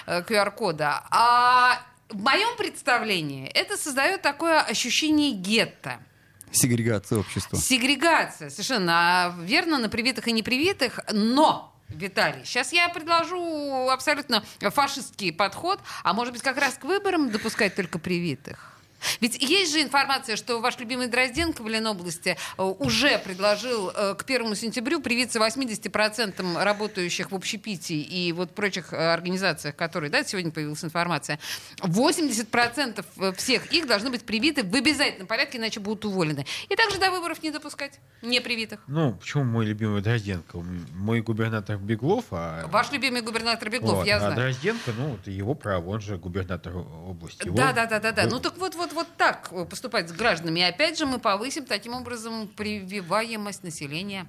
э, 0.06 0.22
QR-кода. 0.22 1.04
А 1.12 1.82
в 2.10 2.22
моем 2.22 2.58
представлении 2.58 3.48
это 3.48 3.78
создает 3.78 4.22
такое 4.22 4.62
ощущение 4.62 5.32
гетто. 5.32 6.00
Сегрегация 6.52 7.19
общества. 7.19 7.58
Сегрегация, 7.58 8.50
совершенно 8.50 8.93
а, 9.26 9.36
верно, 9.41 9.78
на 9.78 9.88
привитых 9.88 10.28
и 10.28 10.32
непривитых, 10.32 11.00
но 11.12 11.76
Виталий, 11.89 12.43
сейчас 12.43 12.74
я 12.74 12.89
предложу 12.89 13.89
абсолютно 13.89 14.43
фашистский 14.60 15.32
подход, 15.32 15.80
а 16.04 16.13
может 16.13 16.34
быть 16.34 16.41
как 16.41 16.58
раз 16.58 16.76
к 16.76 16.84
выборам 16.84 17.30
допускать 17.30 17.76
только 17.76 18.00
привитых. 18.00 18.79
Ведь 19.21 19.41
есть 19.41 19.71
же 19.73 19.81
информация, 19.81 20.35
что 20.35 20.59
ваш 20.59 20.77
любимый 20.79 21.07
Дрозденко 21.07 21.62
в 21.62 21.67
Ленобласти 21.67 22.38
э, 22.57 22.63
уже 22.63 23.17
предложил 23.19 23.89
э, 23.89 24.15
к 24.15 24.25
первому 24.25 24.55
сентябрю 24.55 25.01
привиться 25.01 25.39
80% 25.39 26.63
работающих 26.63 27.31
в 27.31 27.35
общепитии 27.35 28.01
и 28.01 28.31
вот 28.33 28.53
прочих 28.55 28.93
э, 28.93 29.13
организациях, 29.13 29.75
которые, 29.75 30.09
да, 30.09 30.23
сегодня 30.23 30.51
появилась 30.51 30.83
информация, 30.83 31.39
80% 31.77 33.05
э, 33.17 33.33
всех 33.33 33.71
их 33.73 33.88
должны 33.88 34.09
быть 34.09 34.23
привиты 34.25 34.63
в 34.63 34.75
обязательном 34.75 35.27
порядке, 35.27 35.57
иначе 35.57 35.79
будут 35.79 36.05
уволены. 36.05 36.45
И 36.69 36.75
также 36.75 36.99
до 36.99 37.12
выборов 37.12 37.41
не 37.43 37.51
допускать 37.51 37.99
непривитых. 38.21 38.79
Ну, 38.88 39.13
почему 39.13 39.43
мой 39.43 39.65
любимый 39.65 40.01
Дрозденко? 40.01 40.63
Мой 40.93 41.21
губернатор 41.21 41.77
Беглов, 41.77 42.25
а... 42.31 42.67
Ваш 42.67 42.91
любимый 42.91 43.21
губернатор 43.21 43.69
Беглов, 43.69 43.97
Вот, 43.97 44.07
я 44.07 44.17
а 44.17 44.19
знаю. 44.19 44.35
Дрозденко, 44.35 44.91
ну, 44.97 45.15
это 45.15 45.31
его 45.31 45.53
право, 45.53 45.89
он 45.89 46.01
же 46.01 46.17
губернатор 46.17 46.75
области. 46.75 47.45
Его- 47.45 47.55
Да, 47.55 47.73
да, 47.73 47.85
да, 47.85 47.99
да, 47.99 48.12
да. 48.12 48.25
Ну, 48.27 48.39
так 48.39 48.57
вот, 48.57 48.75
вот, 48.93 49.08
вот 49.08 49.17
так 49.17 49.49
э, 49.52 49.65
поступать 49.65 50.10
с 50.10 50.12
гражданами. 50.12 50.60
И 50.60 50.63
опять 50.63 50.97
же 50.97 51.06
мы 51.06 51.19
повысим 51.19 51.65
таким 51.65 51.93
образом 51.93 52.47
прививаемость 52.47 53.63
населения. 53.63 54.25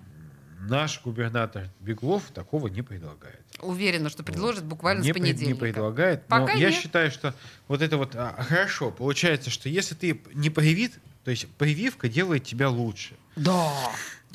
Наш 0.60 1.00
губернатор 1.02 1.68
Беглов 1.80 2.24
такого 2.34 2.68
не 2.68 2.82
предлагает. 2.82 3.40
Уверена, 3.60 4.10
что 4.10 4.22
предложит 4.22 4.64
буквально 4.64 5.02
не, 5.02 5.10
с 5.10 5.14
понедельника. 5.14 5.46
не 5.46 5.54
предлагает. 5.54 6.26
Пока 6.26 6.52
но 6.52 6.58
я 6.58 6.70
нет. 6.70 6.78
считаю, 6.78 7.10
что 7.10 7.34
вот 7.66 7.80
это 7.80 7.96
вот 7.96 8.14
а, 8.14 8.42
хорошо. 8.42 8.90
Получается, 8.90 9.48
что 9.48 9.70
если 9.70 9.94
ты 9.94 10.20
не 10.34 10.50
привит, 10.50 10.98
то 11.24 11.30
есть 11.30 11.46
прививка 11.56 12.08
делает 12.08 12.44
тебя 12.44 12.68
лучше. 12.68 13.14
Да. 13.36 13.72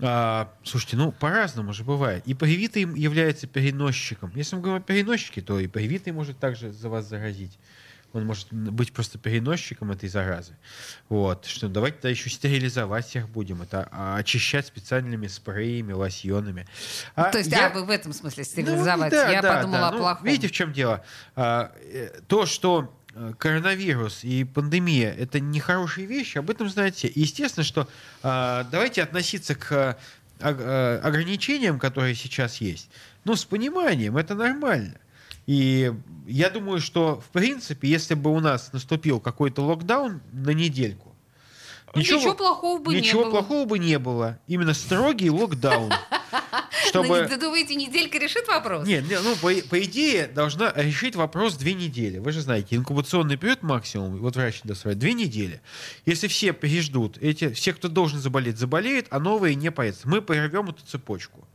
А, 0.01 0.51
слушайте, 0.63 0.97
ну 0.97 1.11
по-разному 1.11 1.73
же 1.73 1.83
бывает. 1.83 2.23
И 2.25 2.33
привитый 2.33 2.81
является 2.81 3.45
переносчиком. 3.45 4.31
Если 4.35 4.55
мы 4.55 4.61
говорим 4.63 4.81
о 4.81 4.85
переносчике, 4.85 5.41
то 5.41 5.59
и 5.59 5.67
привитый 5.67 6.11
может 6.11 6.39
также 6.39 6.71
за 6.71 6.89
вас 6.89 7.07
заразить. 7.07 7.57
Он 8.15 8.25
может 8.25 8.51
быть 8.53 8.93
просто 8.93 9.17
переносчиком 9.17 9.91
этой 9.91 10.07
заразы. 10.07 10.53
Вот. 11.09 11.45
Что 11.45 11.67
давайте 11.67 11.97
тогда 11.97 12.09
еще 12.09 12.29
стерилизовать 12.29 13.05
всех 13.07 13.27
будем. 13.29 13.61
Это 13.61 13.87
а, 13.91 14.15
очищать 14.17 14.65
специальными 14.65 15.27
спреями, 15.27 15.91
лосьонами. 15.93 16.65
А 17.15 17.25
То 17.31 17.39
есть, 17.39 17.51
я- 17.51 17.67
а 17.67 17.69
вы 17.71 17.83
в 17.83 17.89
этом 17.89 18.13
смысле 18.13 18.43
ну, 18.47 18.51
стерилизовать? 18.51 19.11
да, 19.11 19.29
я 19.29 19.41
да, 19.41 19.55
подумала 19.57 19.79
да. 19.81 19.87
о 19.89 19.91
Ну, 19.91 19.97
плохом. 19.97 20.25
Видите, 20.27 20.47
в 20.47 20.51
чем 20.53 20.71
дело? 20.71 21.03
А, 21.35 21.71
э, 21.81 22.21
То, 22.27 22.45
что 22.45 22.97
э, 23.13 23.33
коронавирус 23.37 24.23
и 24.23 24.43
пандемия— 24.45 25.13
это 25.17 25.39
нехорошие 25.41 26.07
вещи, 26.07 26.37
об 26.37 26.49
этом 26.49 26.69
знаете. 26.69 27.07
И 27.09 27.19
естественно, 27.21 27.63
что 27.65 27.87
а, 28.23 28.63
давайте 28.71 29.03
относиться 29.03 29.55
к 29.55 29.97
ог- 30.39 30.59
э, 30.59 30.99
ограничениям, 31.03 31.79
которые 31.79 32.15
сейчас 32.15 32.57
есть, 32.61 32.89
ну, 33.25 33.35
с 33.35 33.43
пониманием, 33.45 34.15
это 34.17 34.35
нормально. 34.35 34.95
И 35.47 35.93
я 36.25 36.49
думаю, 36.49 36.81
что, 36.81 37.21
в 37.21 37.29
принципе, 37.29 37.87
если 37.87 38.15
бы 38.15 38.31
у 38.31 38.39
нас 38.39 38.73
наступил 38.73 39.19
какой-то 39.19 39.61
локдаун 39.63 40.21
на 40.31 40.51
недельку, 40.51 41.15
Ничего 41.95 42.33
плохого 42.33 42.79
бы 42.79 42.93
не 42.93 42.99
ничего 43.01 43.23
было. 43.23 43.31
плохого 43.31 43.65
бы 43.65 43.79
не 43.79 43.97
было. 43.99 44.37
Именно 44.47 44.73
строгий 44.73 45.29
локдаун. 45.29 45.93
Чтобы... 46.87 47.21
Ну, 47.21 47.29
не- 47.29 47.37
думаете, 47.37 47.75
неделька 47.75 48.17
решит 48.17 48.47
вопрос? 48.47 48.85
Нет, 48.85 49.07
не, 49.09 49.19
ну, 49.19 49.35
по, 49.37 49.49
по 49.69 49.81
идее, 49.81 50.27
должна 50.27 50.73
решить 50.75 51.15
вопрос 51.15 51.55
две 51.55 51.73
недели. 51.73 52.19
Вы 52.19 52.31
же 52.31 52.41
знаете, 52.41 52.75
инкубационный 52.75 53.37
период 53.37 53.63
максимум, 53.63 54.17
вот 54.17 54.35
врач 54.35 54.61
сказать, 54.75 54.99
две 54.99 55.13
недели. 55.13 55.61
Если 56.05 56.27
все 56.27 56.51
переждут, 56.53 57.17
эти, 57.21 57.51
все, 57.53 57.73
кто 57.73 57.87
должен 57.87 58.19
заболеть, 58.19 58.57
заболеют, 58.57 59.07
а 59.09 59.19
новые 59.19 59.55
не 59.55 59.71
появятся. 59.71 60.07
Мы 60.07 60.21
прервем 60.21 60.69
эту 60.69 60.85
цепочку. 60.85 61.47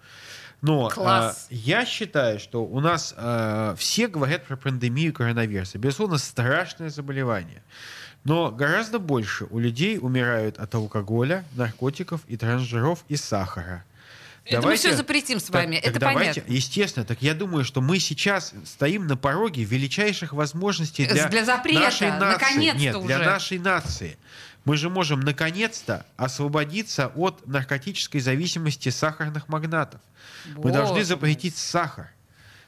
Но 0.63 0.89
Класс. 0.91 1.47
а, 1.51 1.55
я 1.55 1.87
считаю, 1.87 2.39
что 2.39 2.65
у 2.65 2.81
нас 2.81 3.15
а, 3.17 3.75
все 3.77 4.09
говорят 4.09 4.45
про 4.45 4.57
пандемию 4.57 5.13
коронавируса. 5.13 5.79
Безусловно, 5.79 6.19
страшное 6.19 6.91
заболевание. 6.91 7.63
Но 8.25 8.51
гораздо 8.51 8.99
больше 8.99 9.47
у 9.49 9.59
людей 9.59 9.99
умирают 9.99 10.59
от 10.59 10.75
алкоголя, 10.75 11.45
наркотиков 11.57 12.21
и 12.29 12.37
трансжиров 12.37 13.05
и 13.09 13.17
сахара. 13.17 13.85
Это 14.45 14.63
мы 14.63 14.77
все 14.77 14.95
запретим 14.97 15.39
с 15.39 15.49
вами, 15.51 15.77
Так- 15.77 15.85
так 15.85 15.91
это 15.93 16.01
давайте, 16.01 16.41
понятно. 16.41 16.53
Естественно, 16.53 17.07
так 17.07 17.23
я 17.23 17.35
думаю, 17.35 17.65
что 17.65 17.81
мы 17.81 17.99
сейчас 18.01 18.53
стоим 18.65 19.07
на 19.07 19.17
пороге 19.17 19.65
величайших 19.65 20.33
возможностей 20.33 21.07
для, 21.07 21.29
Для 21.29 21.45
запрета, 21.45 21.81
нашей 21.81 22.11
нации. 22.11 22.33
наконец-то 22.33 22.79
Нет, 22.81 23.05
для 23.07 23.17
уже. 23.19 23.25
нашей 23.25 23.59
нации. 23.59 24.19
Мы 24.65 24.77
же 24.77 24.91
можем 24.91 25.21
наконец-то 25.21 26.05
освободиться 26.17 27.09
от 27.15 27.47
наркотической 27.47 28.21
зависимости 28.21 28.89
сахарных 28.91 29.49
магнатов. 29.49 30.01
Мы 30.55 30.63
Боже 30.63 30.75
должны 30.75 31.05
запретить 31.05 31.57
сахар. 31.57 32.11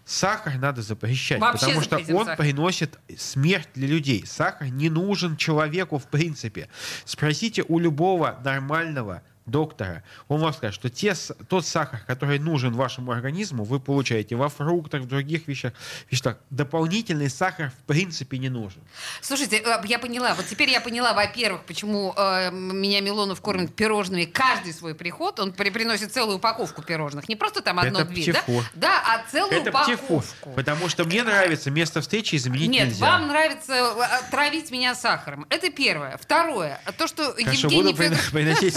Сахар 0.05 0.59
надо 0.59 0.83
запрещать, 0.83 1.39
Вообще 1.41 1.67
потому 1.67 1.81
что 1.83 1.97
он 2.15 2.25
сахар. 2.25 2.37
приносит 2.37 2.99
смерть 3.17 3.69
для 3.75 3.87
людей. 3.87 4.27
Сахар 4.27 4.69
не 4.69 4.91
нужен 4.91 5.37
человеку 5.37 5.99
в 5.99 6.07
принципе. 6.07 6.69
Спросите 7.05 7.65
у 7.69 7.79
любого 7.79 8.41
нормального 8.43 9.23
доктора. 9.47 10.03
Он 10.29 10.41
вам 10.41 10.53
скажет, 10.53 10.75
что 10.75 10.89
те, 10.89 11.15
тот 11.49 11.67
сахар, 11.67 12.01
который 12.07 12.39
нужен 12.39 12.73
вашему 12.75 13.13
организму, 13.13 13.65
вы 13.65 13.81
получаете 13.81 14.37
во 14.37 14.49
фруктах, 14.49 15.03
в 15.03 15.07
других 15.07 15.49
вещах. 15.49 15.73
веществах. 16.11 16.37
Дополнительный 16.51 17.29
сахар 17.29 17.71
в 17.71 17.87
принципе 17.87 18.39
не 18.39 18.49
нужен. 18.49 18.81
Слушайте, 19.21 19.57
э, 19.65 19.81
я 19.87 19.99
поняла. 19.99 20.35
Вот 20.35 20.47
теперь 20.47 20.71
я 20.71 20.81
поняла, 20.81 21.13
во-первых, 21.13 21.65
почему 21.65 22.15
э, 22.17 22.51
меня 22.53 23.01
Милонов 23.01 23.41
кормит 23.41 23.75
пирожными 23.75 24.25
каждый 24.25 24.73
свой 24.73 24.95
приход. 24.95 25.41
Он 25.41 25.53
при- 25.53 25.71
приносит 25.71 26.13
целую 26.13 26.37
упаковку 26.37 26.83
пирожных. 26.83 27.29
Не 27.29 27.37
просто 27.37 27.63
там 27.63 27.79
Это 27.79 27.89
одно-две, 27.89 28.33
да? 28.33 28.43
Да, 28.75 29.03
а 29.07 29.31
целую 29.31 29.61
Это 29.61 29.71
упаковку. 29.71 30.23
Потому 30.55 30.89
что 30.89 31.05
мне 31.05 31.23
нравится 31.23 31.71
место 31.71 32.01
встречи 32.01 32.37
изменить 32.37 32.71
Нет, 32.71 32.89
нельзя. 32.89 33.07
вам 33.07 33.29
нравится 33.29 33.73
э, 33.75 34.31
травить 34.31 34.71
меня 34.71 34.95
сахаром. 34.95 35.47
Это 35.51 35.71
первое. 35.71 36.17
Второе. 36.17 36.81
То, 36.97 37.07
что 37.07 37.33
Хорошо, 37.33 37.69
Евгений 37.69 37.93
буду 37.93 38.17
приносить 38.31 38.75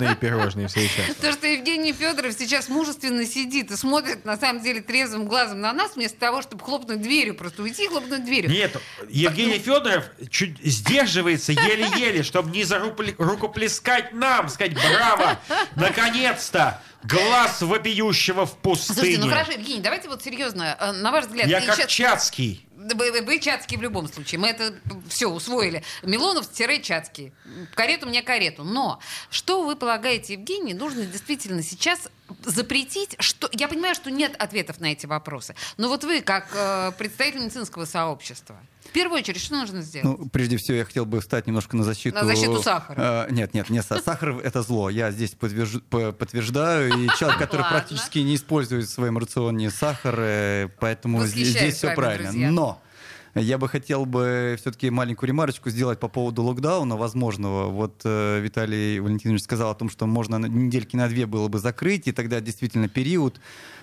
слоеные 0.00 0.16
пирожные 0.16 0.68
в 0.68 0.70
следующий 0.70 1.02
раз. 1.02 1.16
То, 1.16 1.32
что 1.32 1.46
Евгений 1.46 1.92
Федоров 1.92 2.34
сейчас 2.38 2.68
мужественно 2.68 3.24
сидит 3.26 3.70
и 3.70 3.76
смотрит, 3.76 4.24
на 4.24 4.36
самом 4.36 4.62
деле, 4.62 4.80
трезвым 4.80 5.26
глазом 5.26 5.60
на 5.60 5.72
нас, 5.72 5.94
вместо 5.94 6.18
того, 6.18 6.42
чтобы 6.42 6.64
хлопнуть 6.64 7.02
дверью, 7.02 7.34
просто 7.34 7.62
уйти 7.62 7.84
и 7.84 7.88
хлопнуть 7.88 8.24
дверью. 8.24 8.50
Нет, 8.50 8.76
Евгений 9.08 9.58
Федоров 9.58 10.04
чуть 10.30 10.58
сдерживается 10.62 11.52
еле-еле, 11.52 12.22
чтобы 12.30 12.50
не 12.50 12.62
зарупли- 12.62 13.14
рукоплескать 13.18 14.12
нам, 14.12 14.48
сказать 14.48 14.74
«Браво! 14.74 15.38
Наконец-то! 15.76 16.82
Глаз 17.04 17.62
вопиющего 17.62 18.46
в 18.46 18.56
пустыне!» 18.58 18.94
Слушайте, 18.94 19.18
ну 19.20 19.28
хорошо, 19.30 19.52
Евгений, 19.52 19.80
давайте 19.80 20.08
вот 20.08 20.22
серьезно, 20.22 20.76
э, 20.78 20.92
на 20.92 21.10
ваш 21.10 21.26
взгляд... 21.26 21.46
Я 21.48 21.60
как 21.60 21.76
щас- 21.76 21.86
Чацкий. 21.90 22.66
Вы- 22.76 23.22
вы 23.22 23.38
Чацкий 23.40 23.76
в 23.76 23.82
любом 23.82 24.08
случае. 24.08 24.38
Мы 24.38 24.48
это 24.48 24.74
все 25.08 25.26
усвоили. 25.26 25.82
Милонов-Чацкий. 26.02 27.32
Карету 27.74 28.06
мне 28.06 28.22
карету. 28.22 28.64
Но 28.64 29.00
что 29.30 29.62
вы 29.64 29.76
полагаете, 29.76 30.32
Евгений, 30.34 30.74
нужно 30.74 31.04
действительно 31.04 31.62
сейчас 31.62 32.08
запретить? 32.44 33.16
Что... 33.18 33.48
Я 33.52 33.68
понимаю, 33.68 33.94
что 33.94 34.10
нет 34.10 34.34
ответов 34.38 34.80
на 34.80 34.86
эти 34.92 35.06
вопросы. 35.06 35.54
Но 35.76 35.88
вот 35.88 36.04
вы, 36.04 36.20
как 36.22 36.48
э, 36.54 36.92
представитель 36.96 37.40
медицинского 37.44 37.84
сообщества, 37.84 38.56
в 38.90 38.92
первую 38.92 39.20
очередь, 39.20 39.40
что 39.40 39.54
нужно 39.54 39.82
сделать? 39.82 40.18
Ну, 40.18 40.28
прежде 40.28 40.56
всего, 40.56 40.76
я 40.78 40.84
хотел 40.84 41.06
бы 41.06 41.20
встать 41.20 41.46
немножко 41.46 41.76
на 41.76 41.84
защиту... 41.84 42.16
На 42.16 42.24
защиту 42.24 42.60
сахара. 42.60 43.26
Э, 43.28 43.32
нет, 43.32 43.54
нет, 43.54 43.68
са- 43.70 44.02
сахар— 44.02 44.30
это 44.44 44.62
зло. 44.62 44.90
Я 44.90 45.12
здесь 45.12 45.36
подтвержд- 45.38 45.82
по- 45.88 46.10
подтверждаю. 46.12 46.88
И 46.92 47.08
человек, 47.18 47.38
который 47.38 47.62
Ладно. 47.62 47.78
практически 47.78 48.18
не 48.18 48.34
использует 48.34 48.86
в 48.86 48.90
своем 48.90 49.16
рационе 49.16 49.70
сахар, 49.70 50.16
э, 50.18 50.68
поэтому 50.80 51.24
здесь, 51.24 51.48
здесь 51.48 51.76
все 51.76 51.94
правильно. 51.94 52.30
друзья. 52.30 52.50
Но 52.50 52.82
я 53.36 53.58
бы 53.58 53.68
хотел 53.68 54.06
бы 54.06 54.56
все-таки 54.60 54.90
маленькую 54.90 55.28
ремарочку 55.28 55.70
сделать 55.70 56.00
по 56.00 56.08
поводу 56.08 56.42
локдауна 56.42 56.96
возможного. 56.96 57.68
Вот 57.70 58.00
э, 58.04 58.40
Виталий 58.40 58.98
Валентинович 58.98 59.42
сказал 59.44 59.70
о 59.70 59.74
том, 59.76 59.88
что 59.88 60.06
можно 60.06 60.34
недельки 60.36 60.96
на 60.96 61.08
две 61.08 61.26
было 61.26 61.46
бы 61.46 61.60
закрыть, 61.60 62.08
и 62.08 62.12
тогда 62.12 62.40
действительно 62.40 62.88
период. 62.88 63.40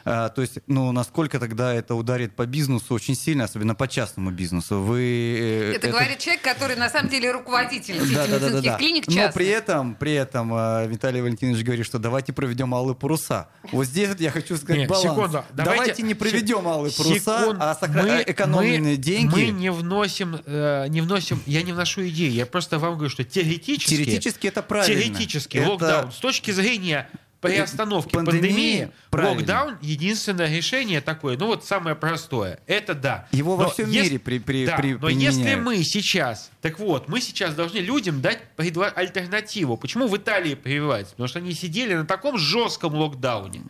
А, 0.10 0.30
то 0.30 0.42
есть, 0.42 0.60
ну, 0.68 0.92
насколько 0.94 1.38
тогда 1.40 1.74
это 1.74 1.94
ударит 1.96 2.34
по 2.36 2.46
бизнесу 2.46 2.94
очень 2.94 3.14
сильно, 3.16 3.44
особенно 3.44 3.76
по 3.76 3.88
частному 3.88 4.32
бизнесу. 4.32 4.80
Вы, 4.80 5.02
э, 5.38 5.74
это, 5.76 5.90
говорит 5.90 6.20
человек, 6.20 6.42
который 6.44 6.78
на 6.78 6.90
самом 6.90 7.10
деле 7.10 7.32
руководитель 7.32 8.00
да, 8.16 8.26
да, 8.26 8.40
да, 8.40 8.50
да, 8.50 8.62
да. 8.62 8.78
клиник 8.78 9.06
Но 9.08 9.14
частных. 9.14 9.34
при 9.34 9.48
этом, 9.48 9.96
при 9.96 10.14
этом 10.14 10.54
э, 10.54 10.88
Виталий 10.88 11.22
Валентинович 11.22 11.64
говорит, 11.64 11.86
что 11.86 12.00
давайте 12.00 12.32
проведем 12.32 12.74
алые 12.74 12.96
паруса. 12.96 13.50
Вот 13.72 13.86
здесь 13.86 14.08
вот 14.10 14.22
я 14.22 14.32
хочу 14.32 14.56
сказать 14.56 14.78
Нет, 14.78 14.90
баланс. 14.90 15.10
секунду. 15.10 15.44
Давайте, 15.54 16.04
не 16.04 16.14
проведем 16.14 16.68
алые 16.68 16.94
паруса, 16.94 17.40
Секунд. 17.42 17.58
а 17.62 17.78
сохра- 17.82 18.04
Мы- 18.04 18.24
экономленные 18.26 18.96
мы- 18.96 18.98
деньги. 18.98 19.34
Мы 19.34 19.48
не 19.50 19.72
вносим, 19.72 20.40
э, 20.46 20.86
не 20.88 21.02
вносим, 21.02 21.42
я 21.46 21.64
не 21.64 21.74
вношу 21.74 22.08
идеи, 22.08 22.30
я 22.32 22.46
просто 22.46 22.80
вам 22.80 22.94
говорю, 22.94 23.10
что 23.10 23.24
теоретически, 23.24 23.96
Теоретически 23.96 24.48
это 24.48 24.62
правильно. 24.62 25.02
теоретически 25.04 25.58
Это- 25.58 25.70
локдаун 25.70 26.12
с 26.12 26.16
точки 26.18 26.52
зрения 26.52 27.10
приостановки 27.56 28.12
Пандемии, 28.12 28.40
пандемии, 28.42 28.92
правильно. 29.10 29.36
локдаун 29.40 29.78
единственное 29.82 30.50
решение 30.56 31.02
такое, 31.02 31.38
ну 31.38 31.48
вот 31.48 31.66
самое 31.66 31.96
простое, 31.96 32.60
это 32.68 32.94
да. 32.94 33.28
Его 33.32 33.56
во 33.56 33.64
Но 33.66 33.70
всем 33.72 33.90
ес- 33.90 34.04
мире 34.06 34.20
при, 34.20 34.40
при, 34.40 34.66
да, 34.66 34.78
при- 34.78 34.94
но 34.94 35.10
если 35.10 35.56
мы 35.56 35.84
сейчас, 35.84 36.52
так 36.62 36.80
вот, 36.80 37.08
мы 37.08 37.22
сейчас 37.22 37.54
должны 37.56 37.78
людям 37.80 38.22
дать 38.22 38.40
предла- 38.56 38.92
альтернативу. 38.94 39.78
Почему 39.78 40.08
в 40.08 40.16
Италии 40.18 40.56
прививаются? 40.56 41.14
Потому 41.14 41.28
что 41.28 41.40
они 41.40 41.54
сидели 41.54 41.94
на 41.94 42.06
таком 42.06 42.38
жестком 42.38 42.94
локдауне. 42.96 43.64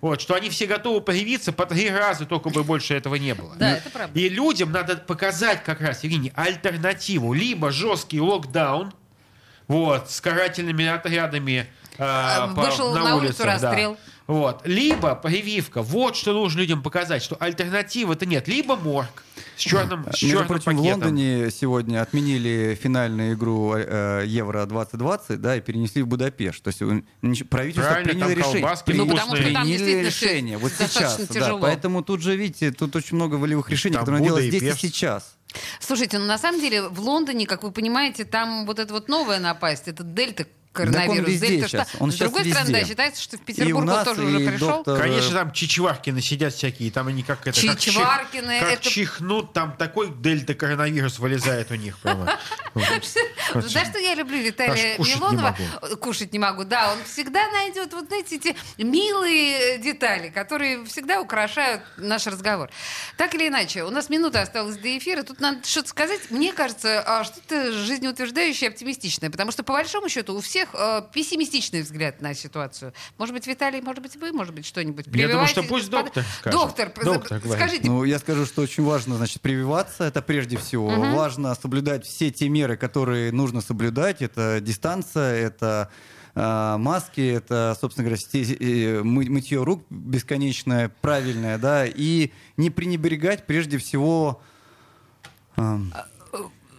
Вот, 0.00 0.20
что 0.20 0.34
они 0.34 0.50
все 0.50 0.66
готовы 0.66 1.00
появиться 1.00 1.50
по 1.50 1.64
три 1.64 1.88
раза, 1.88 2.26
только 2.26 2.50
бы 2.50 2.62
больше 2.62 2.92
этого 2.94 3.14
не 3.14 3.34
было. 3.34 3.54
Да, 3.56 3.78
это 3.78 3.88
правда. 3.88 4.18
И 4.20 4.28
людям 4.28 4.70
надо 4.70 4.96
показать 4.98 5.64
как 5.64 5.80
раз, 5.80 6.04
Евгений, 6.04 6.30
альтернативу. 6.34 7.32
Либо 7.32 7.70
жесткий 7.70 8.20
локдаун, 8.20 8.92
вот, 9.66 10.10
с 10.10 10.20
карательными 10.20 10.84
отрядами 10.84 11.66
А, 11.98 12.48
по- 12.54 12.62
вышел 12.62 12.92
на, 12.94 13.04
на 13.04 13.16
улицу, 13.16 13.42
улицах, 13.42 13.60
да. 13.60 13.68
расстрел. 13.70 13.96
Вот. 14.26 14.62
Либо 14.64 15.14
прививка. 15.16 15.82
Вот 15.82 16.16
что 16.16 16.32
нужно 16.32 16.60
людям 16.60 16.82
показать, 16.82 17.22
что 17.22 17.36
альтернативы-то 17.38 18.24
нет. 18.24 18.48
Либо 18.48 18.74
морг 18.74 19.22
с 19.56 19.60
черным, 19.60 20.02
с 20.04 20.06
Между 20.06 20.28
черным 20.28 20.46
прочим, 20.46 20.62
в 20.62 20.64
пакетом. 20.64 20.86
Лондоне 20.86 21.50
сегодня 21.50 22.00
отменили 22.00 22.78
финальную 22.80 23.34
игру 23.34 23.74
э, 23.76 24.24
Евро 24.26 24.64
2020, 24.64 25.40
да, 25.40 25.56
и 25.56 25.60
перенесли 25.60 26.02
в 26.02 26.06
Будапешт. 26.06 26.62
То 26.62 26.68
есть 26.68 26.80
э, 26.80 27.44
правительство 27.44 27.90
Правильно, 27.90 28.10
приняло 28.12 28.30
там 28.30 28.38
решение. 28.38 28.60
колбаски 28.62 28.92
Ну, 28.92 29.06
потому 29.06 29.36
что 29.36 29.44
там 29.44 29.62
приняли 29.62 29.66
действительно 29.66 30.06
решение. 30.06 30.58
Вот 30.58 30.72
сейчас, 30.72 31.16
тяжело. 31.28 31.58
да. 31.58 31.66
Поэтому 31.66 32.02
тут 32.02 32.22
же, 32.22 32.34
видите, 32.34 32.72
тут 32.72 32.96
очень 32.96 33.16
много 33.16 33.34
волевых 33.34 33.68
решений, 33.68 33.94
Там 33.94 34.04
которые 34.04 34.22
надо 34.22 34.32
Буда 34.32 34.42
делать 34.42 34.54
и 34.54 34.58
здесь 34.58 34.84
и 34.84 34.88
сейчас. 34.88 35.36
Слушайте, 35.80 36.18
ну 36.18 36.24
на 36.24 36.38
самом 36.38 36.60
деле 36.60 36.88
в 36.88 36.98
Лондоне, 37.00 37.46
как 37.46 37.62
вы 37.62 37.70
понимаете, 37.72 38.24
там 38.24 38.64
вот 38.66 38.78
это 38.78 38.92
вот 38.92 39.08
новая 39.08 39.38
напасть, 39.38 39.86
это 39.86 40.02
дельта 40.02 40.46
коронавирус. 40.74 41.28
везде 41.28 41.46
дельта 41.48 41.68
сейчас, 41.68 41.88
что- 41.88 41.98
он 42.02 42.10
С 42.10 42.14
сейчас 42.14 42.30
другой 42.30 42.50
стороны, 42.50 42.68
везде. 42.68 42.80
да, 42.82 42.86
считается, 42.88 43.22
что 43.22 43.36
в 43.36 43.40
И 43.40 43.42
у 43.42 43.46
Петербург 43.46 43.78
он 43.78 43.84
нас, 43.86 44.04
тоже 44.04 44.22
и 44.22 44.24
уже 44.26 44.50
пришел. 44.50 44.68
доктор- 44.68 44.98
Конечно, 45.00 45.30
там 45.38 45.52
Чичваркины 45.52 46.20
сидят 46.20 46.54
всякие, 46.54 46.90
там 46.90 47.08
они 47.08 47.22
как 47.22 47.46
это... 47.46 47.52
как 47.66 47.78
чих- 47.78 47.80
Чичваркины, 47.94 48.60
Как 48.60 48.72
это- 48.72 48.90
чихнут, 48.90 49.52
там 49.52 49.76
такой 49.76 50.10
дельта 50.14 50.54
коронавирус 50.54 51.18
вылезает 51.18 51.70
у 51.70 51.74
них 51.76 51.98
прямо. 51.98 52.38
Знаешь, 53.54 53.88
что 53.88 53.98
я 53.98 54.14
люблю 54.14 54.38
Виталия 54.38 54.92
Аж 54.92 54.96
кушать 54.96 55.14
не 55.14 55.20
Милонова? 55.20 55.56
могу. 55.80 55.96
Кушать 55.98 56.32
не 56.32 56.38
могу, 56.38 56.64
да. 56.64 56.92
Он 56.92 56.98
всегда 57.04 57.48
найдет 57.52 57.92
вот 57.92 58.06
знаете, 58.06 58.36
эти 58.36 58.56
милые 58.78 59.78
детали, 59.78 60.28
которые 60.30 60.84
всегда 60.86 61.20
украшают 61.20 61.82
наш 61.96 62.26
разговор. 62.26 62.70
Так 63.16 63.34
или 63.34 63.48
иначе, 63.48 63.84
у 63.84 63.90
нас 63.90 64.08
минута 64.08 64.42
осталась 64.42 64.76
до 64.76 64.96
эфира. 64.98 65.22
Тут 65.22 65.40
надо 65.40 65.66
что-то 65.66 65.88
сказать. 65.88 66.30
Мне 66.30 66.52
кажется, 66.52 67.02
а, 67.06 67.24
что-то 67.24 67.72
жизнеутверждающее, 67.72 68.70
оптимистичное. 68.70 69.30
Потому 69.30 69.52
что, 69.52 69.62
по 69.62 69.72
большому 69.72 70.08
счету, 70.08 70.34
у 70.34 70.40
всех 70.40 70.63
э, 70.72 71.02
пессимистичный 71.12 71.82
взгляд 71.82 72.20
на 72.22 72.34
ситуацию. 72.34 72.92
Может 73.18 73.34
быть, 73.34 73.46
Виталий, 73.46 73.80
может 73.80 74.02
быть, 74.02 74.16
вы, 74.16 74.32
может 74.32 74.54
быть, 74.54 74.64
что-нибудь 74.66 75.06
Я 75.12 75.28
думаю, 75.28 75.46
что 75.48 75.62
пусть 75.62 75.90
доктор 75.90 76.24
скажет. 76.40 76.58
Доктор, 76.60 76.92
Доктор 77.04 77.40
скажите, 77.44 77.88
Ну, 77.88 78.04
я 78.04 78.18
скажу, 78.18 78.46
что 78.46 78.62
очень 78.62 78.84
важно, 78.84 79.16
значит, 79.16 79.40
прививаться. 79.42 80.04
Это 80.04 80.22
прежде 80.22 80.56
всего. 80.56 80.88
Важно 80.88 81.54
соблюдать 81.54 82.06
все 82.06 82.30
те 82.30 82.48
меры, 82.48 82.76
которые 82.76 83.32
нужно 83.32 83.60
соблюдать. 83.60 84.22
Это 84.22 84.60
дистанция, 84.60 85.34
это 85.46 85.90
э, 86.34 86.76
маски, 86.78 87.20
это, 87.20 87.76
собственно 87.80 88.06
говоря, 88.08 88.16
сте- 88.20 88.54
э, 88.54 89.02
мы- 89.02 89.28
мытье 89.30 89.62
рук 89.62 89.84
бесконечное, 89.90 90.88
правильное, 91.00 91.58
да, 91.58 91.86
и 91.86 92.30
не 92.56 92.70
пренебрегать 92.70 93.46
прежде 93.46 93.78
всего 93.78 94.40
эм, 95.56 95.92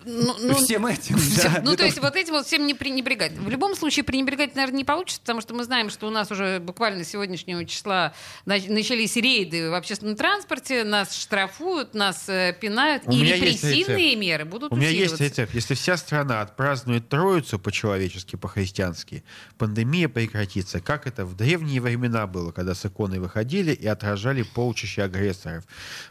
ну, 0.06 0.36
ну, 0.40 0.54
всем 0.56 0.86
этим. 0.86 1.18
Всё. 1.18 1.44
да, 1.44 1.62
ну, 1.64 1.72
то 1.72 1.78
того, 1.78 1.88
есть 1.88 2.00
вот 2.00 2.16
этим 2.16 2.34
вот 2.34 2.46
всем 2.46 2.66
не 2.68 2.74
пренебрегать. 2.74 3.34
В 3.34 3.50
любом 3.50 3.76
случае 3.76 4.04
пренебрегать, 4.04 4.56
наверное, 4.56 4.78
не 4.78 4.86
получится, 4.86 5.22
потому 5.22 5.42
что 5.42 5.54
мы 5.54 5.64
знаем, 5.64 5.90
что 5.90 6.08
у 6.08 6.10
нас 6.10 6.32
уже 6.32 6.60
буквально 6.60 7.04
с 7.04 7.10
сегодняшнего 7.10 7.66
числа 7.66 8.14
нач- 8.46 8.72
начались 8.72 9.16
рейды 9.16 9.70
в 9.70 9.74
общественном 9.74 10.16
транспорте, 10.16 10.84
нас 10.84 11.16
штрафуют, 11.16 11.94
нас 11.94 12.30
э, 12.30 12.56
пинают, 12.60 13.04
У 13.06 13.12
и 13.12 13.24
репрессивные 13.24 14.16
меры 14.16 14.46
будут 14.46 14.72
У 14.72 14.76
меня 14.76 14.90
есть 14.90 15.20
рецепт. 15.20 15.54
Если 15.54 15.74
вся 15.74 15.98
страна 15.98 16.42
отпразднует 16.42 17.10
Троицу 17.10 17.60
по-человечески, 17.60 18.36
по-христиански, 18.36 19.24
пандемия 19.58 20.08
прекратится. 20.10 20.80
Как 20.80 21.08
это 21.08 21.26
в 21.26 21.36
древние 21.36 21.82
времена 21.82 22.28
было, 22.28 22.52
когда 22.52 22.76
с 22.76 22.86
иконой 22.86 23.20
выходили 23.20 23.72
и 23.72 23.88
отражали 23.88 24.44
полчища 24.44 25.06
агрессоров. 25.06 25.64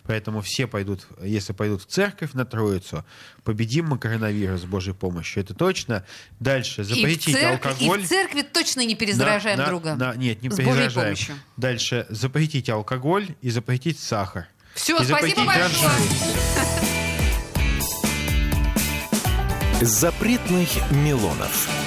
Поэтому 0.03 0.40
все 0.40 0.66
пойдут, 0.66 1.07
если 1.22 1.53
пойдут 1.53 1.82
в 1.82 1.86
церковь 1.86 2.32
на 2.32 2.45
Троицу, 2.45 3.05
победим 3.45 3.84
мы 3.85 3.99
коронавирус 3.99 4.62
с 4.62 4.64
Божьей 4.64 4.95
помощью. 4.95 5.43
Это 5.43 5.55
точно. 5.55 6.05
Дальше 6.41 6.82
И 6.82 6.85
запретить 6.85 7.35
церкви, 7.37 7.68
алкоголь. 7.68 8.01
и 8.01 8.05
в 8.05 8.09
церкви 8.09 8.43
точно 8.43 8.85
не 8.85 8.95
перезаражаем 8.95 9.59
На- 9.59 9.64
на- 9.64 9.70
друга. 9.70 9.95
на- 9.95 10.14
нет, 10.14 10.43
не 10.43 10.51
С 10.51 10.57
перезаражаем. 10.57 11.09
помощью. 11.16 11.35
Дальше 11.57 12.07
запретить 12.11 12.68
алкоголь 12.68 13.28
и 13.43 13.51
запретить 13.51 13.99
сахар. 13.99 14.47
Все, 14.74 14.95
И 15.01 15.05
спасибо 15.05 15.18
запретить 15.18 15.47
большое. 15.47 15.68
транжиры. 15.68 17.05
Запретных 19.82 20.68
Милонов. 20.91 21.84